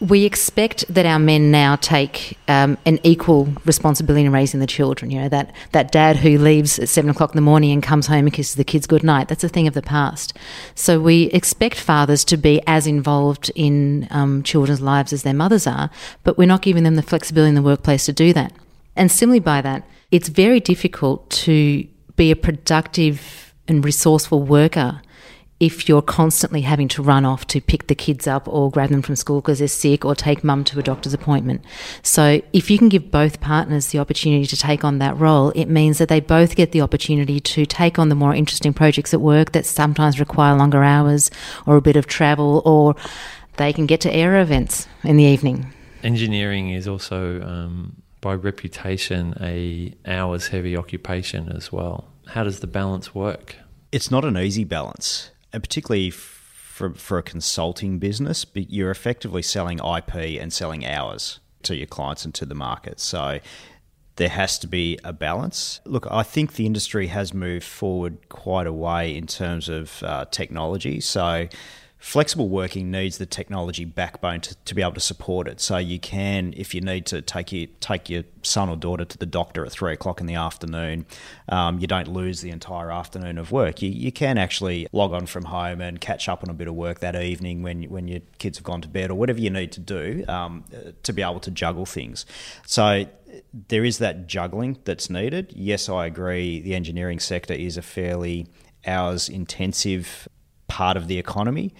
we 0.00 0.24
expect 0.24 0.84
that 0.88 1.04
our 1.06 1.18
men 1.18 1.50
now 1.50 1.74
take 1.76 2.38
um, 2.46 2.78
an 2.86 3.00
equal 3.02 3.48
responsibility 3.64 4.24
in 4.24 4.32
raising 4.32 4.60
the 4.60 4.66
children. 4.66 5.10
You 5.10 5.22
know 5.22 5.28
that 5.30 5.52
that 5.72 5.90
dad 5.90 6.16
who 6.16 6.38
leaves 6.38 6.78
at 6.78 6.88
seven 6.88 7.10
o'clock 7.10 7.32
in 7.32 7.36
the 7.36 7.42
morning 7.42 7.72
and 7.72 7.82
comes 7.82 8.06
home 8.06 8.26
and 8.26 8.32
kisses 8.32 8.54
the 8.54 8.64
kids 8.64 8.86
good 8.86 9.02
night. 9.02 9.28
That's 9.28 9.42
a 9.42 9.48
thing 9.48 9.66
of 9.66 9.74
the 9.74 9.82
past. 9.82 10.36
So 10.74 11.00
we 11.00 11.24
expect 11.24 11.80
fathers 11.80 12.24
to 12.26 12.36
be 12.36 12.62
as 12.66 12.86
involved 12.86 13.50
in 13.56 14.06
um, 14.10 14.42
children's 14.44 14.80
lives 14.80 15.12
as 15.12 15.24
their 15.24 15.34
mothers 15.34 15.66
are, 15.66 15.90
but 16.22 16.38
we're 16.38 16.46
not 16.46 16.62
giving 16.62 16.84
them 16.84 16.94
the 16.94 17.02
flexibility 17.02 17.48
in 17.48 17.54
the 17.56 17.62
workplace 17.62 18.06
to 18.06 18.12
do 18.12 18.32
that. 18.34 18.52
And 18.94 19.10
similarly, 19.10 19.40
by 19.40 19.60
that, 19.62 19.84
it's 20.10 20.28
very 20.28 20.60
difficult 20.60 21.28
to 21.30 21.86
be 22.16 22.30
a 22.30 22.36
productive 22.36 23.52
and 23.66 23.84
resourceful 23.84 24.42
worker 24.42 25.02
if 25.60 25.88
you're 25.88 26.02
constantly 26.02 26.60
having 26.60 26.86
to 26.86 27.02
run 27.02 27.24
off 27.24 27.46
to 27.48 27.60
pick 27.60 27.88
the 27.88 27.94
kids 27.94 28.26
up 28.26 28.46
or 28.46 28.70
grab 28.70 28.90
them 28.90 29.02
from 29.02 29.16
school 29.16 29.40
because 29.40 29.58
they're 29.58 29.68
sick 29.68 30.04
or 30.04 30.14
take 30.14 30.44
mum 30.44 30.62
to 30.64 30.78
a 30.78 30.82
doctor's 30.82 31.14
appointment. 31.14 31.64
So, 32.02 32.40
if 32.52 32.70
you 32.70 32.78
can 32.78 32.88
give 32.88 33.10
both 33.10 33.40
partners 33.40 33.88
the 33.88 33.98
opportunity 33.98 34.46
to 34.46 34.56
take 34.56 34.84
on 34.84 34.98
that 34.98 35.18
role, 35.18 35.50
it 35.50 35.66
means 35.66 35.98
that 35.98 36.08
they 36.08 36.20
both 36.20 36.54
get 36.54 36.72
the 36.72 36.80
opportunity 36.80 37.40
to 37.40 37.66
take 37.66 37.98
on 37.98 38.08
the 38.08 38.14
more 38.14 38.34
interesting 38.34 38.72
projects 38.72 39.12
at 39.12 39.20
work 39.20 39.52
that 39.52 39.66
sometimes 39.66 40.20
require 40.20 40.56
longer 40.56 40.84
hours 40.84 41.30
or 41.66 41.76
a 41.76 41.82
bit 41.82 41.96
of 41.96 42.06
travel, 42.06 42.62
or 42.64 42.94
they 43.56 43.72
can 43.72 43.86
get 43.86 44.00
to 44.02 44.10
AIRAH 44.10 44.42
events 44.42 44.86
in 45.02 45.16
the 45.16 45.24
evening. 45.24 45.72
Engineering 46.04 46.70
is 46.70 46.86
also, 46.86 47.42
um, 47.42 48.00
by 48.20 48.34
reputation, 48.34 49.34
a 49.40 49.92
hours 50.06 50.48
heavy 50.48 50.76
occupation 50.76 51.48
as 51.48 51.72
well. 51.72 52.08
How 52.28 52.44
does 52.44 52.60
the 52.60 52.68
balance 52.68 53.12
work? 53.12 53.56
It's 53.90 54.10
not 54.10 54.24
an 54.24 54.36
easy 54.36 54.62
balance 54.64 55.30
and 55.52 55.62
particularly 55.62 56.10
for, 56.10 56.94
for 56.94 57.18
a 57.18 57.22
consulting 57.22 57.98
business, 57.98 58.46
you're 58.54 58.90
effectively 58.90 59.42
selling 59.42 59.78
IP 59.78 60.14
and 60.40 60.52
selling 60.52 60.86
hours 60.86 61.40
to 61.64 61.74
your 61.74 61.86
clients 61.86 62.24
and 62.24 62.34
to 62.34 62.46
the 62.46 62.54
market. 62.54 63.00
So 63.00 63.40
there 64.16 64.28
has 64.28 64.58
to 64.60 64.66
be 64.66 64.98
a 65.04 65.12
balance. 65.12 65.80
Look, 65.84 66.06
I 66.10 66.22
think 66.22 66.54
the 66.54 66.66
industry 66.66 67.06
has 67.08 67.32
moved 67.32 67.64
forward 67.64 68.28
quite 68.28 68.66
a 68.66 68.72
way 68.72 69.16
in 69.16 69.26
terms 69.26 69.68
of 69.68 70.02
uh, 70.02 70.26
technology. 70.30 71.00
So 71.00 71.48
flexible 71.98 72.48
working 72.48 72.90
needs 72.90 73.18
the 73.18 73.26
technology 73.26 73.84
backbone 73.84 74.40
to, 74.40 74.54
to 74.64 74.74
be 74.74 74.82
able 74.82 74.92
to 74.92 75.00
support 75.00 75.48
it. 75.48 75.60
So 75.60 75.78
you 75.78 75.98
can, 75.98 76.54
if 76.56 76.74
you 76.74 76.80
need 76.80 77.06
to 77.06 77.20
take 77.20 77.52
your 77.52 77.66
take 77.80 78.08
your 78.08 78.22
son 78.42 78.68
or 78.68 78.76
daughter 78.76 79.04
to 79.04 79.18
the 79.18 79.26
doctor 79.26 79.64
at 79.64 79.72
three 79.72 79.92
o'clock 79.92 80.20
in 80.20 80.26
the 80.26 80.36
afternoon, 80.36 81.06
um, 81.48 81.80
you 81.80 81.86
don't 81.86 82.08
lose 82.08 82.40
the 82.40 82.50
entire 82.50 82.90
afternoon 82.92 83.36
of 83.36 83.50
work. 83.50 83.82
You, 83.82 83.90
you 83.90 84.12
can 84.12 84.38
actually 84.38 84.86
log 84.92 85.12
on 85.12 85.26
from 85.26 85.46
home 85.46 85.80
and 85.80 86.00
catch 86.00 86.28
up 86.28 86.44
on 86.44 86.50
a 86.50 86.54
bit 86.54 86.68
of 86.68 86.74
work 86.74 87.00
that 87.00 87.16
evening 87.16 87.62
when 87.62 87.82
when 87.84 88.06
your 88.06 88.20
kids 88.38 88.58
have 88.58 88.64
gone 88.64 88.80
to 88.82 88.88
bed 88.88 89.10
or 89.10 89.14
whatever 89.14 89.40
you 89.40 89.50
need 89.50 89.72
to 89.72 89.80
do 89.80 90.24
um, 90.28 90.64
to 91.02 91.12
be 91.12 91.22
able 91.22 91.40
to 91.40 91.50
juggle 91.50 91.84
things. 91.84 92.24
So 92.64 93.06
there 93.68 93.84
is 93.84 93.98
that 93.98 94.26
juggling 94.26 94.78
that's 94.84 95.10
needed. 95.10 95.52
Yes, 95.54 95.88
I 95.88 96.06
agree. 96.06 96.60
The 96.60 96.74
engineering 96.74 97.18
sector 97.18 97.54
is 97.54 97.76
a 97.76 97.82
fairly 97.82 98.46
hours 98.86 99.28
intensive 99.28 100.28
part 100.68 100.96
of 100.96 101.08
the 101.08 101.18
economy. 101.18 101.74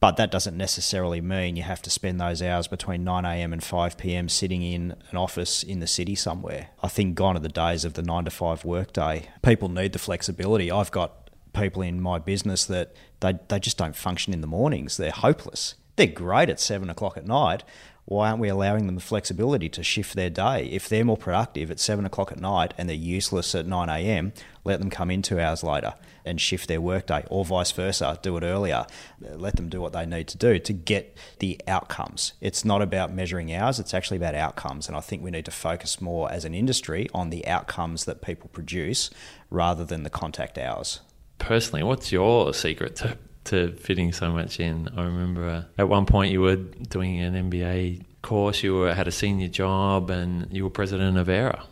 But 0.00 0.16
that 0.16 0.32
doesn't 0.32 0.56
necessarily 0.56 1.20
mean 1.20 1.54
you 1.54 1.62
have 1.62 1.80
to 1.82 1.90
spend 1.90 2.20
those 2.20 2.42
hours 2.42 2.66
between 2.66 3.04
9am 3.04 3.52
and 3.52 3.62
5pm 3.62 4.28
sitting 4.28 4.60
in 4.60 4.96
an 5.12 5.16
office 5.16 5.62
in 5.62 5.78
the 5.78 5.86
city 5.86 6.16
somewhere. 6.16 6.70
I 6.82 6.88
think 6.88 7.14
gone 7.14 7.36
are 7.36 7.40
the 7.40 7.48
days 7.48 7.84
of 7.84 7.94
the 7.94 8.02
9 8.02 8.24
to 8.24 8.30
5 8.32 8.64
workday. 8.64 9.28
People 9.42 9.68
need 9.68 9.92
the 9.92 10.00
flexibility. 10.00 10.72
I've 10.72 10.90
got 10.90 11.30
people 11.52 11.82
in 11.82 12.00
my 12.00 12.18
business 12.18 12.64
that 12.64 12.96
they, 13.20 13.34
they 13.46 13.60
just 13.60 13.78
don't 13.78 13.94
function 13.94 14.32
in 14.32 14.40
the 14.40 14.48
mornings. 14.48 14.96
They're 14.96 15.12
hopeless. 15.12 15.76
They're 15.94 16.08
great 16.08 16.48
at 16.48 16.58
7 16.58 16.90
o'clock 16.90 17.16
at 17.16 17.24
night. 17.24 17.62
Why 18.04 18.28
aren't 18.28 18.40
we 18.40 18.48
allowing 18.48 18.86
them 18.86 18.96
the 18.96 19.00
flexibility 19.00 19.68
to 19.70 19.82
shift 19.82 20.16
their 20.16 20.30
day? 20.30 20.66
If 20.66 20.88
they're 20.88 21.04
more 21.04 21.16
productive 21.16 21.70
at 21.70 21.78
7 21.78 22.04
o'clock 22.04 22.32
at 22.32 22.40
night 22.40 22.74
and 22.76 22.88
they're 22.88 22.96
useless 22.96 23.54
at 23.54 23.66
9am, 23.66 24.32
let 24.64 24.80
them 24.80 24.90
come 24.90 25.10
in 25.10 25.22
two 25.22 25.38
hours 25.38 25.62
later 25.62 25.94
and 26.24 26.40
shift 26.40 26.68
their 26.68 26.80
workday, 26.80 27.24
or 27.30 27.44
vice 27.44 27.72
versa, 27.72 28.18
do 28.22 28.36
it 28.36 28.42
earlier. 28.42 28.86
Let 29.20 29.56
them 29.56 29.68
do 29.68 29.80
what 29.80 29.92
they 29.92 30.06
need 30.06 30.28
to 30.28 30.38
do 30.38 30.58
to 30.58 30.72
get 30.72 31.16
the 31.38 31.60
outcomes. 31.66 32.34
It's 32.40 32.64
not 32.64 32.82
about 32.82 33.12
measuring 33.12 33.52
hours, 33.52 33.80
it's 33.80 33.94
actually 33.94 34.18
about 34.18 34.34
outcomes. 34.34 34.88
And 34.88 34.96
I 34.96 35.00
think 35.00 35.22
we 35.22 35.30
need 35.30 35.44
to 35.46 35.50
focus 35.50 36.00
more 36.00 36.30
as 36.30 36.44
an 36.44 36.54
industry 36.54 37.08
on 37.14 37.30
the 37.30 37.46
outcomes 37.46 38.04
that 38.04 38.22
people 38.22 38.50
produce 38.52 39.10
rather 39.50 39.84
than 39.84 40.02
the 40.02 40.10
contact 40.10 40.58
hours. 40.58 41.00
Personally, 41.38 41.82
what's 41.82 42.12
your 42.12 42.54
secret 42.54 42.96
to, 42.96 43.18
to 43.44 43.72
fitting 43.72 44.12
so 44.12 44.32
much 44.32 44.60
in? 44.60 44.88
I 44.96 45.04
remember 45.04 45.48
uh, 45.48 45.62
at 45.78 45.88
one 45.88 46.06
point 46.06 46.32
you 46.32 46.40
were 46.40 46.56
doing 46.56 47.20
an 47.20 47.50
MBA 47.50 48.04
course, 48.22 48.62
you 48.62 48.74
were, 48.74 48.94
had 48.94 49.08
a 49.08 49.12
senior 49.12 49.48
job, 49.48 50.08
and 50.08 50.46
you 50.50 50.64
were 50.64 50.70
president 50.70 51.18
of 51.18 51.28
AIRAH. 51.28 51.66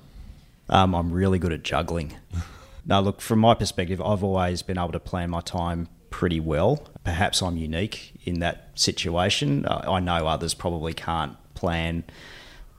Um, 0.69 0.95
I'm 0.95 1.13
really 1.13 1.39
good 1.39 1.53
at 1.53 1.63
juggling. 1.63 2.17
Now, 2.87 3.01
look, 3.01 3.21
from 3.21 3.41
my 3.41 3.55
perspective, 3.55 4.01
I've 4.01 4.25
always 4.25 4.63
been 4.63 4.79
able 4.79 4.93
to 4.93 4.99
plan 4.99 5.29
my 5.29 5.43
time 5.43 5.87
pretty 6.09 6.41
well. 6.41 6.89
Perhaps 7.05 7.43
I'm 7.43 7.59
unique 7.59 8.15
in 8.25 8.41
that 8.41 8.71
situation. 8.75 9.67
I 9.69 10.01
know 10.01 10.27
others 10.27 10.55
probably 10.55 10.95
can't 10.95 11.37
plan 11.55 12.05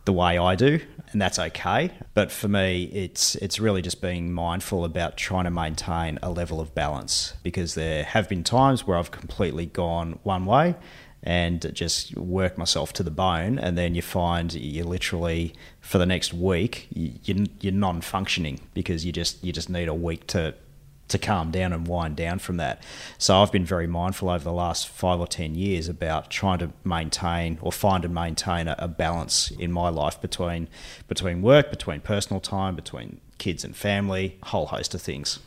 the 0.06 0.12
way 0.12 0.40
I 0.40 0.56
do, 0.56 0.82
and 1.12 1.22
that's 1.22 1.40
okay. 1.40 1.92
But 2.14 2.32
for 2.32 2.48
me, 2.48 2.84
it's 2.94 3.36
it's 3.36 3.60
really 3.60 3.82
just 3.82 4.02
being 4.02 4.32
mindful 4.32 4.86
about 4.86 5.18
trying 5.18 5.46
to 5.46 5.52
maintain 5.52 6.20
a 6.22 6.30
level 6.30 6.60
of 6.60 6.74
balance 6.74 7.34
because 7.44 7.76
there 7.76 8.04
have 8.04 8.30
been 8.30 8.44
times 8.44 8.86
where 8.88 8.98
I've 8.98 9.12
completely 9.12 9.66
gone 9.66 10.20
one 10.24 10.46
way 10.46 10.76
and 11.24 11.72
just 11.74 12.18
work 12.18 12.58
myself 12.58 12.94
to 12.94 13.04
the 13.04 13.12
bone, 13.12 13.60
and 13.60 13.78
then 13.78 13.94
you 13.94 14.02
find 14.02 14.54
you're 14.54 14.86
literally 14.86 15.54
for 15.80 15.98
the 15.98 16.06
next 16.06 16.34
week 16.34 16.88
you, 16.92 17.46
you're 17.60 17.74
non-functioning 17.74 18.60
because 18.74 19.06
you 19.06 19.12
just 19.12 19.44
you 19.44 19.52
just 19.52 19.70
need 19.70 19.88
a 19.88 19.94
week 19.94 20.26
to 20.28 20.54
to 21.12 21.18
calm 21.18 21.52
down 21.52 21.72
and 21.74 21.88
wind 21.88 22.16
down 22.16 22.40
from 22.40 22.58
that. 22.58 22.84
So 23.18 23.42
I've 23.42 23.52
been 23.52 23.66
very 23.66 23.88
mindful 23.88 24.30
over 24.30 24.44
the 24.44 24.52
last 24.52 24.88
five 24.88 25.20
or 25.20 25.28
ten 25.28 25.56
years 25.56 25.88
about 25.88 26.30
trying 26.30 26.60
to 26.60 26.72
maintain 26.84 27.58
or 27.62 27.72
find 27.72 28.04
and 28.04 28.14
maintain 28.14 28.68
a, 28.68 28.76
a 28.78 28.88
balance 28.88 29.52
in 29.52 29.72
my 29.72 29.90
life 29.90 30.20
between 30.20 30.68
between 31.08 31.42
work, 31.42 31.70
between 31.70 32.02
personal 32.02 32.40
time, 32.40 32.76
between 32.76 33.20
kids 33.38 33.64
and 33.64 33.76
family, 33.76 34.38
a 34.44 34.48
whole 34.48 34.68
host 34.68 34.94
of 34.94 35.02
things. 35.02 35.40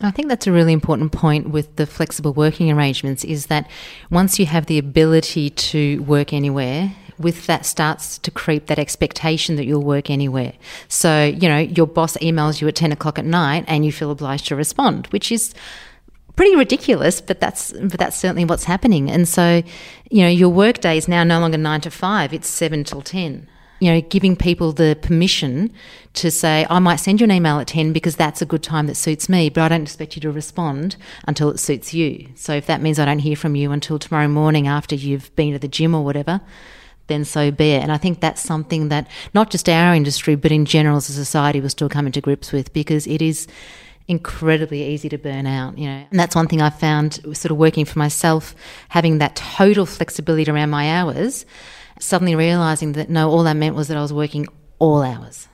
I 0.00 0.10
think 0.10 0.28
that's 0.28 0.46
a 0.46 0.52
really 0.52 0.74
important 0.74 1.12
point 1.12 1.48
with 1.48 1.76
the 1.76 1.86
flexible 1.86 2.34
working 2.34 2.70
arrangements 2.70 3.24
is 3.24 3.46
that 3.46 3.68
once 4.10 4.38
you 4.38 4.44
have 4.44 4.66
the 4.66 4.78
ability 4.78 5.48
to 5.50 6.02
work 6.02 6.34
anywhere, 6.34 6.92
with 7.18 7.46
that 7.46 7.64
starts 7.66 8.18
to 8.18 8.30
creep 8.30 8.66
that 8.66 8.78
expectation 8.78 9.56
that 9.56 9.64
you'll 9.64 9.82
work 9.82 10.10
anywhere. 10.10 10.52
So, 10.88 11.24
you 11.24 11.48
know, 11.48 11.58
your 11.58 11.86
boss 11.86 12.16
emails 12.18 12.60
you 12.60 12.68
at 12.68 12.74
10 12.74 12.92
o'clock 12.92 13.18
at 13.18 13.24
night 13.24 13.64
and 13.66 13.84
you 13.84 13.92
feel 13.92 14.10
obliged 14.10 14.46
to 14.48 14.56
respond, 14.56 15.06
which 15.08 15.32
is 15.32 15.54
pretty 16.36 16.54
ridiculous, 16.54 17.20
but 17.20 17.40
that's 17.40 17.72
but 17.72 17.98
that's 17.98 18.16
certainly 18.16 18.44
what's 18.44 18.64
happening. 18.64 19.10
And 19.10 19.26
so, 19.26 19.62
you 20.10 20.22
know, 20.22 20.28
your 20.28 20.50
work 20.50 20.80
day 20.80 20.98
is 20.98 21.08
now 21.08 21.24
no 21.24 21.40
longer 21.40 21.58
nine 21.58 21.80
to 21.80 21.90
five; 21.90 22.34
it's 22.34 22.48
seven 22.48 22.84
till 22.84 23.02
ten. 23.02 23.48
you 23.80 23.92
know, 23.92 24.00
giving 24.00 24.36
people 24.36 24.72
the 24.72 24.98
permission 25.02 25.72
to 26.14 26.30
say, 26.30 26.66
I 26.70 26.78
might 26.78 26.96
send 26.96 27.20
you 27.20 27.24
an 27.24 27.30
email 27.32 27.58
at 27.58 27.66
10 27.68 27.92
because 27.92 28.16
that's 28.16 28.40
a 28.40 28.46
good 28.46 28.62
time 28.62 28.86
that 28.86 28.94
suits 28.94 29.28
me, 29.28 29.50
but 29.50 29.62
I 29.62 29.68
don't 29.68 29.82
expect 29.82 30.16
you 30.16 30.22
to 30.22 30.30
respond 30.30 30.96
until 31.26 31.50
it 31.50 31.58
suits 31.58 31.92
you. 31.92 32.28
So 32.34 32.54
if 32.54 32.66
that 32.66 32.80
means 32.80 32.98
I 32.98 33.04
don't 33.04 33.18
hear 33.18 33.36
from 33.36 33.54
you 33.54 33.72
until 33.72 33.98
tomorrow 33.98 34.28
morning 34.28 34.66
after 34.66 34.94
you've 34.94 35.34
been 35.36 35.52
to 35.52 35.58
the 35.58 35.68
gym 35.68 35.94
or 35.94 36.04
whatever, 36.04 36.40
then 37.06 37.24
so 37.24 37.50
be 37.50 37.72
it. 37.72 37.82
And 37.82 37.92
I 37.92 37.98
think 37.98 38.20
that's 38.20 38.42
something 38.42 38.88
that 38.88 39.08
not 39.34 39.50
just 39.50 39.68
our 39.68 39.94
industry, 39.94 40.34
but 40.34 40.52
in 40.52 40.64
general 40.64 40.96
as 40.96 41.08
a 41.08 41.12
society, 41.12 41.60
we're 41.60 41.68
still 41.68 41.88
coming 41.88 42.12
to 42.12 42.20
grips 42.20 42.52
with 42.52 42.72
because 42.72 43.06
it 43.06 43.22
is 43.22 43.46
incredibly 44.08 44.84
easy 44.84 45.08
to 45.08 45.18
burn 45.18 45.46
out, 45.46 45.76
you 45.78 45.86
know. 45.86 46.06
And 46.10 46.20
that's 46.20 46.36
one 46.36 46.46
thing 46.46 46.62
I 46.62 46.70
found 46.70 47.14
sort 47.36 47.50
of 47.50 47.56
working 47.56 47.84
for 47.84 47.98
myself, 47.98 48.54
having 48.88 49.18
that 49.18 49.36
total 49.36 49.86
flexibility 49.86 50.50
around 50.50 50.70
my 50.70 50.90
hours 50.98 51.44
suddenly 51.98 52.34
realizing 52.34 52.92
that 52.92 53.08
no, 53.08 53.30
all 53.30 53.42
that 53.44 53.56
meant 53.56 53.74
was 53.74 53.88
that 53.88 53.96
I 53.96 54.02
was 54.02 54.12
working 54.12 54.46
all 54.78 55.02
hours 55.02 55.48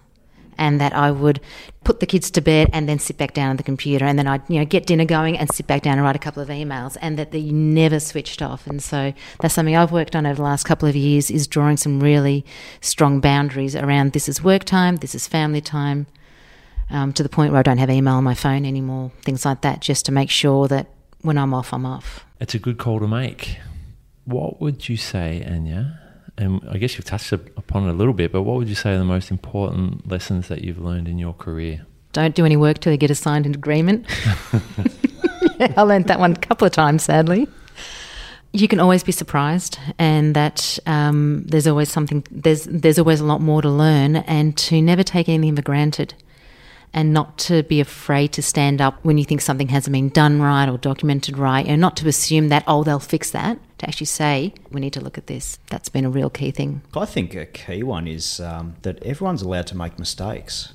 and 0.62 0.80
that 0.80 0.94
I 0.94 1.10
would 1.10 1.40
put 1.82 1.98
the 1.98 2.06
kids 2.06 2.30
to 2.30 2.40
bed 2.40 2.70
and 2.72 2.88
then 2.88 3.00
sit 3.00 3.18
back 3.18 3.34
down 3.34 3.50
at 3.50 3.56
the 3.56 3.64
computer. 3.64 4.04
And 4.04 4.16
then 4.16 4.28
I'd 4.28 4.48
you 4.48 4.60
know 4.60 4.64
get 4.64 4.86
dinner 4.86 5.04
going 5.04 5.36
and 5.36 5.50
sit 5.50 5.66
back 5.66 5.82
down 5.82 5.94
and 5.98 6.04
write 6.04 6.14
a 6.14 6.20
couple 6.20 6.40
of 6.40 6.48
emails 6.48 6.96
and 7.02 7.18
that 7.18 7.32
they 7.32 7.42
never 7.50 7.98
switched 7.98 8.40
off. 8.40 8.68
And 8.68 8.80
so 8.80 9.12
that's 9.40 9.54
something 9.54 9.76
I've 9.76 9.90
worked 9.90 10.14
on 10.14 10.24
over 10.24 10.36
the 10.36 10.42
last 10.42 10.64
couple 10.64 10.88
of 10.88 10.94
years 10.94 11.30
is 11.30 11.48
drawing 11.48 11.76
some 11.76 11.98
really 11.98 12.44
strong 12.80 13.20
boundaries 13.20 13.74
around 13.74 14.12
this 14.12 14.28
is 14.28 14.42
work 14.42 14.64
time 14.64 14.96
this 14.96 15.14
is 15.14 15.26
family 15.26 15.60
time 15.60 16.06
um, 16.90 17.12
to 17.12 17.22
the 17.22 17.28
point 17.28 17.52
where 17.52 17.60
I 17.60 17.62
don't 17.62 17.78
have 17.78 17.90
email 17.90 18.14
on 18.14 18.24
my 18.24 18.34
phone 18.34 18.64
anymore 18.64 19.10
things 19.22 19.44
like 19.44 19.62
that 19.62 19.80
just 19.80 20.06
to 20.06 20.12
make 20.12 20.30
sure 20.30 20.68
that 20.68 20.86
when 21.22 21.38
I'm 21.38 21.52
off 21.54 21.72
I'm 21.72 21.86
off. 21.86 22.24
It's 22.40 22.54
a 22.54 22.58
good 22.58 22.78
call 22.78 23.00
to 23.00 23.08
make. 23.08 23.58
What 24.24 24.60
would 24.60 24.88
you 24.88 24.96
say 24.96 25.44
Ania 25.46 25.98
and 26.42 26.60
I 26.68 26.78
guess 26.78 26.96
you've 26.96 27.04
touched 27.04 27.32
upon 27.32 27.88
it 27.88 27.90
a 27.90 27.94
little 27.94 28.12
bit, 28.12 28.32
but 28.32 28.42
what 28.42 28.56
would 28.56 28.68
you 28.68 28.74
say 28.74 28.94
are 28.94 28.98
the 28.98 29.04
most 29.04 29.30
important 29.30 30.08
lessons 30.10 30.48
that 30.48 30.62
you've 30.62 30.78
learned 30.78 31.08
in 31.08 31.18
your 31.18 31.34
career? 31.34 31.86
Don't 32.12 32.34
do 32.34 32.44
any 32.44 32.56
work 32.56 32.78
till 32.78 32.92
you 32.92 32.98
get 32.98 33.10
a 33.10 33.14
signed 33.14 33.46
agreement. 33.46 34.06
I 35.76 35.82
learned 35.82 36.06
that 36.06 36.18
one 36.18 36.32
a 36.32 36.36
couple 36.36 36.66
of 36.66 36.72
times, 36.72 37.04
sadly. 37.04 37.48
You 38.52 38.68
can 38.68 38.80
always 38.80 39.02
be 39.02 39.12
surprised, 39.12 39.78
and 39.98 40.36
that 40.36 40.78
um, 40.84 41.44
there's 41.46 41.66
always 41.66 41.90
something. 41.90 42.22
There's 42.30 42.64
there's 42.64 42.98
always 42.98 43.20
a 43.20 43.24
lot 43.24 43.40
more 43.40 43.62
to 43.62 43.70
learn, 43.70 44.16
and 44.16 44.54
to 44.58 44.82
never 44.82 45.02
take 45.02 45.30
anything 45.30 45.56
for 45.56 45.62
granted 45.62 46.14
and 46.94 47.12
not 47.12 47.38
to 47.38 47.62
be 47.62 47.80
afraid 47.80 48.32
to 48.32 48.42
stand 48.42 48.80
up 48.80 48.98
when 49.02 49.18
you 49.18 49.24
think 49.24 49.40
something 49.40 49.68
hasn't 49.68 49.92
been 49.92 50.10
done 50.10 50.42
right 50.42 50.68
or 50.68 50.78
documented 50.78 51.38
right, 51.38 51.66
and 51.66 51.80
not 51.80 51.96
to 51.98 52.08
assume 52.08 52.48
that, 52.48 52.64
oh, 52.66 52.84
they'll 52.84 52.98
fix 52.98 53.30
that. 53.30 53.58
To 53.78 53.88
actually 53.88 54.06
say, 54.06 54.54
we 54.70 54.80
need 54.80 54.92
to 54.92 55.00
look 55.00 55.18
at 55.18 55.26
this. 55.26 55.58
That's 55.70 55.88
been 55.88 56.04
a 56.04 56.10
real 56.10 56.30
key 56.30 56.50
thing. 56.50 56.82
I 56.94 57.04
think 57.04 57.34
a 57.34 57.46
key 57.46 57.82
one 57.82 58.06
is 58.06 58.40
um, 58.40 58.76
that 58.82 59.02
everyone's 59.02 59.42
allowed 59.42 59.66
to 59.68 59.76
make 59.76 59.98
mistakes. 59.98 60.74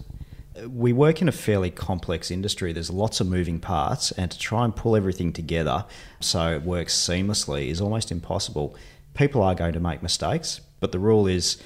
We 0.67 0.91
work 0.91 1.21
in 1.21 1.29
a 1.29 1.31
fairly 1.31 1.69
complex 1.69 2.31
industry. 2.31 2.73
There's 2.73 2.89
lots 2.89 3.21
of 3.21 3.27
moving 3.27 3.59
parts, 3.59 4.11
and 4.13 4.31
to 4.31 4.39
try 4.39 4.65
and 4.65 4.75
pull 4.75 4.95
everything 4.95 5.31
together 5.31 5.85
so 6.19 6.51
it 6.55 6.63
works 6.63 6.95
seamlessly 6.95 7.69
is 7.69 7.79
almost 7.79 8.11
impossible. 8.11 8.75
People 9.13 9.43
are 9.43 9.53
going 9.53 9.73
to 9.73 9.79
make 9.79 10.01
mistakes, 10.01 10.61
but 10.79 10.91
the 10.91 10.99
rule 10.99 11.27
is 11.27 11.61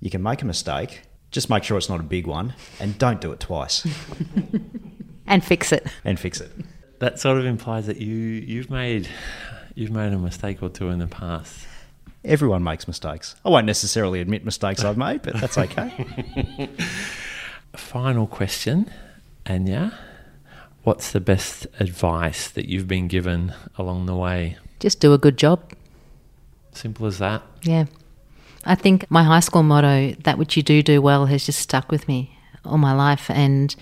you 0.00 0.10
can 0.10 0.22
make 0.22 0.42
a 0.42 0.46
mistake 0.46 1.02
just 1.34 1.50
make 1.50 1.64
sure 1.64 1.76
it's 1.76 1.88
not 1.88 1.98
a 1.98 2.04
big 2.04 2.28
one 2.28 2.54
and 2.78 2.96
don't 2.96 3.20
do 3.20 3.32
it 3.32 3.40
twice. 3.40 3.84
and 5.26 5.44
fix 5.44 5.72
it. 5.72 5.84
And 6.04 6.18
fix 6.18 6.40
it. 6.40 6.50
That 7.00 7.18
sort 7.18 7.38
of 7.38 7.44
implies 7.44 7.86
that 7.88 7.96
you 7.96 8.14
you've 8.14 8.70
made 8.70 9.08
you've 9.74 9.90
made 9.90 10.12
a 10.12 10.18
mistake 10.18 10.62
or 10.62 10.68
two 10.68 10.88
in 10.90 11.00
the 11.00 11.08
past. 11.08 11.66
Everyone 12.24 12.62
makes 12.62 12.86
mistakes. 12.86 13.34
I 13.44 13.50
won't 13.50 13.66
necessarily 13.66 14.20
admit 14.20 14.44
mistakes 14.44 14.84
I've 14.84 14.96
made, 14.96 15.22
but 15.22 15.34
that's 15.34 15.58
okay. 15.58 16.06
Final 17.74 18.28
question, 18.28 18.88
Ania. 19.44 19.92
What's 20.84 21.10
the 21.10 21.20
best 21.20 21.66
advice 21.80 22.48
that 22.48 22.68
you've 22.68 22.86
been 22.86 23.08
given 23.08 23.52
along 23.76 24.06
the 24.06 24.14
way? 24.14 24.56
Just 24.78 25.00
do 25.00 25.12
a 25.12 25.18
good 25.18 25.36
job. 25.36 25.72
Simple 26.72 27.06
as 27.06 27.18
that. 27.18 27.42
Yeah. 27.62 27.86
I 28.64 28.74
think 28.74 29.10
my 29.10 29.22
high 29.22 29.40
school 29.40 29.62
motto, 29.62 30.12
that 30.24 30.38
which 30.38 30.56
you 30.56 30.62
do 30.62 30.82
do 30.82 31.02
well, 31.02 31.26
has 31.26 31.46
just 31.46 31.60
stuck 31.60 31.90
with 31.90 32.08
me 32.08 32.38
all 32.64 32.78
my 32.78 32.94
life. 32.94 33.30
And 33.30 33.74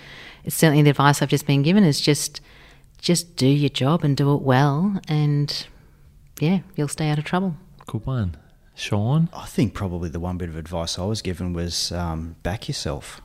it's 0.44 0.56
certainly 0.56 0.82
the 0.82 0.90
advice 0.90 1.22
I've 1.22 1.28
just 1.28 1.46
been 1.46 1.62
given 1.62 1.84
is 1.84 2.00
just 2.00 2.40
just 2.98 3.34
do 3.34 3.48
your 3.48 3.68
job 3.68 4.04
and 4.04 4.16
do 4.16 4.32
it 4.32 4.42
well 4.42 5.00
and 5.08 5.66
yeah, 6.38 6.60
you'll 6.76 6.88
stay 6.88 7.08
out 7.08 7.18
of 7.18 7.24
trouble. 7.24 7.56
Good 7.86 8.06
one. 8.06 8.36
Sean? 8.74 9.28
I 9.32 9.46
think 9.46 9.74
probably 9.74 10.08
the 10.08 10.20
one 10.20 10.38
bit 10.38 10.48
of 10.48 10.56
advice 10.56 10.98
I 10.98 11.04
was 11.04 11.20
given 11.20 11.52
was 11.52 11.92
um, 11.92 12.36
back 12.42 12.68
yourself. 12.68 13.20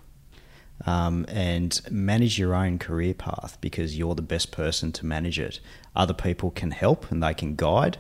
Um, 0.86 1.26
and 1.28 1.82
manage 1.90 2.38
your 2.38 2.54
own 2.54 2.78
career 2.78 3.16
path 3.16 3.58
because 3.62 3.98
you're 3.98 4.14
the 4.14 4.22
best 4.22 4.52
person 4.52 4.92
to 4.92 5.08
manage 5.08 5.40
it. 5.40 5.60
Other 5.96 6.14
people 6.14 6.52
can 6.52 6.70
help 6.70 7.12
and 7.12 7.24
they 7.24 7.34
can 7.34 7.56
guide, 7.56 7.98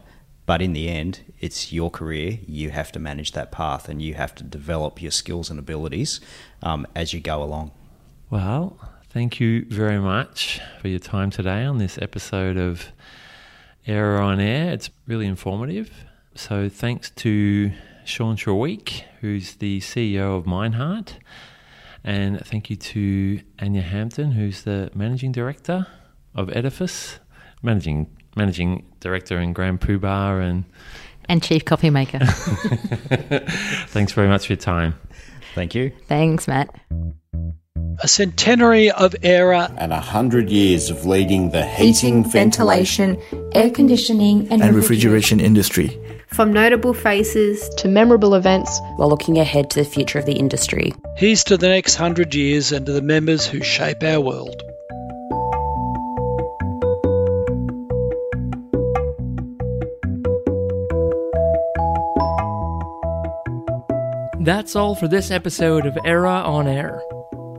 but 0.47 0.61
in 0.61 0.71
the 0.71 0.87
end, 0.87 1.19
it's 1.39 1.73
your 1.73 1.91
career. 1.91 2.39
You 2.47 2.71
have 2.71 2.91
to 2.93 2.99
manage 2.99 3.33
that 3.33 3.51
path 3.51 3.89
and 3.89 4.01
you 4.01 4.13
have 4.13 4.33
to 4.35 4.43
develop 4.43 5.01
your 5.01 5.11
skills 5.11 5.49
and 5.51 5.59
abilities 5.59 6.21
um, 6.63 6.87
as 6.95 7.13
you 7.13 7.19
go 7.19 7.43
along. 7.43 7.71
Well, 8.29 8.79
thank 9.09 9.41
you 9.41 9.65
very 9.65 9.99
much 9.99 10.61
for 10.81 10.87
your 10.87 10.99
time 10.99 11.31
today 11.31 11.65
on 11.65 11.79
this 11.79 11.99
episode 12.01 12.55
of 12.55 12.87
AIRAH 13.85 14.23
on 14.23 14.39
Air. 14.39 14.71
It's 14.71 14.89
really 15.05 15.27
informative. 15.27 15.91
So, 16.33 16.69
thanks 16.69 17.09
to 17.11 17.73
Sean 18.05 18.37
Treweek, 18.37 19.03
who's 19.19 19.55
the 19.55 19.81
CEO 19.81 20.37
of 20.37 20.45
Meinhardt. 20.45 21.13
And 22.05 22.39
thank 22.45 22.69
you 22.69 22.77
to 22.77 23.41
Ania 23.59 23.81
Hampton, 23.83 24.31
who's 24.31 24.63
the 24.63 24.91
managing 24.93 25.33
director 25.33 25.87
of 26.33 26.47
Edefice, 26.47 27.17
managing 27.61 28.16
managing 28.37 28.85
director 28.99 29.39
in 29.39 29.53
Grand 29.53 29.81
Poobah 29.81 30.41
and 30.47 30.63
and 31.29 31.43
chief 31.43 31.65
coffee 31.65 31.89
maker. 31.89 32.19
Thanks 33.87 34.13
very 34.13 34.27
much 34.27 34.47
for 34.47 34.53
your 34.53 34.57
time. 34.57 34.95
Thank 35.55 35.75
you. 35.75 35.91
Thanks, 36.07 36.47
Matt. 36.47 36.69
A 37.99 38.07
centenary 38.07 38.91
of 38.91 39.15
AIRAH 39.23 39.73
and 39.77 39.91
a 39.91 39.99
hundred 39.99 40.49
years 40.51 40.91
of 40.91 41.05
leading 41.05 41.49
the 41.49 41.65
heating, 41.65 42.21
heating 42.21 42.31
ventilation, 42.31 43.19
air 43.53 43.71
conditioning, 43.71 44.47
and, 44.51 44.61
and 44.61 44.75
refrigeration 44.75 45.39
industry. 45.39 45.99
From 46.27 46.53
notable 46.53 46.93
faces 46.93 47.67
to 47.77 47.87
memorable 47.87 48.35
events, 48.35 48.79
while 48.97 49.09
looking 49.09 49.39
ahead 49.39 49.71
to 49.71 49.79
the 49.79 49.89
future 49.89 50.19
of 50.19 50.27
the 50.27 50.33
industry. 50.33 50.93
Here's 51.15 51.43
to 51.45 51.57
the 51.57 51.69
next 51.69 51.95
hundred 51.95 52.35
years 52.35 52.71
and 52.71 52.85
to 52.85 52.91
the 52.91 53.01
members 53.01 53.47
who 53.47 53.63
shape 53.63 54.03
our 54.03 54.21
world. 54.21 54.61
That's 64.47 64.77
all 64.77 64.95
for 64.95 65.09
this 65.09 65.29
episode 65.29 65.85
of 65.85 65.97
AIRAH 66.05 66.45
on 66.45 66.67
Air. 66.67 67.01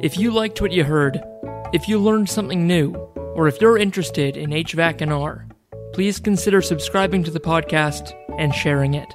If 0.01 0.17
you 0.17 0.31
liked 0.31 0.63
what 0.63 0.73
you 0.73 0.85
heard, 0.85 1.23
if 1.75 1.87
you 1.87 1.99
learned 1.99 2.31
something 2.31 2.67
new, 2.67 2.95
or 3.35 3.47
if 3.47 3.61
you're 3.61 3.77
interested 3.77 4.39
in 4.39 4.49
HVAC 4.49 5.03
and 5.03 5.13
R, 5.13 5.47
please 5.93 6.19
consider 6.19 6.63
subscribing 6.63 7.25
to 7.25 7.31
the 7.31 7.41
podcast 7.41 8.15
and 8.39 8.55
sharing 8.55 8.95
it. 8.95 9.15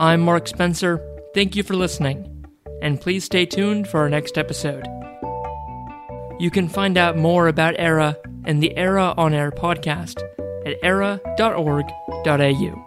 I'm 0.00 0.22
Mark 0.22 0.48
Spencer. 0.48 1.06
Thank 1.34 1.54
you 1.54 1.62
for 1.62 1.74
listening, 1.74 2.46
and 2.80 2.98
please 2.98 3.24
stay 3.24 3.44
tuned 3.44 3.88
for 3.88 4.00
our 4.00 4.08
next 4.08 4.38
episode. 4.38 4.86
You 6.40 6.50
can 6.50 6.66
find 6.66 6.96
out 6.96 7.18
more 7.18 7.48
about 7.48 7.78
AIRAH 7.78 8.16
and 8.46 8.62
the 8.62 8.72
AIRAH 8.74 9.12
on 9.18 9.34
Air 9.34 9.50
podcast 9.50 10.22
at 10.64 10.80
airah.org.au. 10.80 12.85